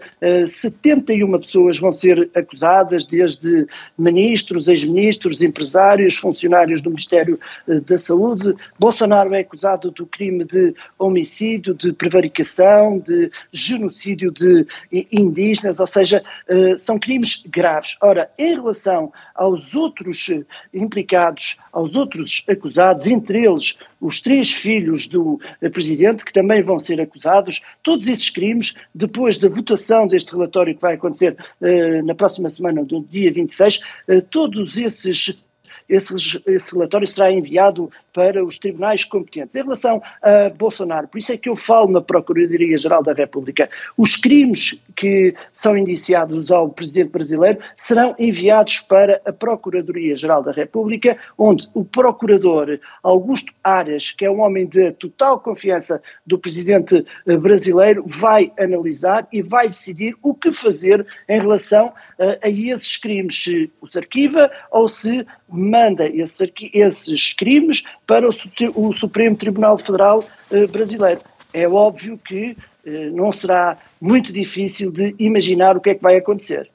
[0.47, 3.67] 71 eh, pessoas vão ser acusadas, desde
[3.97, 8.53] ministros, ex-ministros, empresários, funcionários do Ministério eh, da Saúde.
[8.79, 14.65] Bolsonaro é acusado do crime de homicídio, de prevaricação, de genocídio de
[15.11, 17.97] indígenas, ou seja, eh, são crimes graves.
[18.01, 20.29] Ora, em relação aos outros
[20.73, 25.39] implicados, aos outros acusados, entre eles os três filhos do
[25.71, 30.81] presidente, que também vão ser acusados, todos esses crimes, depois da votação deste relatório que
[30.81, 35.45] vai acontecer uh, na próxima semana, do dia 26, uh, eh, todos esses
[35.87, 36.13] esse,
[36.47, 39.55] esse relatório será enviado para os tribunais competentes.
[39.55, 44.15] Em relação a Bolsonaro, por isso é que eu falo na Procuradoria-Geral da República, os
[44.15, 51.67] crimes que são indiciados ao presidente brasileiro serão enviados para a Procuradoria-Geral da República, onde
[51.73, 58.03] o procurador Augusto Aras, que é um homem de total confiança do presidente eh, brasileiro,
[58.05, 63.43] vai analisar e vai decidir o que fazer em relação a, eh, a esses crimes,
[63.43, 68.31] se os arquiva ou se manda esses, esses crimes para o,
[68.75, 71.21] o Supremo Tribunal Federal eh, brasileiro.
[71.53, 76.17] É óbvio que eh, não será muito difícil de imaginar o que é que vai
[76.17, 76.69] acontecer.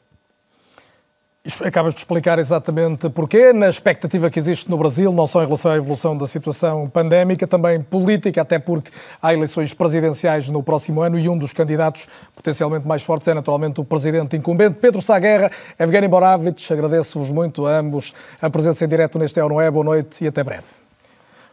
[1.64, 5.70] Acabas de explicar exatamente porquê, na expectativa que existe no Brasil, não só em relação
[5.70, 8.90] à evolução da situação pandémica, também política, até porque
[9.22, 13.80] há eleições presidenciais no próximo ano e um dos candidatos potencialmente mais fortes é naturalmente
[13.80, 15.51] o presidente incumbente, Pedro Saguerra.
[15.78, 19.70] Evgeny Boravich, agradeço-vos muito a ambos a presença em direto neste É Não É.
[19.70, 20.86] Boa noite e até breve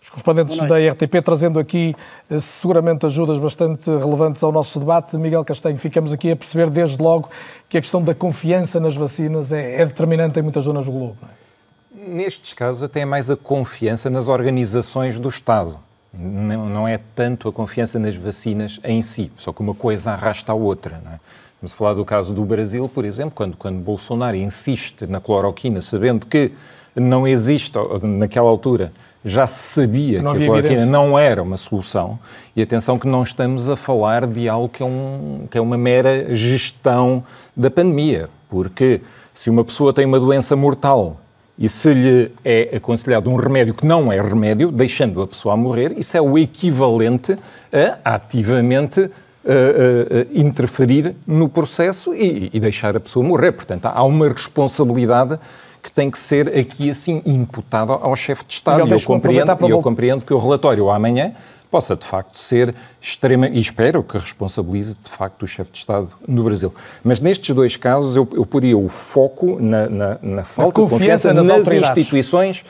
[0.10, 1.96] correspondentes da RTP, trazendo aqui
[2.30, 5.18] eh, seguramente ajudas bastante relevantes ao nosso debate.
[5.18, 7.30] Miguel Castanho, ficamos aqui a perceber desde logo
[7.70, 11.18] que a questão da confiança nas vacinas é, é determinante em muitas zonas do globo.
[11.24, 12.10] É?
[12.10, 15.80] Nestes casos, até é mais a confiança nas organizações do Estado.
[16.14, 20.52] Não, não, é tanto a confiança nas vacinas em si, só que uma coisa arrasta
[20.52, 21.02] a outra.
[21.04, 21.20] Não é?
[21.62, 26.26] Vamos falar do caso do Brasil, por exemplo, quando, quando Bolsonaro insiste na cloroquina, sabendo
[26.26, 26.52] que
[26.94, 28.92] não existe, naquela altura,
[29.26, 32.20] já se sabia que, que a cloroquina não era uma solução.
[32.56, 35.78] E atenção que não estamos a falar de algo que é, um, que é uma
[35.78, 37.24] mera gestão
[37.56, 39.02] da pandemia, porque
[39.34, 41.18] se uma pessoa tem uma doença mortal
[41.58, 45.58] e se lhe é aconselhado um remédio que não é remédio, deixando a pessoa a
[45.58, 47.38] morrer, isso é o equivalente
[47.72, 53.52] a ativamente uh, uh, uh, interferir no processo e, e, deixar a pessoa morrer.
[53.52, 55.40] Portanto, há uma responsabilidade
[55.84, 58.88] que tem que ser aqui assim imputada ao chefe de Estado.
[58.88, 61.34] E eu compreendo, eu compreendo que o relatório amanhã
[61.70, 66.10] possa de facto ser extrema e espero que responsabilize de facto o chefe de Estado
[66.26, 66.74] no Brasil.
[67.04, 71.34] Mas nestes dois casos eu, eu poria o foco na, na, na falta de confiança
[71.34, 72.64] nas, nas instituições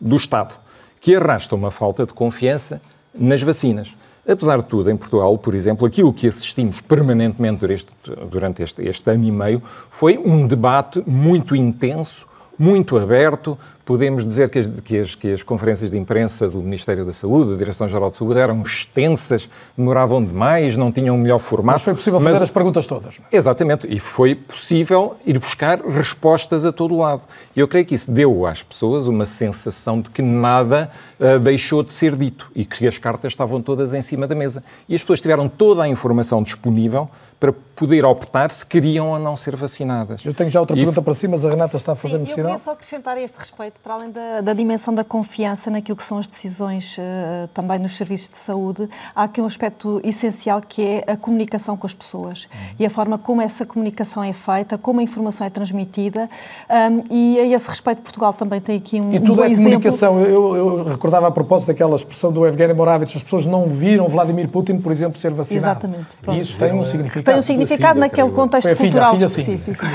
[0.00, 0.54] do Estado,
[1.00, 2.80] que arrastam uma falta de confiança
[3.12, 3.96] nas vacinas.
[4.28, 8.82] Apesar de tudo, em Portugal, por exemplo, aquilo que assistimos permanentemente durante este, durante este,
[8.86, 12.26] este ano e meio foi um debate muito intenso
[12.60, 13.58] muito aberto.
[13.86, 17.52] Podemos dizer que as, que, as, que as, conferências de imprensa do Ministério da Saúde,
[17.52, 21.76] da Direção-Geral de Saúde, eram extensas, demoravam demais, não tinham o melhor formato.
[21.76, 23.18] Mas foi possível fazer mas, as perguntas todas.
[23.32, 23.36] É?
[23.36, 27.22] Exatamente, e foi possível ir buscar respostas a todo lado.
[27.56, 31.82] E eu creio que isso deu às pessoas uma sensação de que nada uh, deixou
[31.82, 34.62] de ser dito e que as cartas estavam todas em cima da mesa.
[34.88, 37.08] E as pessoas tiveram toda a informação disponível
[37.40, 40.20] para poder optar se queriam ou não ser vacinadas.
[40.22, 40.80] Eu tenho já outra e...
[40.80, 42.40] pergunta para si, mas a Renata está a fazer-me sinal.
[42.40, 45.96] Eu queria só acrescentar a este respeito, para além da, da, dimensão da confiança naquilo
[45.96, 48.86] que são as decisões uh, também nos serviços de saúde,
[49.16, 52.74] há aqui um aspecto essencial que é a comunicação com as pessoas uhum.
[52.80, 56.28] e a forma como essa comunicação é feita, como a informação é transmitida
[56.68, 60.20] um, e a esse respeito Portugal também tem aqui um E tudo um é comunicação.
[60.20, 64.50] Eu, eu, recordava a propósito daquela expressão do Evgeny Moravich, as pessoas não viram Vladimir
[64.50, 65.80] Putin, por exemplo, ser vacinado.
[65.80, 66.06] Exatamente.
[66.20, 66.36] Pronto.
[66.36, 69.86] E isso tem um significado tem um significado filha, naquele contexto filha, cultural filha, específico.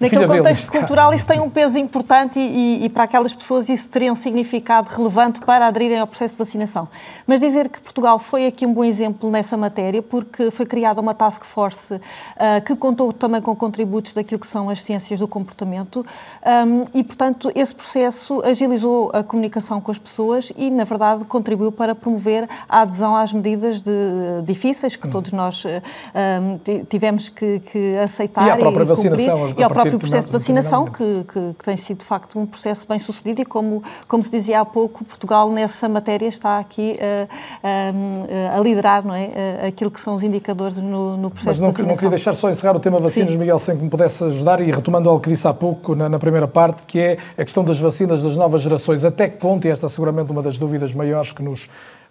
[0.00, 2.42] naquele contexto dele, cultural isso tem um peso importante e,
[2.80, 6.38] e, e, para aquelas pessoas isso teria um significado relevante para aderirem ao processo de
[6.38, 6.88] vacinação.
[7.26, 11.14] Mas dizer que Portugal foi aqui um bom exemplo nessa matéria porque foi criada uma
[11.14, 12.00] task force uh,
[12.64, 16.04] que contou também com contributos daquilo que são as ciências do comportamento
[16.66, 21.72] um, e, portanto, esse processo agilizou a comunicação com as pessoas e, na verdade, contribuiu
[21.72, 23.90] para promover a adesão às medidas de,
[24.44, 25.10] difíceis que hum.
[25.10, 30.26] todos nós uh, tivemos que, que aceitar e a própria vacinação e ao próprio processo
[30.26, 33.82] de vacinação, que, que, que, tem sido de facto um processo bem sucedido e como,
[34.06, 39.14] como se dizia há pouco, Portugal nessa matéria está aqui uh, uh, a liderar não
[39.14, 39.66] é?
[39.66, 41.88] aquilo que são os indicadores no, no processo Mas não, de vacinação.
[41.88, 43.38] não queria deixar só encerrar o tema vacinas, Sim.
[43.38, 46.18] Miguel, sem que me pudesse ajudar e retomando algo que disse há pouco na, na
[46.18, 49.04] primeira parte, que é a questão das vacinas das novas gerações.
[49.04, 51.68] Até que ponto, e esta é seguramente uma das dúvidas maiores que nos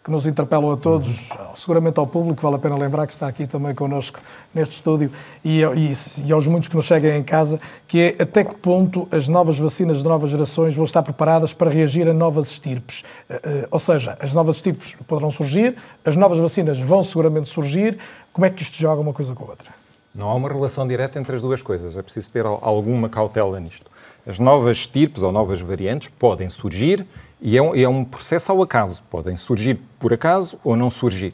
[0.10, 3.46] que nos interpelam a todos, seguramente ao público, vale a pena lembrar que está aqui
[3.46, 4.20] também connosco
[4.52, 5.12] neste estúdio,
[5.46, 5.94] e, e,
[6.26, 9.60] e, aos muitos que nos cheguem em casa, que é até que ponto as novas
[9.60, 13.04] vacinas de novas gerações vão estar preparadas para reagir a novas estirpes.
[13.30, 18.00] Eh, eh, ou seja, as novas estirpes poderão surgir, as novas vacinas vão seguramente surgir,
[18.34, 19.70] como é que isto joga uma coisa com a outra?
[20.16, 23.92] Não há uma relação direta entre as duas coisas, é preciso ter alguma cautela nisto.
[24.26, 27.06] As novas estirpes ou novas variantes podem surgir
[27.42, 29.02] e é um, é um processo ao acaso.
[29.10, 31.34] Podem surgir por acaso ou não surgir.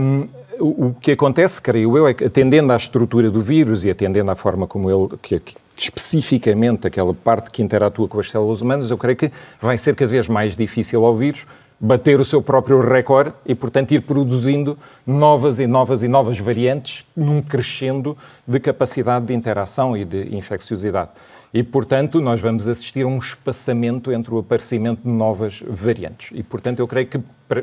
[0.00, 0.24] Um,
[0.60, 4.36] o, que acontece, creio eu, é que atendendo à estrutura do vírus e atendendo à
[4.36, 8.98] forma como ele, que, que, especificamente aquela parte que interatua com as células humanas, eu
[8.98, 11.46] creio que vai ser cada vez mais difícil ao vírus
[11.80, 17.04] bater o seu próprio recorde e, portanto, ir produzindo novas e novas e novas variantes
[17.16, 18.16] num crescendo
[18.46, 21.10] de capacidade de interação e de infecciosidade.
[21.54, 26.30] E, portanto, nós vamos assistir a um espaçamento entre o aparecimento de novas variantes.
[26.34, 27.20] E, portanto, eu creio que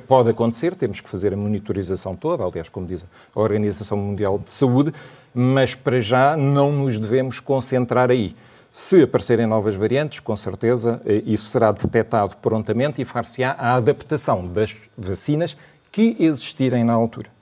[0.08, 3.04] pode acontecer, temos que fazer a monitorização toda, aliás, como diz
[3.36, 4.94] a Organização Mundial de Saúde,
[5.34, 8.36] mas para já não nos devemos concentrar aí.
[8.72, 14.46] Se aparecerem novas variantes, com certeza eh, isso será detectado prontamente e far-se-á a adaptação
[14.46, 15.58] das vacinas
[15.92, 17.39] que existirem na altura.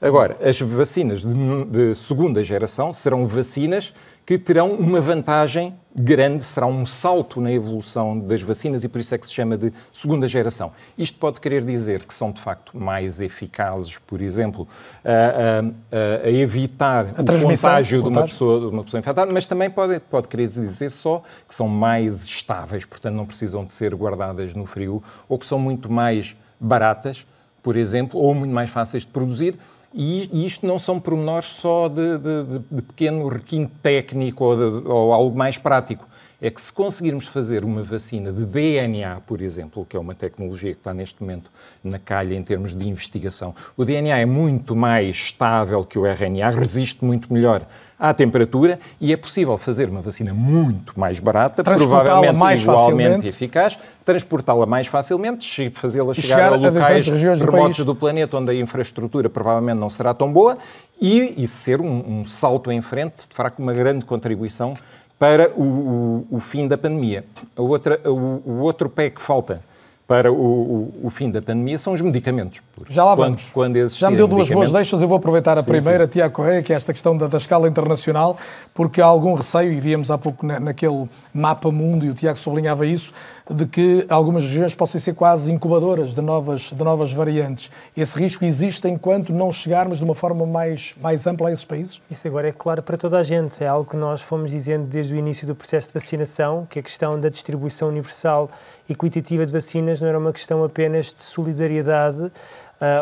[0.00, 3.94] Agora, as vacinas de, de, segunda geração serão vacinas
[4.26, 9.14] que terão uma vantagem grande, será um salto na evolução das vacinas e por isso
[9.14, 10.72] é que se chama de segunda geração.
[10.98, 14.68] Isto pode querer dizer que são de facto mais eficazes, por exemplo,
[15.02, 15.62] a,
[15.96, 19.70] a, a evitar a o contágio de uma, pessoa, de uma pessoa infectada, mas também
[19.70, 24.52] pode, pode querer dizer só que são mais estáveis, portanto não precisam de ser guardadas
[24.52, 27.24] no frio, ou que são muito mais baratas,
[27.62, 29.58] por exemplo, ou muito mais fáceis de produzir
[29.96, 35.12] e, isto não são pormenores só de, de, de pequeno requinte técnico ou, de, ou
[35.12, 36.06] algo mais prático.
[36.38, 40.74] É que se conseguirmos fazer uma vacina de DNA, por exemplo, que é uma tecnologia
[40.74, 41.50] que está neste momento
[41.82, 46.50] na calha em termos de investigação, o DNA é muito mais estável que o RNA,
[46.50, 47.66] resiste muito melhor
[47.98, 53.78] à temperatura e é possível fazer uma vacina muito mais barata, provavelmente mais igualmente eficaz,
[54.04, 58.54] transportá-la mais facilmente, fazê-la chegar, chegar, a locais a remotos do, do, planeta onde a
[58.54, 60.58] infraestrutura provavelmente não será tão boa
[61.00, 64.74] e, e ser um, um salto em frente, de facto, uma grande contribuição
[65.18, 67.24] para o, o, o fim da pandemia.
[67.56, 69.62] A outra, o, o outro pé que falta
[70.06, 72.62] para o, o, o, fim da pandemia são os medicamentos.
[72.88, 73.50] Já lá vamos.
[73.50, 76.10] Quando, quando Já me deu duas boas deixas, eu vou aproveitar a sim, primeira, sim.
[76.10, 78.36] Tiago Correia, que é esta questão da, da, escala internacional,
[78.72, 82.38] porque há algum receio, e víamos há pouco na, naquele mapa mundo, e o Tiago
[82.38, 83.12] sublinhava isso,
[83.50, 87.68] de que algumas regiões possam ser quase incubadoras de novas, de novas variantes.
[87.96, 92.00] Esse risco existe enquanto não chegarmos de uma forma mais, mais ampla a esses países?
[92.08, 93.62] Isso agora é claro para toda a gente.
[93.62, 96.82] É algo que nós fomos dizendo desde o início do processo de vacinação, que a
[96.82, 98.48] questão da distribuição universal
[98.88, 102.30] equitativa de vacinas não era uma questão apenas de solidariedade uh,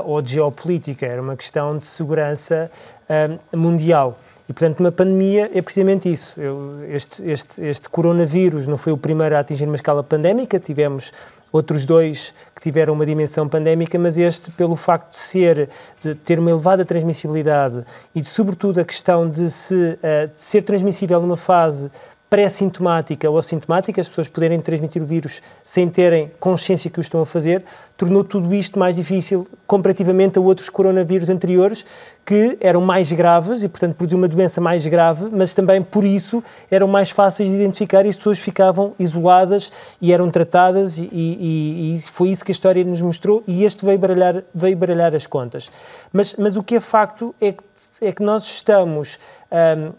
[0.05, 2.71] ou de geopolítica, era uma questão de segurança
[3.09, 4.19] uh, mundial.
[4.49, 6.39] E, portanto, uma pandemia é precisamente isso.
[6.39, 11.13] Eu, este, este, este coronavírus não foi o primeiro a atingir uma escala pandémica, tivemos
[11.51, 15.71] outros dois que tiveram uma dimensão pandémica, mas este, pelo facto de ser,
[16.03, 20.63] de ter uma elevada transmissibilidade e, de, sobretudo, a questão de, se, uh, de ser
[20.63, 21.91] transmissível numa fase
[22.35, 27.21] pré-sintomática ou assintomática, as pessoas poderem transmitir o vírus sem terem consciência que o estão
[27.21, 27.63] a fazer,
[27.97, 31.87] tornou tudo isto mais difícil comparativamente a outros coronavírus anteriores
[32.27, 36.43] que eram mais graves e, portanto, produziam uma doença mais grave, mas também por isso
[36.69, 39.71] eram mais fáceis de identificar e as pessoas ficavam isoladas
[40.03, 43.87] e eram tratadas e, e, e foi isso que a história nos mostrou e este
[43.87, 45.71] veio baralhar, veio baralhar as contas.
[46.13, 47.63] Mas, mas o que é facto é que,
[48.01, 49.21] é que nós estamos
[49.53, 49.93] um,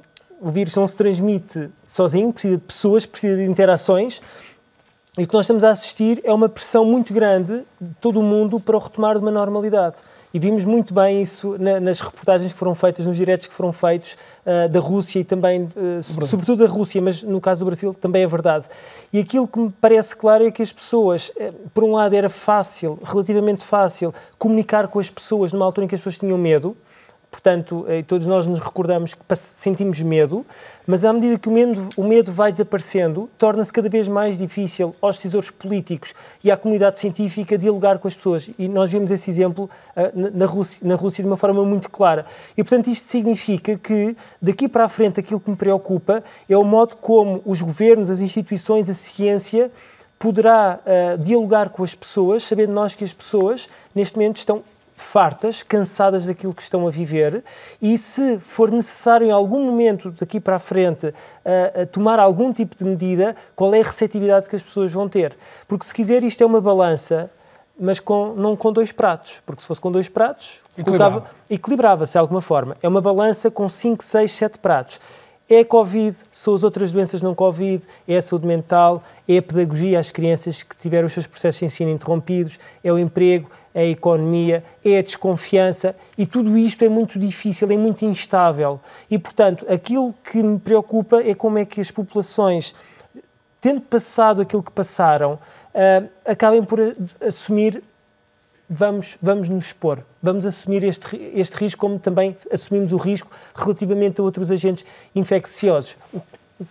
[0.46, 4.22] o vírus não se transmite sozinho, precisa de pessoas, precisa de interações.
[5.18, 8.24] E o que nós estamos a assistir é uma pressão muito grande de todo o
[8.24, 10.04] mundo para o retomar de uma normalidade.
[10.32, 13.72] E vimos muito bem isso na, nas reportagens que foram feitas, nos diretos que foram
[13.72, 17.92] feitos uh, da Rússia e também, uh, sobretudo da Rússia, mas no caso do Brasil
[17.96, 18.68] também é verdade.
[19.12, 22.30] E aquilo que me parece claro é que as pessoas, uh, por um lado, era
[22.30, 26.78] fácil, relativamente fácil, comunicar com as pessoas numa altura em que as pessoas tinham medo,
[27.36, 30.46] portanto, eh, todos nós nos recordamos que sentimos medo,
[30.88, 34.96] mas à medida que o medo, o medo vai desaparecendo, torna-se cada vez mais difícil
[35.02, 38.50] aos decisores políticos e à comunidade científica dialogar com as pessoas.
[38.58, 42.26] E nós vemos esse exemplo uh, na, Rússia, na Rússia de uma forma muito clara.
[42.56, 46.64] E, portanto, isto significa que, daqui para a frente, aquilo que me preocupa é o
[46.64, 49.70] modo como os governos, as instituições, a ciência
[50.18, 54.64] poderá uh, dialogar com as pessoas, sabendo nós que as pessoas, neste momento, estão
[54.96, 57.44] fartas, cansadas daquilo que estão a viver
[57.82, 61.12] e se for necessário em algum momento daqui para a frente uh,
[61.82, 65.36] uh, tomar algum tipo de medida, qual é a receptividade que as pessoas vão ter?
[65.68, 67.30] Porque se quiser isto é uma balança,
[67.78, 72.18] mas com, não com dois pratos, porque se fosse com dois pratos, equilibrava-se equilibrava de
[72.18, 72.78] alguma forma.
[72.82, 75.00] É uma balança com 5, 6, 7 pratos.
[75.48, 79.42] É a Covid, são as outras doenças não Covid, é a saúde mental, é a
[79.42, 83.84] pedagogia às crianças que tiveram os seus processos de ensino interrompidos, é o emprego, a
[83.84, 88.80] economia, é a desconfiança e tudo isto é muito difícil, é muito instável.
[89.12, 92.74] E, portanto, aquilo que me preocupa é como é que as populações,
[93.60, 96.80] tendo passado aquilo que passaram, uh, acabem por
[97.20, 97.84] assumir
[98.70, 104.20] vamos, vamos nos expor, vamos assumir este, este risco, como também assumimos o risco relativamente
[104.20, 105.98] a outros agentes infecciosos.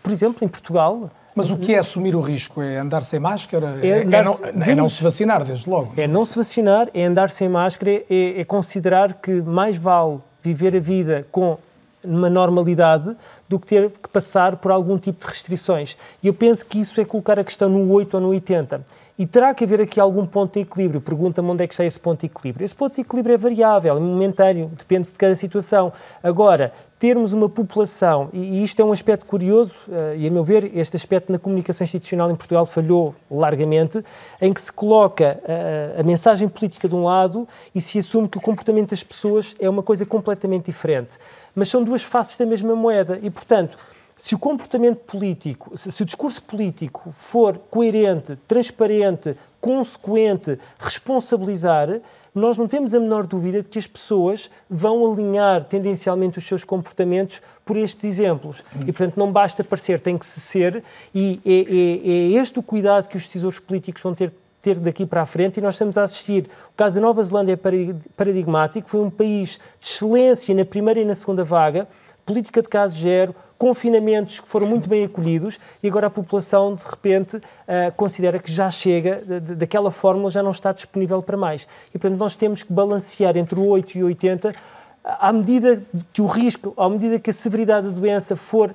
[0.02, 2.62] Por exemplo, em Portugal, mas o que é assumir o risco?
[2.62, 3.78] É andar sem máscara?
[3.82, 5.92] É, é, não, é não, se vacinar, desde logo.
[5.96, 10.76] É não se vacinar, é andar sem máscara, é, é considerar que mais vale viver
[10.76, 11.58] a vida com
[12.04, 13.16] uma normalidade
[13.48, 15.96] do que ter que passar por algum tipo de restrições.
[16.22, 18.84] E eu penso que isso é colocar a questão no 8 ou no 80.
[19.16, 21.00] E terá que haver aqui algum ponto de equilíbrio.
[21.00, 22.64] Pergunta-me onde é que está esse ponto de equilíbrio.
[22.64, 25.92] Esse ponto de equilíbrio é variável, é momentâneo, depende de cada situação.
[26.20, 30.76] Agora, termos uma população, e isto é um aspecto curioso, eh, e a meu ver,
[30.76, 34.02] este aspecto na comunicação institucional em Portugal falhou largamente,
[34.40, 38.28] em que se coloca a, eh, a mensagem política de um lado e se assume
[38.28, 41.18] que o comportamento das pessoas é uma coisa completamente diferente.
[41.54, 43.76] Mas são duas faces da mesma moeda e, portanto,
[44.16, 52.00] se o comportamento político, se, se, o discurso político for coerente, transparente, consequente, responsabilizar,
[52.34, 56.64] nós não temos a menor dúvida de que as pessoas vão alinhar tendencialmente os seus
[56.64, 58.64] comportamentos por estes exemplos.
[58.80, 60.82] E, portanto, não basta parecer, tem que se ser,
[61.14, 64.32] e é, é, é este o cuidado que os decisores políticos vão ter
[64.64, 66.48] ter daqui para a frente e nós estamos a assistir.
[66.72, 71.04] O caso da Nova Zelândia é paradigmático, foi um país de excelência na primeira e
[71.04, 71.86] na segunda vaga,
[72.24, 73.34] política de caso zero,
[73.64, 77.40] confinamentos que foram muito bem acolhidos e agora a população, de repente, uh,
[77.96, 79.22] considera que já chega,
[79.56, 81.66] daquela fórmula já não está disponível para mais.
[81.88, 84.54] E, portanto, nós temos que balancear entre o 8 e o 80
[85.02, 88.74] à medida que o risco, à medida que a severidade da doença for,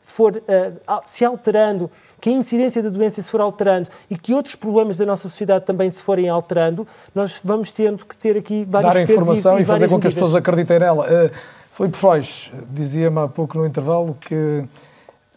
[0.00, 4.54] for uh, se alterando, que a incidência da doença se for alterando e que outros
[4.54, 8.94] problemas da nossa sociedade também se forem alterando, nós vamos tendo que ter aqui vários
[8.94, 10.00] Dar informação e, e fazer com medidas.
[10.00, 11.04] que as pessoas acreditem nela.
[11.04, 11.30] Uh,
[11.76, 14.64] foi Freud, dizia-me há pouco no intervalo que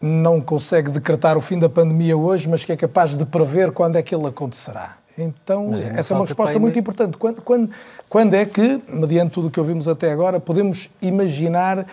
[0.01, 3.97] não consegue decretar o fim da pandemia hoje, mas que é capaz de prever quando
[3.97, 4.95] é que ele acontecerá.
[5.17, 7.17] Então, essa é uma resposta muito importante.
[7.17, 7.69] Quando, quando,
[8.07, 11.85] quando é que, mediante tudo o que ouvimos até agora, podemos imaginar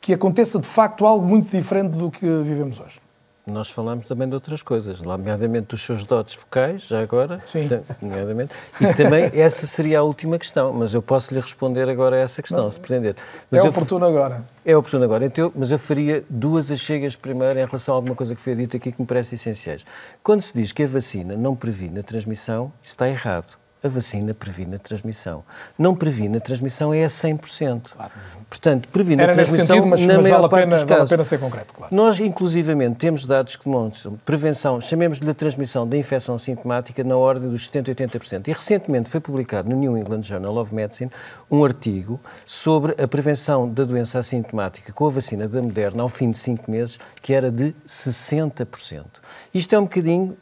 [0.00, 3.03] que aconteça de facto algo muito diferente do que vivemos hoje?
[3.46, 7.42] Nós falamos também de outras coisas, nomeadamente dos seus dotes focais, já agora.
[7.46, 7.68] Sim.
[8.00, 8.54] Nomeadamente.
[8.80, 12.40] E também essa seria a última questão, mas eu posso lhe responder agora a essa
[12.40, 13.14] questão, Não, se pretender.
[13.50, 14.44] Mas é oportuno agora.
[14.64, 15.26] É oportuno agora.
[15.26, 18.78] Então, mas eu faria duas achegas primeiro em relação a alguma coisa que foi dita
[18.78, 19.84] aqui que me parece essenciais.
[20.22, 23.58] Quando se diz que a vacina não previne a transmissão, isso está errado.
[23.84, 25.44] A vacina previne a transmissão.
[25.78, 27.82] Não previne a transmissão é a 100%.
[27.94, 28.12] Claro.
[28.48, 30.96] Portanto, previne Era a transmissão sentido, mas, na mas maior vale parte pena, dos casos.
[30.96, 31.94] Vale a pena ser concreto, claro.
[31.94, 37.50] Nós, inclusivamente, temos dados que demonstram prevenção, chamemos-lhe a transmissão da infecção sintomática na ordem
[37.50, 38.48] dos 70% a 80%.
[38.48, 41.10] E recentemente foi publicado no New England Journal of Medicine
[41.50, 46.30] um artigo sobre a prevenção da doença assintomática com a vacina da Moderna ao fim
[46.30, 49.04] de 5 meses, que era de 60%.
[49.52, 50.36] Isto é um bocadinho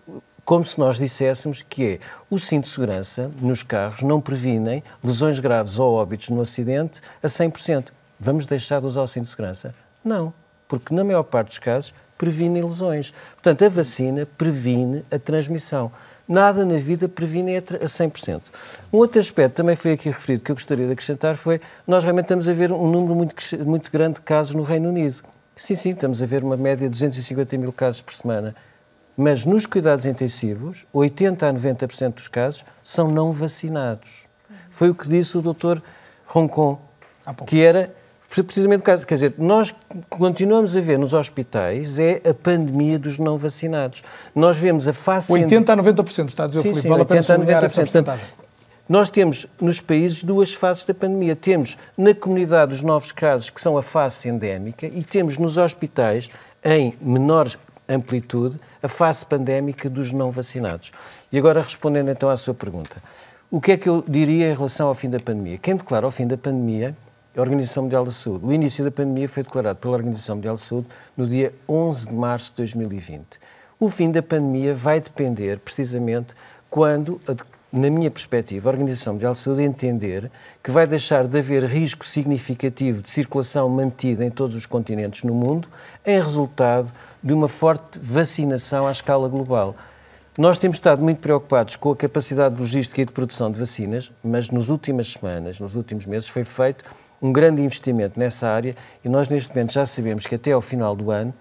[0.52, 1.98] como se nós disséssemos que é
[2.28, 7.26] o cinto de segurança nos carros não previnem lesões graves ou óbitos no acidente a
[7.26, 7.86] 100%.
[8.20, 9.74] Vamos deixar de usar o cinto de segurança?
[10.04, 10.30] Não,
[10.68, 13.14] porque na maior parte dos casos previne lesões.
[13.32, 15.90] Portanto, a vacina previne a transmissão.
[16.28, 18.42] Nada na vida previne a 100%.
[18.92, 22.26] Um outro aspecto também foi aqui referido que eu gostaria de acrescentar foi nós realmente
[22.26, 23.34] estamos a ver um número muito,
[23.64, 25.16] muito grande de casos no Reino Unido.
[25.56, 28.54] Sim, sim, estamos a ver uma média de 250 mil casos por semana.
[29.16, 34.10] Mas nos cuidados intensivos, 80 a 90% dos casos são não vacinados.
[34.70, 35.80] Foi o que disse o Dr.
[36.26, 36.80] Roncon,
[37.46, 37.94] que era
[38.28, 39.06] precisamente o caso.
[39.06, 39.74] Quer dizer, nós
[40.08, 44.02] continuamos a ver nos hospitais é a pandemia dos não vacinados.
[44.34, 45.30] Nós vemos a face...
[45.30, 48.24] 80 a 90%, está a dizer o Filipe, vale a pena sublinhar essa porcentagem.
[48.88, 51.36] Nós temos nos países duas fases da pandemia.
[51.36, 56.28] Temos na comunidade os novos casos, que são a fase endémica, e temos nos hospitais,
[56.64, 57.48] em menor
[57.88, 60.92] amplitude, a fase pandémica dos não vacinados.
[61.30, 63.02] E agora, respondendo então à sua pergunta,
[63.50, 65.58] o que é que eu diria em relação ao fim da pandemia?
[65.58, 66.96] Quem declara o fim da pandemia
[67.34, 68.44] é a Organização Mundial da Saúde.
[68.44, 72.14] O início da pandemia foi declarado pela Organização Mundial da Saúde no dia 11 de
[72.14, 73.24] março de 2020.
[73.78, 76.34] O fim da pandemia vai depender, precisamente,
[76.70, 77.20] quando
[77.72, 80.30] na minha perspectiva, a Organização Mundial de Saúde entender
[80.62, 85.32] que vai deixar de haver risco significativo de circulação mantida em todos os continentes no
[85.32, 85.68] mundo
[86.04, 86.92] em resultado
[87.22, 89.76] de uma forte vacinação à escala global.
[90.36, 94.10] Nós temos estado muito preocupados com a capacidade de logística e de produção de vacinas,
[94.24, 96.84] mas nas últimas semanas, nos últimos meses, foi feito
[97.20, 100.96] um grande investimento nessa área e nós neste momento já sabemos que até ao final
[100.96, 101.32] do ano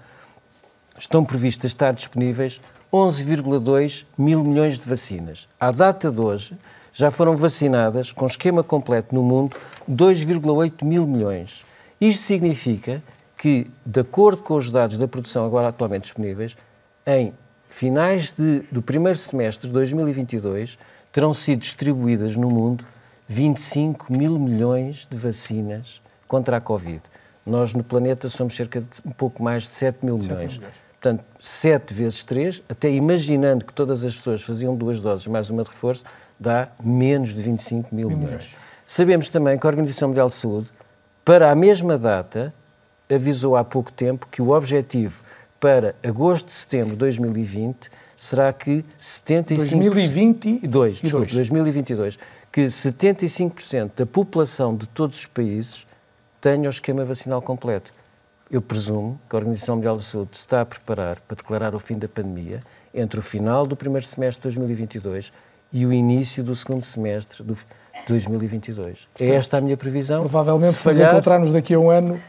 [0.98, 2.62] estão previstas estar disponíveis
[2.94, 5.48] 11,2 mil milhões de vacinas.
[5.60, 6.58] À data de hoje,
[6.94, 9.56] já foram vacinadas, com esquema completo no mundo,
[9.90, 11.64] 2,8 mil milhões.
[12.00, 13.02] Isto significa
[13.42, 16.56] que, de acordo com os dados da produção agora atualmente disponíveis,
[17.08, 17.34] em
[17.68, 20.78] finais de, do primeiro semestre de 2022,
[21.12, 22.86] terão sido distribuídas no mundo
[23.28, 27.02] 25 mil milhões de vacinas contra a Covid.
[27.44, 30.52] Nós, no planeta, somos cerca de um pouco mais de 7 mil milhões.
[30.52, 30.76] 7 milhões.
[30.92, 35.64] Portanto, 7 vezes 3, até imaginando que todas as pessoas faziam duas doses mais uma
[35.64, 36.04] de reforço,
[36.40, 38.56] dá menos de 25 mil milhões.
[38.86, 40.70] Sabemos também que a Organização Mundial de Saúde,
[41.26, 42.54] para a mesma data,
[43.14, 45.24] avisou há pouco tempo que o objetivo
[45.60, 49.56] para agosto de setembro de 2020 será que 75%...
[49.58, 52.20] 2022, desculpe, 2022.
[52.52, 55.88] Que 75% da população de todos os países
[56.40, 57.94] tenha o esquema vacinal completo.
[58.50, 61.80] Eu presumo que a Organização Mundial da Saúde se está a preparar para declarar o
[61.80, 62.60] fim da pandemia
[62.94, 65.32] entre o final do primeiro semestre de 2022
[65.72, 67.56] e o início do segundo semestre de
[68.08, 69.08] 2022.
[69.20, 70.20] É esta a minha previsão.
[70.22, 71.08] Provavelmente, se, falhar...
[71.08, 72.22] nos encontrarmos daqui a um ano,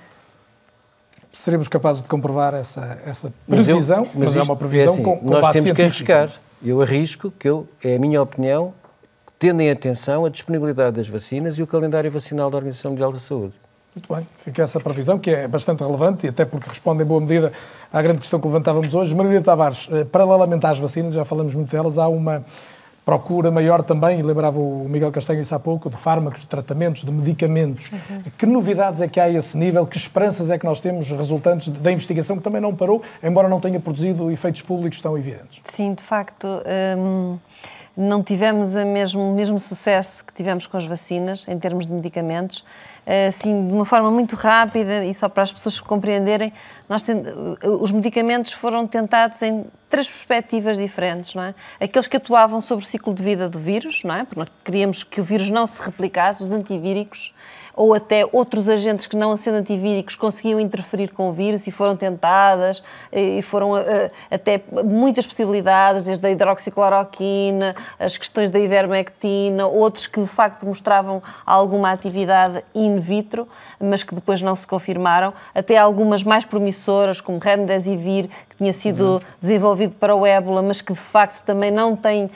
[1.33, 4.95] seremos capazes de comprovar essa, essa previsão, mas, eu, mas, mas é uma previsão é
[4.95, 6.31] assim, com, com Nós temos que arriscar.
[6.63, 8.73] Eu arrisco que eu, é a minha opinião,
[9.39, 13.19] tendo em atenção a disponibilidade das vacinas e o calendário vacinal da Organização Mundial da
[13.19, 13.55] Saúde.
[13.95, 17.21] Muito bem, fica essa previsão, que é bastante relevante e até porque responde em boa
[17.21, 17.53] medida
[17.93, 19.15] à grande questão que levantávamos hoje.
[19.15, 22.43] Margarida Tavares, eh, paralelamente às vacinas, já falamos muito delas, há uma
[23.05, 27.05] procura maior também, e lembrava o Miguel Castanho isso há pouco, de fármacos, de tratamentos,
[27.05, 27.91] de medicamentos.
[27.91, 28.23] Uhum.
[28.39, 29.87] Que novidades é que há a esse nível?
[29.87, 33.61] Que esperanças é que nós temos resultantes da investigação que também não parou, embora não
[33.61, 35.61] tenha produzido efeitos públicos tão evidentes?
[35.75, 36.47] Sim, de facto.
[36.97, 37.39] Hum
[37.97, 42.65] não tivemos o mesmo, mesmo sucesso que tivemos com as vacinas, em termos de medicamentos.
[43.05, 46.53] Eh, assim, de uma forma muito rápida e só para as pessoas compreenderem,
[46.89, 47.25] nós tent...
[47.81, 51.55] os medicamentos foram tentados em três perspectivas diferentes, não é?
[51.81, 54.25] Aqueles que atuavam sobre o ciclo de vida do vírus, não é?
[54.25, 57.35] Porque nós queríamos que o vírus não se replicasse, os antivíricos,
[57.75, 61.97] ou até outros agentes que não sendo antivíricos conseguiam interferir com o vírus e foram
[61.97, 70.07] tentadas e foram eh, até muitas possibilidades, desde a hidroxicloroquina, as questões da ivermectina, outros
[70.07, 73.49] que de facto mostravam alguma atividade in vitro,
[73.81, 79.15] mas que depois não se confirmaram, até algumas mais promissoras, como Remdesivir, que tinha sido
[79.15, 79.21] uhum.
[79.41, 82.31] desenvolvido para o ébola, mas que de facto também não tem uh,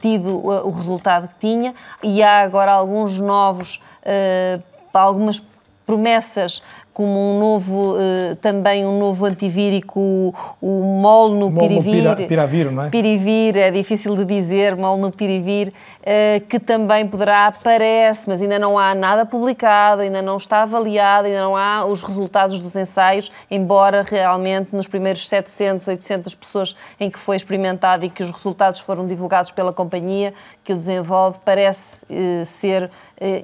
[0.00, 5.42] tido uh, o resultado que tinha, e há agora alguns novos uh, algumas
[5.86, 6.62] promessas
[6.94, 10.32] como um novo, uh, também um novo antivírico, o,
[10.62, 12.28] o molnupiravir.
[12.28, 12.88] Piravir, não é?
[12.88, 18.94] Pirivir, é difícil de dizer, molnupiravir, uh, que também poderá, parece, mas ainda não há
[18.94, 24.68] nada publicado, ainda não está avaliado, ainda não há os resultados dos ensaios, embora realmente
[24.72, 29.50] nos primeiros 700, 800 pessoas em que foi experimentado e que os resultados foram divulgados
[29.50, 30.32] pela companhia
[30.62, 32.88] que o desenvolve, parece uh, ser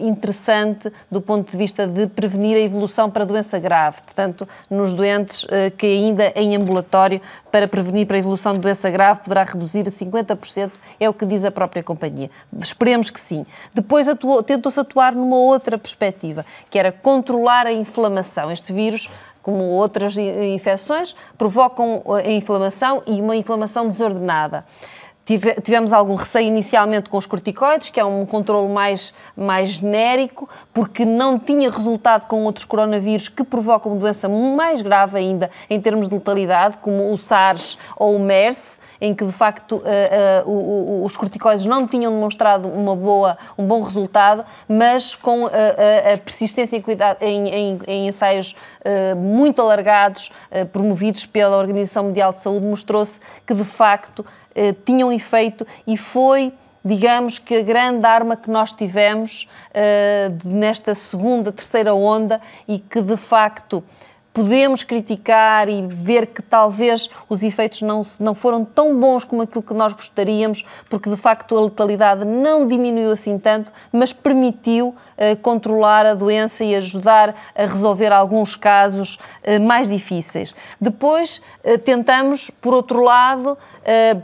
[0.00, 4.94] interessante do ponto de vista de prevenir a evolução para doenças doença grave, portanto, nos
[4.94, 7.20] doentes eh, que ainda em ambulatório,
[7.50, 10.70] para prevenir para a evolução de doença grave, poderá reduzir a 50%,
[11.00, 12.30] é o que diz a própria companhia.
[12.60, 13.44] Esperemos que sim.
[13.74, 14.06] Depois
[14.46, 18.50] tentou-se atuar numa outra perspectiva, que era controlar a inflamação.
[18.50, 19.10] Este vírus
[19.42, 24.66] como outras infecções, provocam a inflamação e uma inflamação desordenada
[25.38, 31.04] tivemos algum receio inicialmente com os corticoides, que é um controle mais, mais genérico, porque
[31.04, 36.14] não tinha resultado com outros coronavírus que provocam doença mais grave ainda em termos de
[36.14, 41.64] letalidade, como o SARS ou o MERS, em que de facto uh, uh, os corticoides
[41.66, 45.50] não tinham demonstrado uma boa, um bom resultado, mas com uh,
[46.14, 46.84] a persistência em,
[47.20, 48.54] em, em, em ensaios
[49.16, 50.32] muito alargados,
[50.72, 54.24] promovidos pela Organização Mundial de Saúde, mostrou-se que de facto
[54.84, 56.52] tinham efeito e foi
[56.84, 63.02] digamos que a grande arma que nós tivemos uh, nesta segunda, terceira onda e que
[63.02, 63.84] de facto
[64.32, 69.62] podemos criticar e ver que talvez os efeitos não, não foram tão bons como aquilo
[69.62, 75.36] que nós gostaríamos, porque de facto a letalidade não diminuiu assim tanto, mas permitiu uh,
[75.42, 80.54] controlar a doença e ajudar a resolver alguns casos uh, mais difíceis.
[80.80, 83.56] Depois uh, tentamos, por outro lado,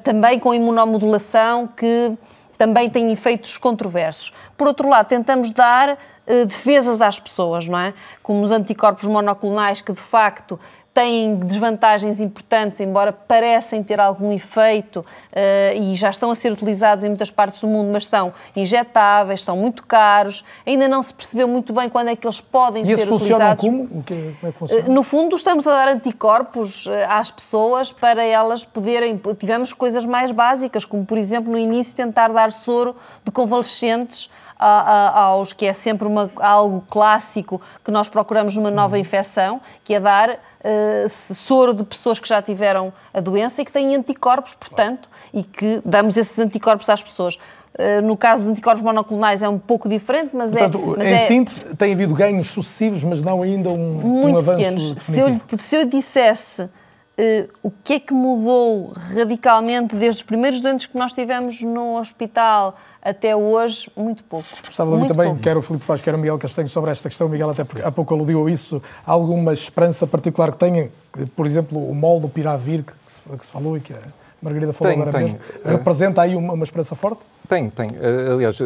[0.04, 2.16] também com imunomodulação, que
[2.56, 4.32] também tem efeitos controversos.
[4.56, 5.98] Por outro lado, tentamos dar eh,
[6.46, 7.94] defesas às pessoas, não é?
[8.22, 10.58] Como os anticorpos monoclonais que de facto
[10.96, 17.04] têm desvantagens importantes, embora parecem ter algum efeito uh, e já estão a ser utilizados
[17.04, 21.46] em muitas partes do mundo, mas são injetáveis, são muito caros, ainda não se percebeu
[21.46, 23.62] muito bem quando é que eles podem e ser utilizados.
[23.62, 23.88] Como?
[23.88, 24.00] como
[24.42, 24.88] é que funciona?
[24.88, 29.20] Uh, no fundo, estamos a dar anticorpos uh, às pessoas para elas poderem.
[29.38, 35.52] Tivemos coisas mais básicas, como por exemplo no início tentar dar soro de convalescentes aos
[35.52, 40.30] que é sempre uma, algo clássico que nós procuramos numa nova infecção, que é dar
[40.30, 45.42] uh, soro de pessoas que já tiveram a doença e que têm anticorpos, portanto, e
[45.42, 47.36] que damos esses anticorpos às pessoas.
[47.74, 50.96] Uh, no caso dos anticorpos monoclonais é um pouco diferente, mas é- portanto, é...
[50.96, 54.56] Mas em é, síntese, tem havido ganhos sucessivos, mas não ainda um, muito um avanço
[54.56, 54.94] pequenos.
[55.02, 56.70] Se eu, se eu dissesse
[57.18, 61.98] Uh, o que é que mudou radicalmente desde os primeiros doentes que nós tivemos no
[61.98, 63.90] hospital até hoje?
[63.96, 64.46] Muito pouco.
[64.62, 65.40] Gostava de ouvir também, pouco.
[65.40, 67.26] quer o Filipe Faz, quer o Miguel Castanho, sobre esta questão.
[67.26, 68.82] Miguel, até porque há pouco aludiu a isso.
[69.06, 70.90] Há alguma esperança particular que tenha,
[71.34, 74.02] por exemplo, o molde do Piravir, que se, que se falou e que a
[74.42, 75.22] Margarida falou tem, agora tem.
[75.22, 77.20] mesmo, representa aí uma, uma esperança forte?
[77.48, 77.88] Tem, tem.
[77.88, 78.60] Uh, aliás,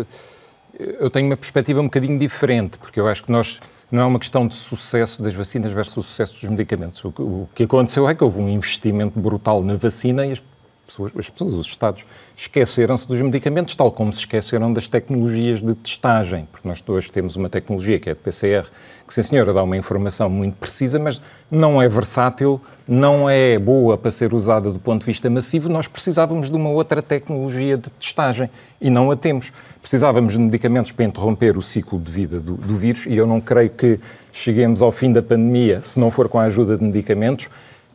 [0.77, 3.61] eu tenho uma perspectiva um bocadinho diferente, porque eu acho que nós
[3.91, 7.05] não é uma questão de sucesso das vacinas versus sucesso dos medicamentos.
[7.05, 10.43] O, que aconteceu é que houve um investimento brutal na vacina e as
[10.91, 12.05] pessoas, as pessoas os Estados,
[12.37, 17.37] esqueceram-se dos medicamentos, tal como se esqueceram das tecnologias de testagem, porque nós hoje temos
[17.37, 18.67] uma tecnologia que é de PCR,
[19.07, 23.97] que, sim senhora, dá uma informação muito precisa, mas não é versátil, não é boa
[23.97, 25.69] para ser usada do ponto de vista massivo.
[25.69, 28.51] Nós precisávamos de uma outra tecnologia de testagem
[28.81, 29.53] e não a temos.
[29.81, 33.41] Precisávamos de medicamentos para interromper o ciclo de vida do, do vírus e eu não
[33.41, 33.99] creio que
[34.33, 37.49] cheguemos ao fim da pandemia se não for com a ajuda de medicamentos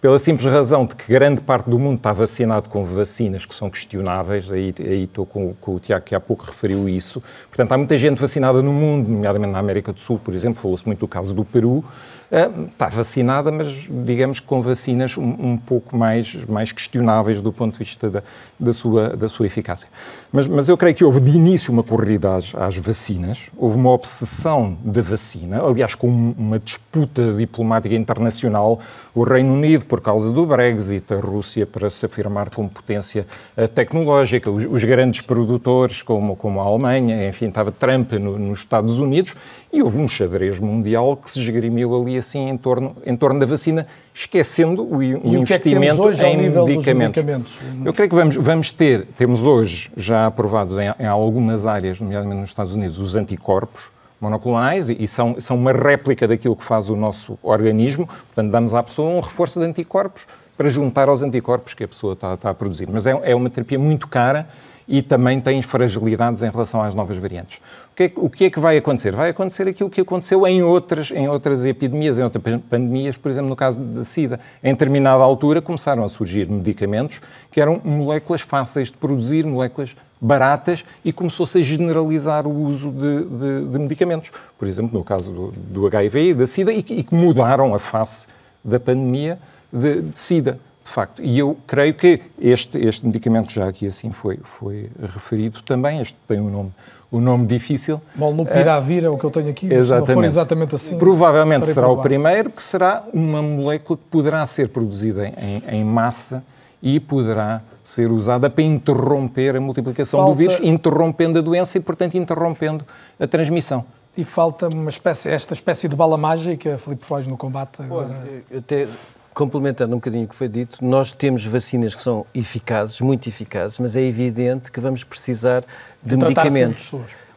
[0.06, 3.72] pela simples razão de que grande parte do mundo está vacinado com vacinas que são
[3.72, 7.23] questionáveis, aí, aí estou com, com o Tiago que há pouco referiu isso.
[7.48, 10.86] Portanto, há muita gente vacinada no mundo, nomeadamente na América do Sul, por exemplo, falou-se
[10.86, 11.84] muito do caso do Peru,
[12.31, 17.80] está vacinada, mas digamos com vacinas um, um, pouco mais, mais questionáveis do ponto de
[17.80, 18.23] vista da,
[18.60, 19.88] da, sua, da sua eficácia.
[20.31, 23.91] Mas, mas eu creio que houve de início uma corrida às, às vacinas, houve uma
[23.91, 28.80] obsessão da vacina, aliás, com uma disputa diplomática internacional,
[29.14, 33.26] o Reino Unido por causa do Brexit, a Rússia para se afirmar como potência
[33.56, 38.60] eh, tecnológica, os, os grandes produtores como, como a Alemanha, enfim, estava Trump no, nos
[38.60, 39.35] Estados Unidos
[39.72, 43.45] e houve um xadrez mundial que se esgrimiu ali assim em torno, em torno da
[43.45, 46.93] vacina, esquecendo o, e investimento o que é que hoje em medicamentos.
[46.95, 47.59] medicamentos.
[47.83, 52.41] Eu creio que vamos, vamos ter, temos hoje já aprovados em, em algumas áreas, nomeadamente
[52.41, 56.89] nos Estados Unidos, os anticorpos monoclonais e, e são, são uma réplica daquilo que faz
[56.89, 58.07] o nosso organismo.
[58.07, 60.25] Portanto, damos à pessoa um reforço de anticorpos
[60.57, 62.87] para juntar aos anticorpos que a pessoa está, está a produzir.
[62.91, 64.47] Mas é, é uma terapia muito cara
[64.87, 67.57] e também tem fragilidades em relação às novas variantes.
[67.91, 69.15] O que, é, o que, é, que vai acontecer?
[69.15, 73.49] Vai acontecer aquilo que aconteceu em outras, em outras epidemias, em outras pandemias, por exemplo,
[73.49, 74.39] no caso da SIDA.
[74.63, 77.21] Em determinada altura começaram a surgir medicamentos
[77.51, 83.23] que eram moléculas fáceis de produzir, moléculas baratas e começou-se a generalizar o uso de,
[83.25, 84.31] de, de, medicamentos.
[84.57, 87.79] Por exemplo, no caso do, do HIV e da SIDA, e, e, que mudaram a
[87.79, 88.27] face
[88.63, 89.39] da pandemia
[89.71, 91.21] de, de SIDA de facto.
[91.21, 96.15] E eu creio que este, este medicamento, já aqui assim foi, foi referido também, este
[96.27, 96.71] tem um nome,
[97.11, 97.99] um nome difícil.
[98.15, 100.05] Molnupiravir é o que eu tenho aqui, mas exatamente.
[100.05, 100.97] se não for exatamente assim...
[100.99, 106.43] Provavelmente será o primeiro, que será uma molécula que poderá ser produzida em, em massa
[106.83, 110.33] e poderá ser usada para interromper a multiplicação falta...
[110.33, 112.85] do vírus, interrompendo a doença e, portanto, interrompendo
[113.19, 113.83] a transmissão.
[114.15, 118.13] E falta uma espécie, esta espécie de bala mágica, Filipe Foz, no combate agora...
[118.55, 118.87] Até
[119.35, 123.77] complementando um bocadinho o que foi dito, nós temos vacinas que são eficazes, muito eficazes,
[123.77, 125.61] mas é evidente que vamos precisar
[126.01, 126.93] de, de medicamentos.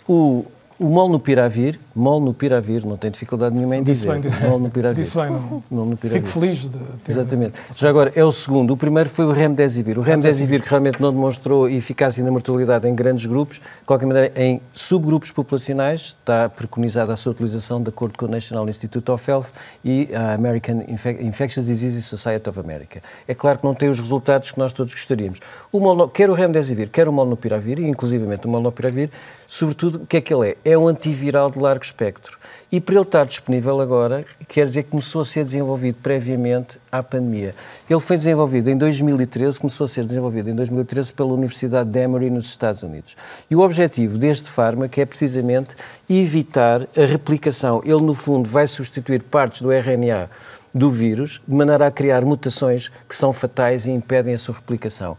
[0.09, 0.47] O,
[0.79, 4.13] o molnupiravir, molnupiravir, não tem dificuldade nenhuma em disse dizer.
[4.13, 5.03] Bem, disse molnupiravir.
[5.03, 5.97] Disse bem, não.
[5.97, 7.13] Fico feliz de ter...
[7.13, 7.55] Exatamente.
[7.73, 8.73] Já agora, é o segundo.
[8.73, 9.99] O primeiro foi o remdesivir.
[9.99, 14.33] O remdesivir que realmente não demonstrou eficácia na mortalidade em grandes grupos, de qualquer maneira,
[14.41, 19.31] em subgrupos populacionais, está preconizada a sua utilização de acordo com o National Institute of
[19.31, 19.47] Health
[19.85, 23.03] e a American Infectious Diseases Society of America.
[23.27, 25.41] É claro que não tem os resultados que nós todos gostaríamos.
[25.73, 29.11] O molno, quer o remdesivir, quer o molnupiravir, e inclusivamente o molnupiravir,
[29.47, 30.57] sobretudo, o que é que ele é?
[30.73, 32.39] É um antiviral de largo espectro.
[32.71, 37.03] E para ele estar disponível agora, quer dizer que começou a ser desenvolvido previamente à
[37.03, 37.55] pandemia.
[37.89, 42.29] Ele foi desenvolvido em 2013, começou a ser desenvolvido em 2013 pela Universidade de Emory
[42.29, 43.17] nos Estados Unidos.
[43.51, 45.75] E o objetivo deste fármaco é precisamente
[46.09, 47.81] evitar a replicação.
[47.85, 50.29] Ele, no fundo, vai substituir partes do RNA
[50.75, 55.17] do vírus, de maneira a criar mutações que são fatais e impedem a sua replicação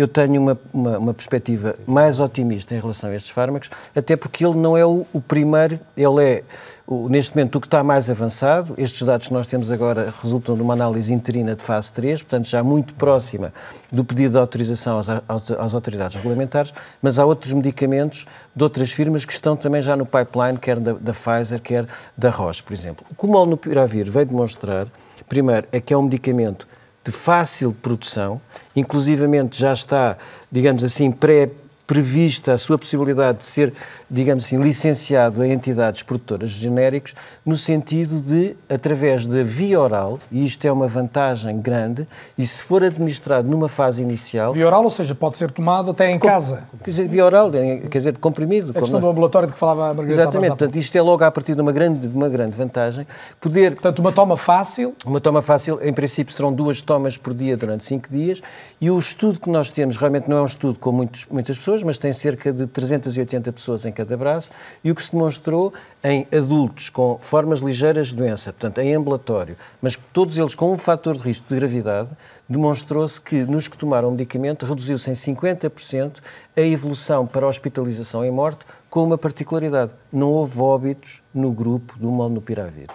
[0.00, 4.44] eu tenho uma, uma, uma, perspectiva mais otimista em relação a estes fármacos, até porque
[4.44, 6.44] ele não é o, o primeiro, ele é,
[6.86, 8.74] o, neste momento, o que está mais avançado.
[8.78, 12.48] Estes dados que nós temos agora resultam de uma análise interina de fase 3, portanto,
[12.48, 13.52] já muito próxima
[13.92, 16.72] do pedido de autorização às, às autoridades regulamentares,
[17.02, 20.94] mas há outros medicamentos de outras firmas que estão também já no pipeline, quer da,
[20.94, 21.86] da Pfizer, quer
[22.16, 23.04] da Roche, por exemplo.
[23.10, 24.86] O que o molnupiravir veio demonstrar,
[25.28, 26.66] primeiro, é que é um medicamento
[27.04, 28.40] de fácil produção,
[28.74, 30.16] inclusivamente já está,
[30.50, 31.50] digamos assim, pré
[31.86, 33.72] prevista a sua possibilidade de ser,
[34.10, 37.14] digamos assim, licenciado a entidades produtoras de genéricos,
[37.44, 42.06] no sentido de, através da via oral, e isto é uma vantagem grande,
[42.36, 44.52] e se for administrado numa fase inicial...
[44.52, 46.68] Via oral, ou seja, pode ser tomado até em com, casa.
[46.84, 48.70] Quer dizer, via oral, quer dizer, comprimido.
[48.76, 51.30] A questão do ambulatório de que falava a Margarida Exatamente, portanto, isto é logo a
[51.30, 53.06] partir de uma grande, de uma grande vantagem.
[53.40, 53.72] Poder...
[53.72, 54.94] Portanto, uma toma fácil...
[55.04, 58.42] Uma toma fácil, em princípio, serão duas tomas por dia durante cinco dias,
[58.80, 61.70] e o estudo que nós temos, realmente não é um estudo com muitos, muitas pessoas,
[61.70, 64.50] pessoas, mas tem cerca de 380 pessoas em cada braço,
[64.82, 65.72] e o que se demonstrou
[66.02, 70.78] em adultos com formas ligeiras de doença, portanto, em ambulatório, mas todos eles com um
[70.78, 72.08] fator de risco de gravidade,
[72.48, 76.16] demonstrou-se que nos que tomaram medicamento reduziu-se em 50%
[76.56, 82.08] a evolução para hospitalização e morte, com uma particularidade: não houve óbitos no grupo do
[82.08, 82.88] molnupiravir.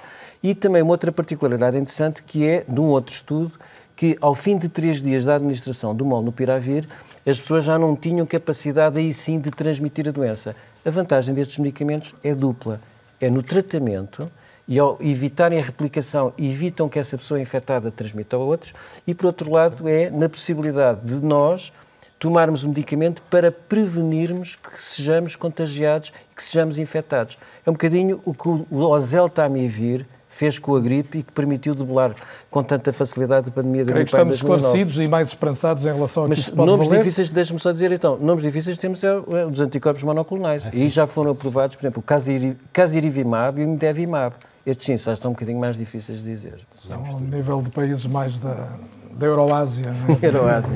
[0.44, 3.53] E também uma outra particularidade interessante que é de um outro estudo
[3.95, 6.88] que, ao fim de três dias da administração do molnupiravir,
[7.26, 10.56] as pessoas já não tinham capacidade aí sim de transmitir a doença.
[10.85, 12.79] A vantagem destes medicamentos é dupla.
[13.19, 14.31] É no tratamento
[14.67, 18.73] e ao evitarem a replicação, evitam que essa pessoa infectada transmita a outros,
[19.05, 21.73] e por outro lado é na possibilidade de nós
[22.19, 27.37] tomarmos o medicamento para prevenirmos que sejamos contagiados e que sejamos infectados.
[27.65, 30.05] É um bocadinho o que o oseltamivir
[30.35, 32.13] fez com a gripe e que permitiu debelar
[32.51, 34.11] com tanta facilidade a pandemia da Creio gripe.
[34.11, 36.99] que estamos esclarecidos e mais esperançados em relação a Mas que isso pode nomes valer.
[36.99, 40.65] difíceis, deixe-me só dizer então, nomes difíceis temos é, é, os anticorpos monoclonais.
[40.65, 44.35] É, e já foram aprovados, por exemplo, o casirivimab e o imdevimab.
[44.65, 46.59] Estes sim, são um bocadinho mais difíceis de dizer.
[46.71, 48.75] São ao nível de países mais da,
[49.11, 49.93] da Euroásia.
[50.21, 50.25] É?
[50.27, 50.75] Euroásia.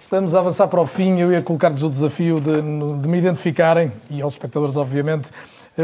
[0.00, 1.18] Estamos a avançar para o fim.
[1.18, 5.30] Eu ia colocar-lhes o desafio de, de me identificarem, e aos espectadores, obviamente,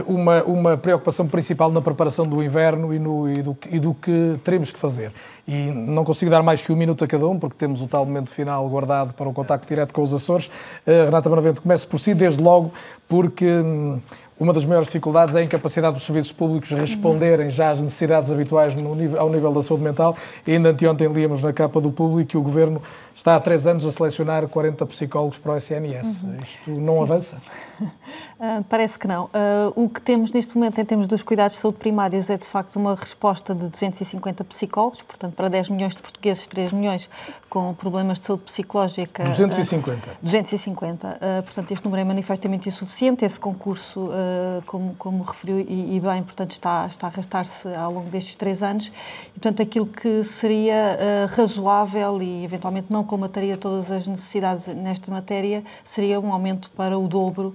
[0.07, 4.41] uma, uma preocupação principal na preparação do inverno e, no, e, do, e do que
[4.43, 5.13] teremos que fazer.
[5.47, 8.07] E não consigo dar mais que um minuto a cada um, porque temos o tal
[8.07, 10.47] momento final guardado para o contacto direto com os Açores.
[10.87, 12.73] Uh, Renata Manavento, comece por si, desde logo,
[13.07, 14.01] porque hum,
[14.39, 18.75] uma das maiores dificuldades é a incapacidade dos serviços públicos responderem já às necessidades habituais
[18.75, 20.17] nível, ao nível da saúde mental.
[20.47, 22.83] E ainda anteontem líamos na capa do público que o Governo
[23.15, 26.23] está há três anos a selecionar 40 psicólogos para o SNS.
[26.23, 26.37] Uhum.
[26.43, 27.03] Isto não Sim.
[27.03, 27.43] avança?
[27.81, 29.25] Uh, parece que não.
[29.27, 32.47] Uh, o que temos neste momento em termos dos cuidados de saúde primários é de
[32.47, 37.09] facto uma resposta de 250 psicólogos, portanto para 10 milhões de portugueses, 3 milhões
[37.49, 39.25] com problemas de saúde psicológica.
[39.25, 40.11] 250.
[40.11, 41.19] Uh, 250.
[41.45, 43.25] portanto este número é manifestamente insuficiente.
[43.25, 44.11] Esse concurso,
[44.67, 48.63] como, como referiu e, e, bem, portanto está, está a arrastar-se ao longo destes três
[48.63, 48.93] anos.
[49.29, 55.65] E, portanto aquilo que seria razoável e eventualmente não colmataria todas as necessidades nesta matéria
[55.85, 57.55] seria um aumento para o dobro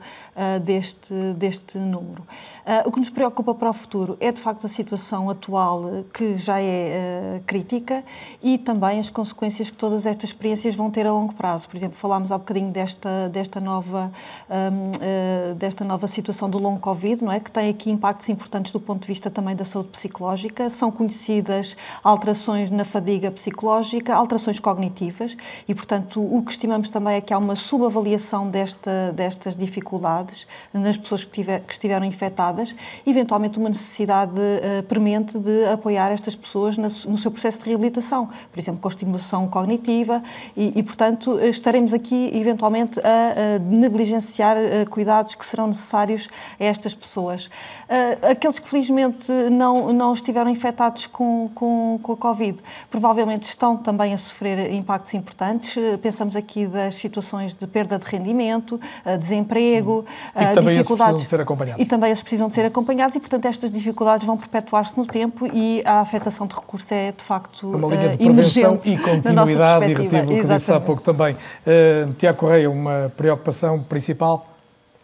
[0.63, 2.23] deste, deste número.
[2.67, 6.37] Uh, o que nos preocupa para o futuro é, de facto, a situação atual, que
[6.37, 8.03] já é uh, crítica,
[8.43, 11.67] e também as consequências que todas estas experiências vão ter a longo prazo.
[11.67, 14.11] Por exemplo, falámos há bocadinho desta, desta, nova,
[14.49, 17.39] um, uh, ah, desta nova situação do long Covid, não é?
[17.39, 20.69] que tem aqui impactos importantes do ponto de vista também da saúde psicológica.
[20.69, 25.35] São conhecidas alterações na fadiga psicológica, alterações cognitivas,
[25.67, 30.97] e, portanto, o que estimamos também é que há uma subavaliação desta, destas dificuldades nas
[30.97, 32.75] pessoas que, tiver, que estiveram infectadas,
[33.05, 38.29] eventualmente uma necessidade uh, premente de apoiar estas pessoas na, no seu processo de reabilitação,
[38.51, 40.21] por exemplo, com estimulação cognitiva
[40.55, 46.27] e, e portanto, estaremos aqui eventualmente a, a negligenciar uh, cuidados que serão necessários
[46.59, 47.45] a estas pessoas.
[47.45, 52.59] Uh, aqueles que felizmente não, não estiveram infectados com, com, com a Covid
[52.89, 55.75] provavelmente estão também a sofrer impactos importantes.
[55.75, 60.05] Uh, pensamos aqui das situações de perda de rendimento, uh, desemprego,
[60.35, 60.87] e também dificuldades.
[60.87, 61.83] precisam de ser acompanhados.
[61.83, 65.47] E também eles precisam de ser acompanhados e, portanto, estas dificuldades vão perpetuar-se no tempo
[65.53, 69.93] e a afetação de recursos é, de facto, uma linha de prevenção e continuidade, e
[69.93, 71.35] retiro o que disse há pouco também.
[71.35, 74.56] Uh, Tiago Correia, uma preocupação principal?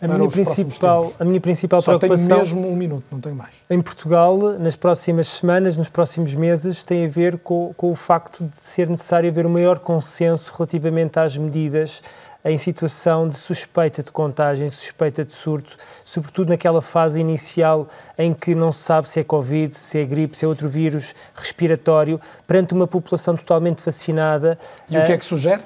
[0.03, 2.27] A minha, principal, a minha principal Só preocupação.
[2.27, 3.53] tenho mesmo um minuto, não tenho mais.
[3.69, 8.43] Em Portugal, nas próximas semanas, nos próximos meses, tem a ver com, com o facto
[8.43, 12.01] de ser necessário haver um maior consenso relativamente às medidas
[12.45, 18.53] em situação de suspeita de contagem, suspeita de surto, sobretudo naquela fase inicial em que
[18.53, 22.73] não se sabe se é Covid, se é gripe, se é outro vírus respiratório, perante
[22.73, 24.59] uma população totalmente vacinada.
[24.89, 25.61] E o que é que sugere?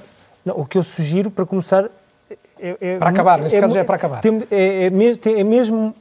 [0.45, 1.89] Não, o que eu sugiro, para começar.
[2.60, 4.22] É, para acabar, neste caso já é para acabar.
[4.52, 5.96] É, é, é mesmo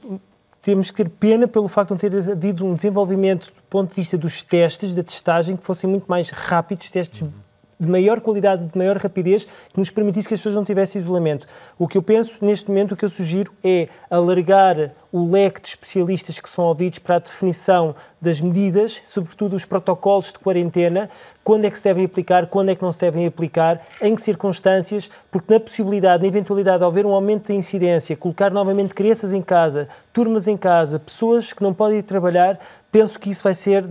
[0.63, 3.95] temos que ter pena pelo facto de não ter havido um desenvolvimento do ponto de
[3.95, 7.46] vista dos testes, da testagem, que fossem muito mais rápidos, testes uhum
[7.79, 11.47] de maior qualidade, de maior rapidez, que nos permitisse que as pessoas não tivessem isolamento.
[11.79, 15.69] O que eu penso, neste momento, o que eu sugiro é alargar o leque de
[15.69, 21.09] especialistas que são ouvidos para a definição das medidas, sobretudo os protocolos de quarentena,
[21.45, 24.23] quando é que se devem aplicar, quando é que não se devem aplicar, em que
[24.23, 29.33] circunstâncias, porque na possibilidade, na eventualidade de haver um aumento da incidência, colocar novamente crianças
[29.33, 32.59] em casa, turmas em casa, pessoas que não podem ir trabalhar,
[32.91, 33.87] penso que isso vai ser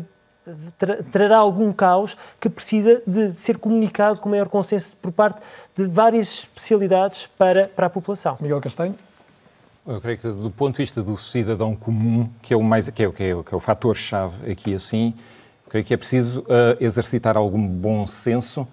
[1.11, 5.41] trará algum caos que precisa de ser comunicado com maior consenso por parte
[5.75, 8.37] de várias especialidades para, para a população.
[8.39, 8.95] Miguel Castanho?
[9.87, 13.03] Eu creio que do ponto de vista do cidadão comum, que é o mais que
[13.03, 15.13] é, que é, que é o fator-chave aqui assim,
[15.69, 18.67] creio que é preciso uh, exercitar algum bom senso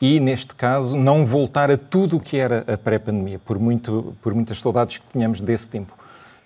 [0.00, 4.34] e, neste caso, não voltar a tudo o que era a pré-pandemia, por, muito, por
[4.34, 5.94] muitas saudades que tínhamos desse tempo.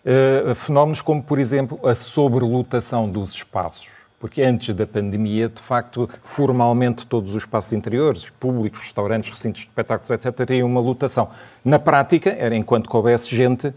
[0.05, 6.09] Uh, fenómenos como, por exemplo, a sobrelotação dos espaços porque antes da pandemia, de facto,
[6.23, 11.29] formalmente todos os espaços interiores, públicos, restaurantes, recintos de espetáculos, etc., teriam uma lotação.
[11.65, 13.75] Na prática, era enquanto houvesse gente, uh,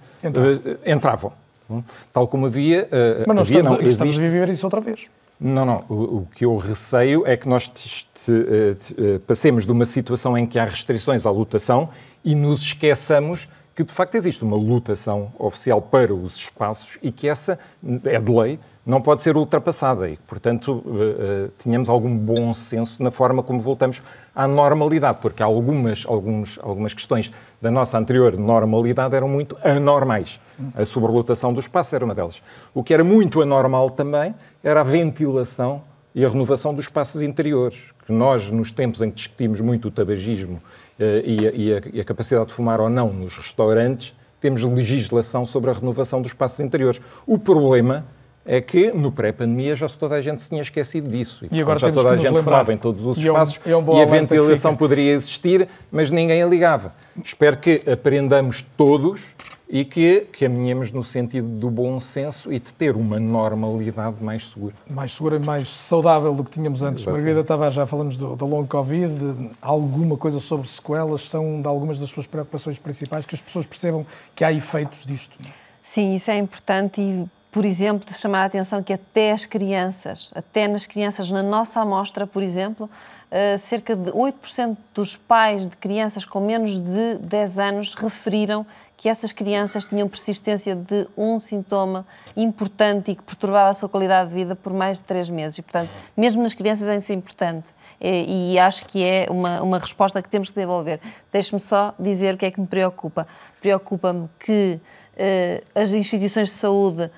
[0.85, 1.31] entravam.
[1.69, 1.83] Hum?
[2.11, 2.83] Tal como havia.
[2.85, 3.91] Uh, Mas nós havia, estamos, não, existe...
[3.91, 5.07] estamos a viver isso outra vez.
[5.39, 5.83] Não, não.
[5.89, 10.37] O, o, que eu receio é que nós te, te, te, passemos de uma situação
[10.37, 11.89] em que há restrições à lotação
[12.23, 17.27] e nos esqueçamos que de facto existe uma lotação oficial para os espaços e que
[17.27, 17.57] essa
[18.05, 23.01] é de lei não pode ser ultrapassada e, portanto, uh, uh, tínhamos algum bom senso
[23.03, 24.01] na forma como voltamos
[24.35, 27.31] à normalidade, porque algumas, alguns, algumas questões
[27.61, 30.39] da nossa anterior normalidade eram muito anormais.
[30.75, 32.41] A sobrelotação do espaço era uma delas.
[32.73, 34.33] O que era muito anormal também
[34.63, 35.83] era a ventilação
[36.13, 39.91] e a renovação dos espaços interiores, que nós, nos tempos em que discutimos muito o
[39.91, 40.61] tabagismo
[41.05, 45.45] e, a, e, a, e a capacidade de fumar ou não nos restaurantes, temos legislação
[45.45, 46.99] sobre a renovação dos espaços interiores.
[47.27, 48.05] O problema
[48.45, 51.45] é que no pré-pandemia já toda a gente se tinha esquecido disso.
[51.51, 53.79] E, e agora já toda a gente fumava em todos os espaços e, é um,
[53.81, 56.93] é um e a ventilação poderia existir, mas ninguém a ligava.
[57.23, 59.35] Espero que aprendamos todos
[59.71, 64.75] e que caminhemos no sentido do bom senso e de ter uma normalidade mais segura.
[64.89, 67.03] Mais segura e mais saudável do que tínhamos antes.
[67.03, 67.23] Exatamente.
[67.23, 72.01] Margarida Tavares, já falamos do, do long Covid, alguma coisa sobre sequelas são de algumas
[72.01, 75.37] das suas preocupações principais, que as pessoas percebam que há efeitos disto.
[75.41, 75.49] É?
[75.81, 80.31] Sim, isso é importante e por exemplo, de chamar a atenção que até as crianças,
[80.33, 82.89] até nas crianças, na nossa amostra, por exemplo,
[83.29, 88.65] uh, cerca de 8% dos pais de crianças com menos de 10 anos referiram
[89.01, 92.05] que essas crianças tinham persistência de um sintoma
[92.37, 95.57] importante e que perturbava a sua qualidade de vida por mais de 3 meses.
[95.57, 97.73] E, portanto, mesmo nas crianças é isso importante.
[97.99, 100.99] E, acho que é uma, uma resposta que temos que desenvolver.
[101.31, 103.25] Deixe-me só dizer o que é que me preocupa.
[103.59, 107.09] Preocupa-me que uh, as instituições de saúde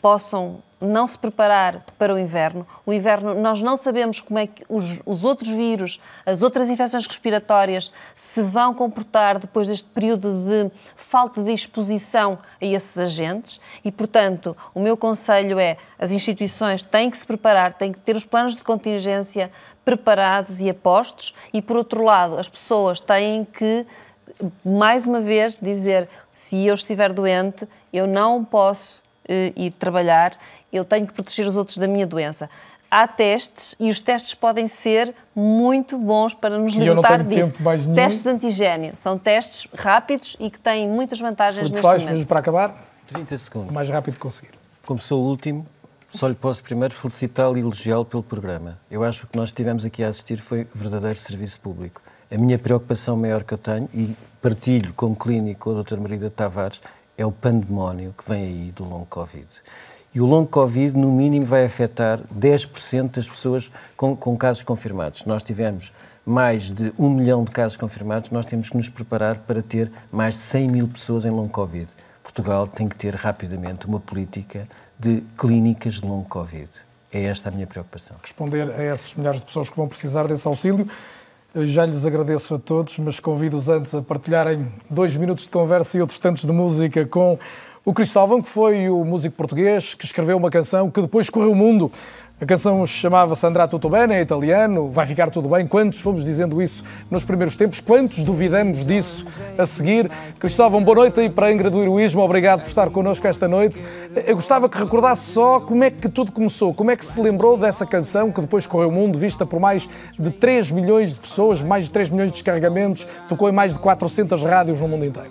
[0.00, 2.66] possam não se preparar para o inverno.
[2.84, 7.06] O inverno, nós não sabemos como é que os, os, outros vírus, as outras infecções
[7.06, 13.92] respiratórias se vão comportar depois deste período de falta de exposição a esses agentes e,
[13.92, 18.24] portanto, o meu conselho é as instituições têm que se preparar, têm que ter os
[18.24, 19.52] planos de contingência
[19.84, 23.86] preparados e apostos e, por outro lado, as pessoas têm que
[24.64, 30.32] mais uma vez dizer se eu estiver doente, eu não posso ir trabalhar,
[30.72, 32.48] eu tenho que proteger os outros da minha doença.
[32.90, 37.54] Há testes e os testes podem ser muito bons para nos libertar disso.
[37.94, 42.16] Testes antigênio são testes rápidos e que têm muitas vantagens neste faz, momento.
[42.16, 42.74] mesmo para acabar?
[43.06, 43.70] 30 segundos.
[43.70, 44.52] O mais rápido conseguir.
[44.84, 45.66] Como sou o último,
[46.12, 48.78] só lhe posso primeiro felicitá-lo e elogiá-lo pelo programa.
[48.90, 52.02] Eu acho que o que nós tivemos aqui a assistir foi verdadeiro serviço público.
[52.30, 56.30] A minha preocupação maior que eu tenho, e partilho como clínico com a doutora Margarida
[56.30, 56.82] Tavares,
[57.16, 59.46] é o pandemónio que vem aí do long Covid.
[60.14, 65.24] E o long Covid, no mínimo, vai afetar 10% das pessoas com, com casos confirmados.
[65.24, 65.92] Nós tivemos
[66.24, 70.34] mais de um milhão de casos confirmados, nós temos que nos preparar para ter mais
[70.34, 71.88] de 100 mil pessoas em long Covid.
[72.22, 74.68] Portugal tem que ter rapidamente uma política
[74.98, 76.68] de clínicas de long Covid.
[77.10, 78.16] É esta a minha preocupação.
[78.22, 80.88] Responder a essas milhares de pessoas que vão precisar desse auxílio.
[81.54, 86.00] Já lhes agradeço a todos, mas convido-os antes a partilharem dois minutos de conversa e
[86.00, 87.38] outros tantos de música com
[87.84, 91.54] o Cristóvão, que foi o músico português que escreveu uma canção que depois correu o
[91.54, 91.92] mundo.
[92.42, 95.64] A canção chamava-se Andrà tutto bene, é italiano, vai ficar tudo bem.
[95.64, 97.80] Quantos fomos dizendo isso nos primeiros tempos?
[97.80, 99.24] Quantos duvidamos disso
[99.56, 100.10] a seguir?
[100.40, 103.80] Cristóvão, boa noite aí para a Ingra do Heroísmo, obrigado por estar connosco esta noite.
[104.26, 107.56] Eu gostava que recordasse só como é que tudo começou, como é que se lembrou
[107.56, 109.88] dessa canção que depois correu o mundo, vista por mais
[110.18, 113.78] de 3 milhões de pessoas, mais de 3 milhões de descarregamentos, tocou em mais de
[113.78, 115.30] 400 rádios no mundo inteiro.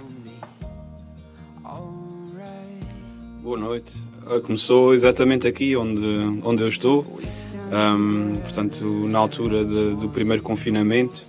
[3.44, 4.11] Boa noite.
[4.26, 7.20] Ah, começou exatamente aqui onde, onde eu estou,
[7.72, 11.26] um, portanto, na altura de, do primeiro confinamento.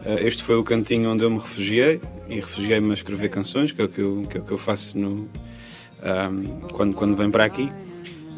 [0.00, 3.82] Uh, este foi o cantinho onde eu me refugiei e refugiei-me a escrever canções, que
[3.82, 5.28] é o que eu, que é o que eu faço no,
[6.00, 7.70] um, quando, quando venho para aqui.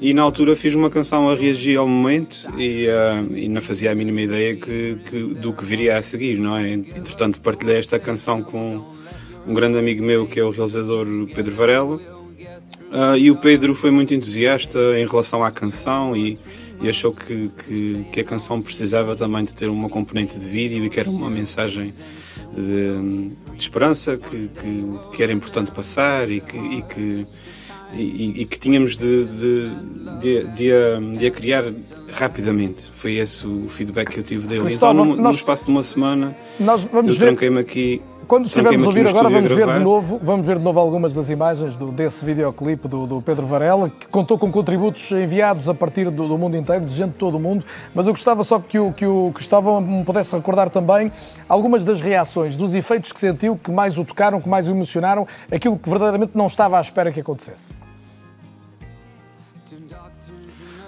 [0.01, 3.93] E na altura fiz uma canção a reagir ao momento e, uh, e não fazia
[3.93, 6.73] a mínima ideia que, que, do que viria a seguir, não é?
[6.73, 8.83] Entretanto, partilhei esta canção com
[9.47, 12.20] um grande amigo meu que é o realizador Pedro Varela
[12.91, 16.37] Uh, e o Pedro foi muito entusiasta em relação à canção e,
[16.83, 20.85] e achou que, que, que, a canção precisava também de ter uma componente de vídeo
[20.85, 21.95] e que era uma mensagem
[22.53, 27.27] de, de esperança que, que, que, era importante passar e que, e que,
[27.95, 29.71] e, e que tínhamos de, de,
[30.21, 31.65] de, de, a, de a criar
[32.13, 32.91] rapidamente.
[32.97, 34.75] Foi esse o feedback que eu tive dele.
[34.75, 38.85] então, no, nós, no espaço de uma semana, nós vamos eu tranquei-me aqui quando estivermos
[38.85, 41.91] a ouvir agora, vamos ver, de novo, vamos ver de novo algumas das imagens do,
[41.91, 46.39] desse videoclipe do, do, Pedro Varela, que contou com contributos enviados a partir do, do,
[46.39, 47.65] mundo inteiro, de gente de todo o mundo.
[47.93, 51.11] Mas eu gostava só que o, que o Cristóvão me pudesse recordar também
[51.49, 55.27] algumas das reações, dos efeitos que sentiu, que mais o tocaram, que mais o emocionaram,
[55.51, 57.73] aquilo que verdadeiramente não estava à espera que acontecesse.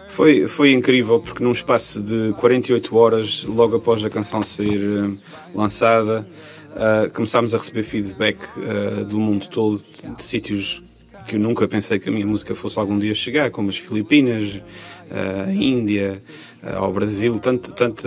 [0.06, 5.18] Foi, foi incrível porque num espaço de 48 horas, logo após a canção ser uh,
[5.52, 6.24] lançada,
[6.72, 10.82] uh, começámos a receber feedback uh, do mundo todo, de, de, sítios
[11.26, 14.54] que eu nunca pensei que a minha música fosse algum dia chegar, como as Filipinas,
[14.54, 16.20] uh, a Índia,
[16.76, 18.06] ao Brasil, tanto, tanto,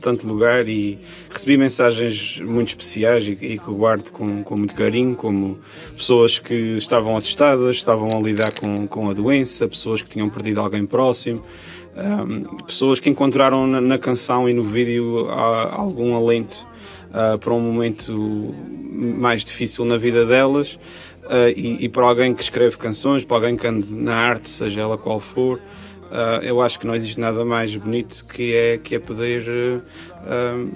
[0.00, 0.68] tanto lugar.
[0.68, 0.98] E
[1.30, 5.58] recebi mensagens muito especiais e, e que guardo com, com muito carinho, como
[5.96, 10.60] pessoas que estavam assustadas, estavam a lidar com, com a doença, pessoas que tinham perdido
[10.60, 11.42] alguém próximo,
[11.96, 16.66] um, pessoas que encontraram na, na, canção e no vídeo algum alento
[17.14, 18.52] uh, para um momento
[18.92, 20.74] mais difícil na vida delas
[21.24, 24.80] uh, e, e, para alguém que escreve canções, para alguém que ande na arte, seja
[24.80, 25.58] ela qual for.
[25.58, 29.82] Uh, eu acho que não existe nada mais bonito que é, que é poder,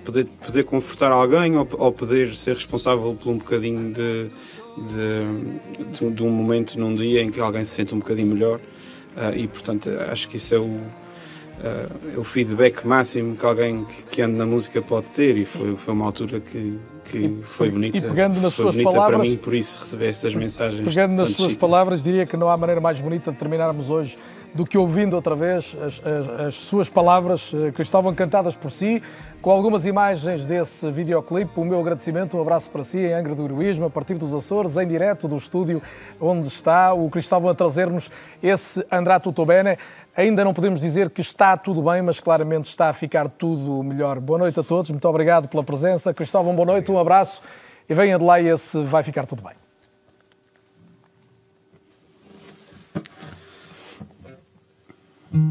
[0.04, 4.28] poder, poder confortar alguém ou, ou, poder ser responsável por um bocadinho de,
[4.88, 8.58] de, de, de, um momento num dia em que alguém se sente um bocadinho melhor.
[9.36, 10.80] e portanto acho que isso é o,
[11.58, 15.76] uh, o feedback máximo que alguém que, que anda na música pode ter e foi,
[15.76, 17.96] foi uma altura que, que e, foi bonita.
[17.98, 20.86] E pegando nas suas palavras, para mim por isso receber estas mensagens.
[20.86, 24.16] Pegando nas suas palavras, diria que não há maneira mais bonita de terminarmos hoje
[24.54, 28.70] do que ouvindo outra vez as, as, as, suas palavras, eh, que estavam cantadas por
[28.70, 29.02] si,
[29.40, 31.52] com algumas imagens desse videoclipe.
[31.56, 34.76] O meu agradecimento, um abraço para si em Angra do Heroísmo, a partir dos Açores,
[34.76, 35.82] em direto do estúdio
[36.20, 38.10] onde está o Cristóvão a trazer-nos
[38.42, 39.76] esse Andrá Tutto Bene.
[40.16, 44.18] Ainda não podemos dizer que está tudo bem, mas claramente está a ficar tudo melhor.
[44.18, 46.12] Boa noite a todos, muito obrigado pela presença.
[46.12, 47.40] Cristóvão, boa noite, um abraço
[47.88, 49.67] e venha de lá esse Vai Ficar Tudo Bem.
[55.30, 55.44] Cities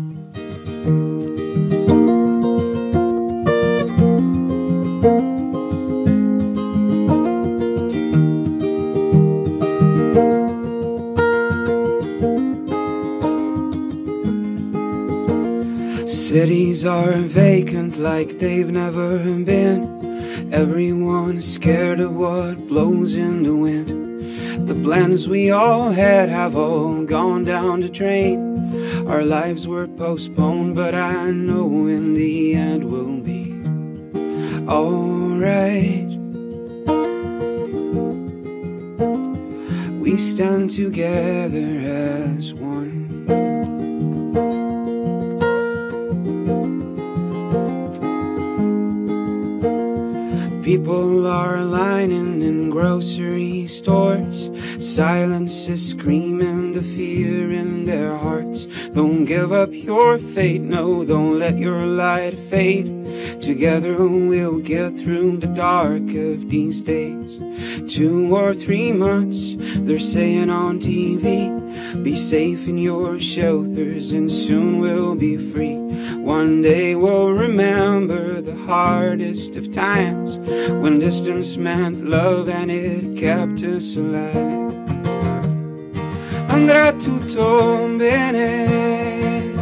[16.83, 20.51] are vacant like they've never been.
[20.51, 24.67] Everyone's scared of what blows in the wind.
[24.67, 28.56] The plans we all had have all gone down the drain.
[29.07, 33.53] Our lives were postponed, but I know in the end we'll be
[34.67, 36.09] alright.
[40.01, 41.79] We stand together
[42.35, 43.06] as one.
[50.67, 54.49] People are lining in grocery stores.
[54.79, 58.65] Silence is screaming the fear in their hearts.
[58.93, 63.41] Don't give up your faith, no, don't let your light fade.
[63.41, 67.37] Together we'll get through the dark of these days.
[67.87, 71.56] Two or three months, they're saying on TV.
[72.03, 75.75] Be safe in your shelters and soon we'll be free.
[76.17, 80.37] One day we'll remember the hardest of times
[80.81, 84.73] when distance meant love and it kept us alive.
[86.49, 89.55] Andrà tutto bene.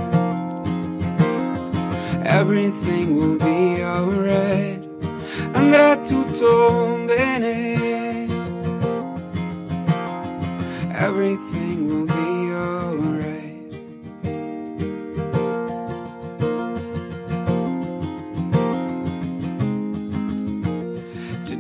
[2.26, 4.82] Everything will be alright.
[5.54, 8.28] Andrà tutto bene.
[10.98, 11.55] Everything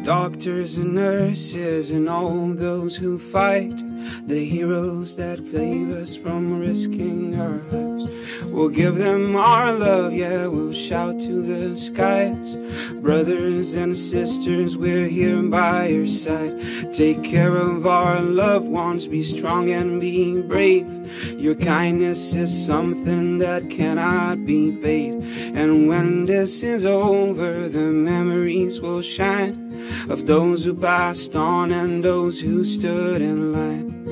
[0.06, 3.76] doctors and nurses and all those who fight
[4.27, 8.06] the heroes that save us from risking our lives.
[8.44, 12.53] We'll give them our love, yeah, we'll shout to the skies.
[13.02, 16.94] Brothers and sisters, we're here by your side.
[16.94, 20.88] Take care of our loved ones, be strong and be brave.
[21.32, 25.14] Your kindness is something that cannot be paid.
[25.56, 29.64] And when this is over, the memories will shine
[30.10, 34.06] of those who passed on and those who stood in line.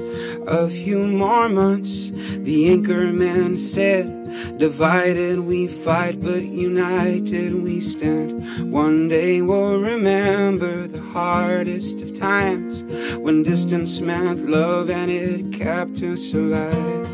[0.47, 4.23] A few more months, the anchorman said.
[4.57, 8.71] Divided we fight, but united we stand.
[8.71, 12.83] One day we'll remember the hardest of times
[13.19, 17.07] when distance meant love and it kept us alive.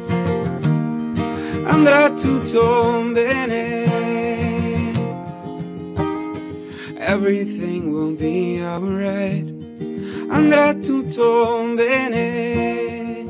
[1.68, 3.79] Andrà tutto bene.
[7.10, 9.44] Everything will be alright.
[10.30, 13.26] Andrà tutto bene.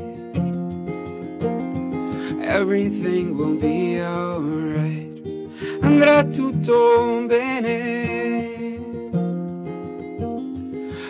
[2.42, 5.08] Everything will be alright.
[5.80, 7.78] Andrà tutto bene.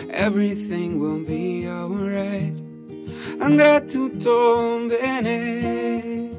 [0.07, 2.55] Everything will be alright.
[3.39, 6.29] Andrà tutto bene.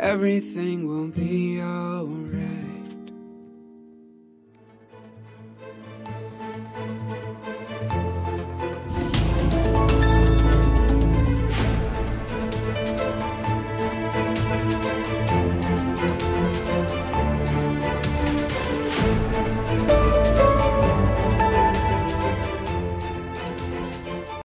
[0.00, 2.33] Everything will be alright.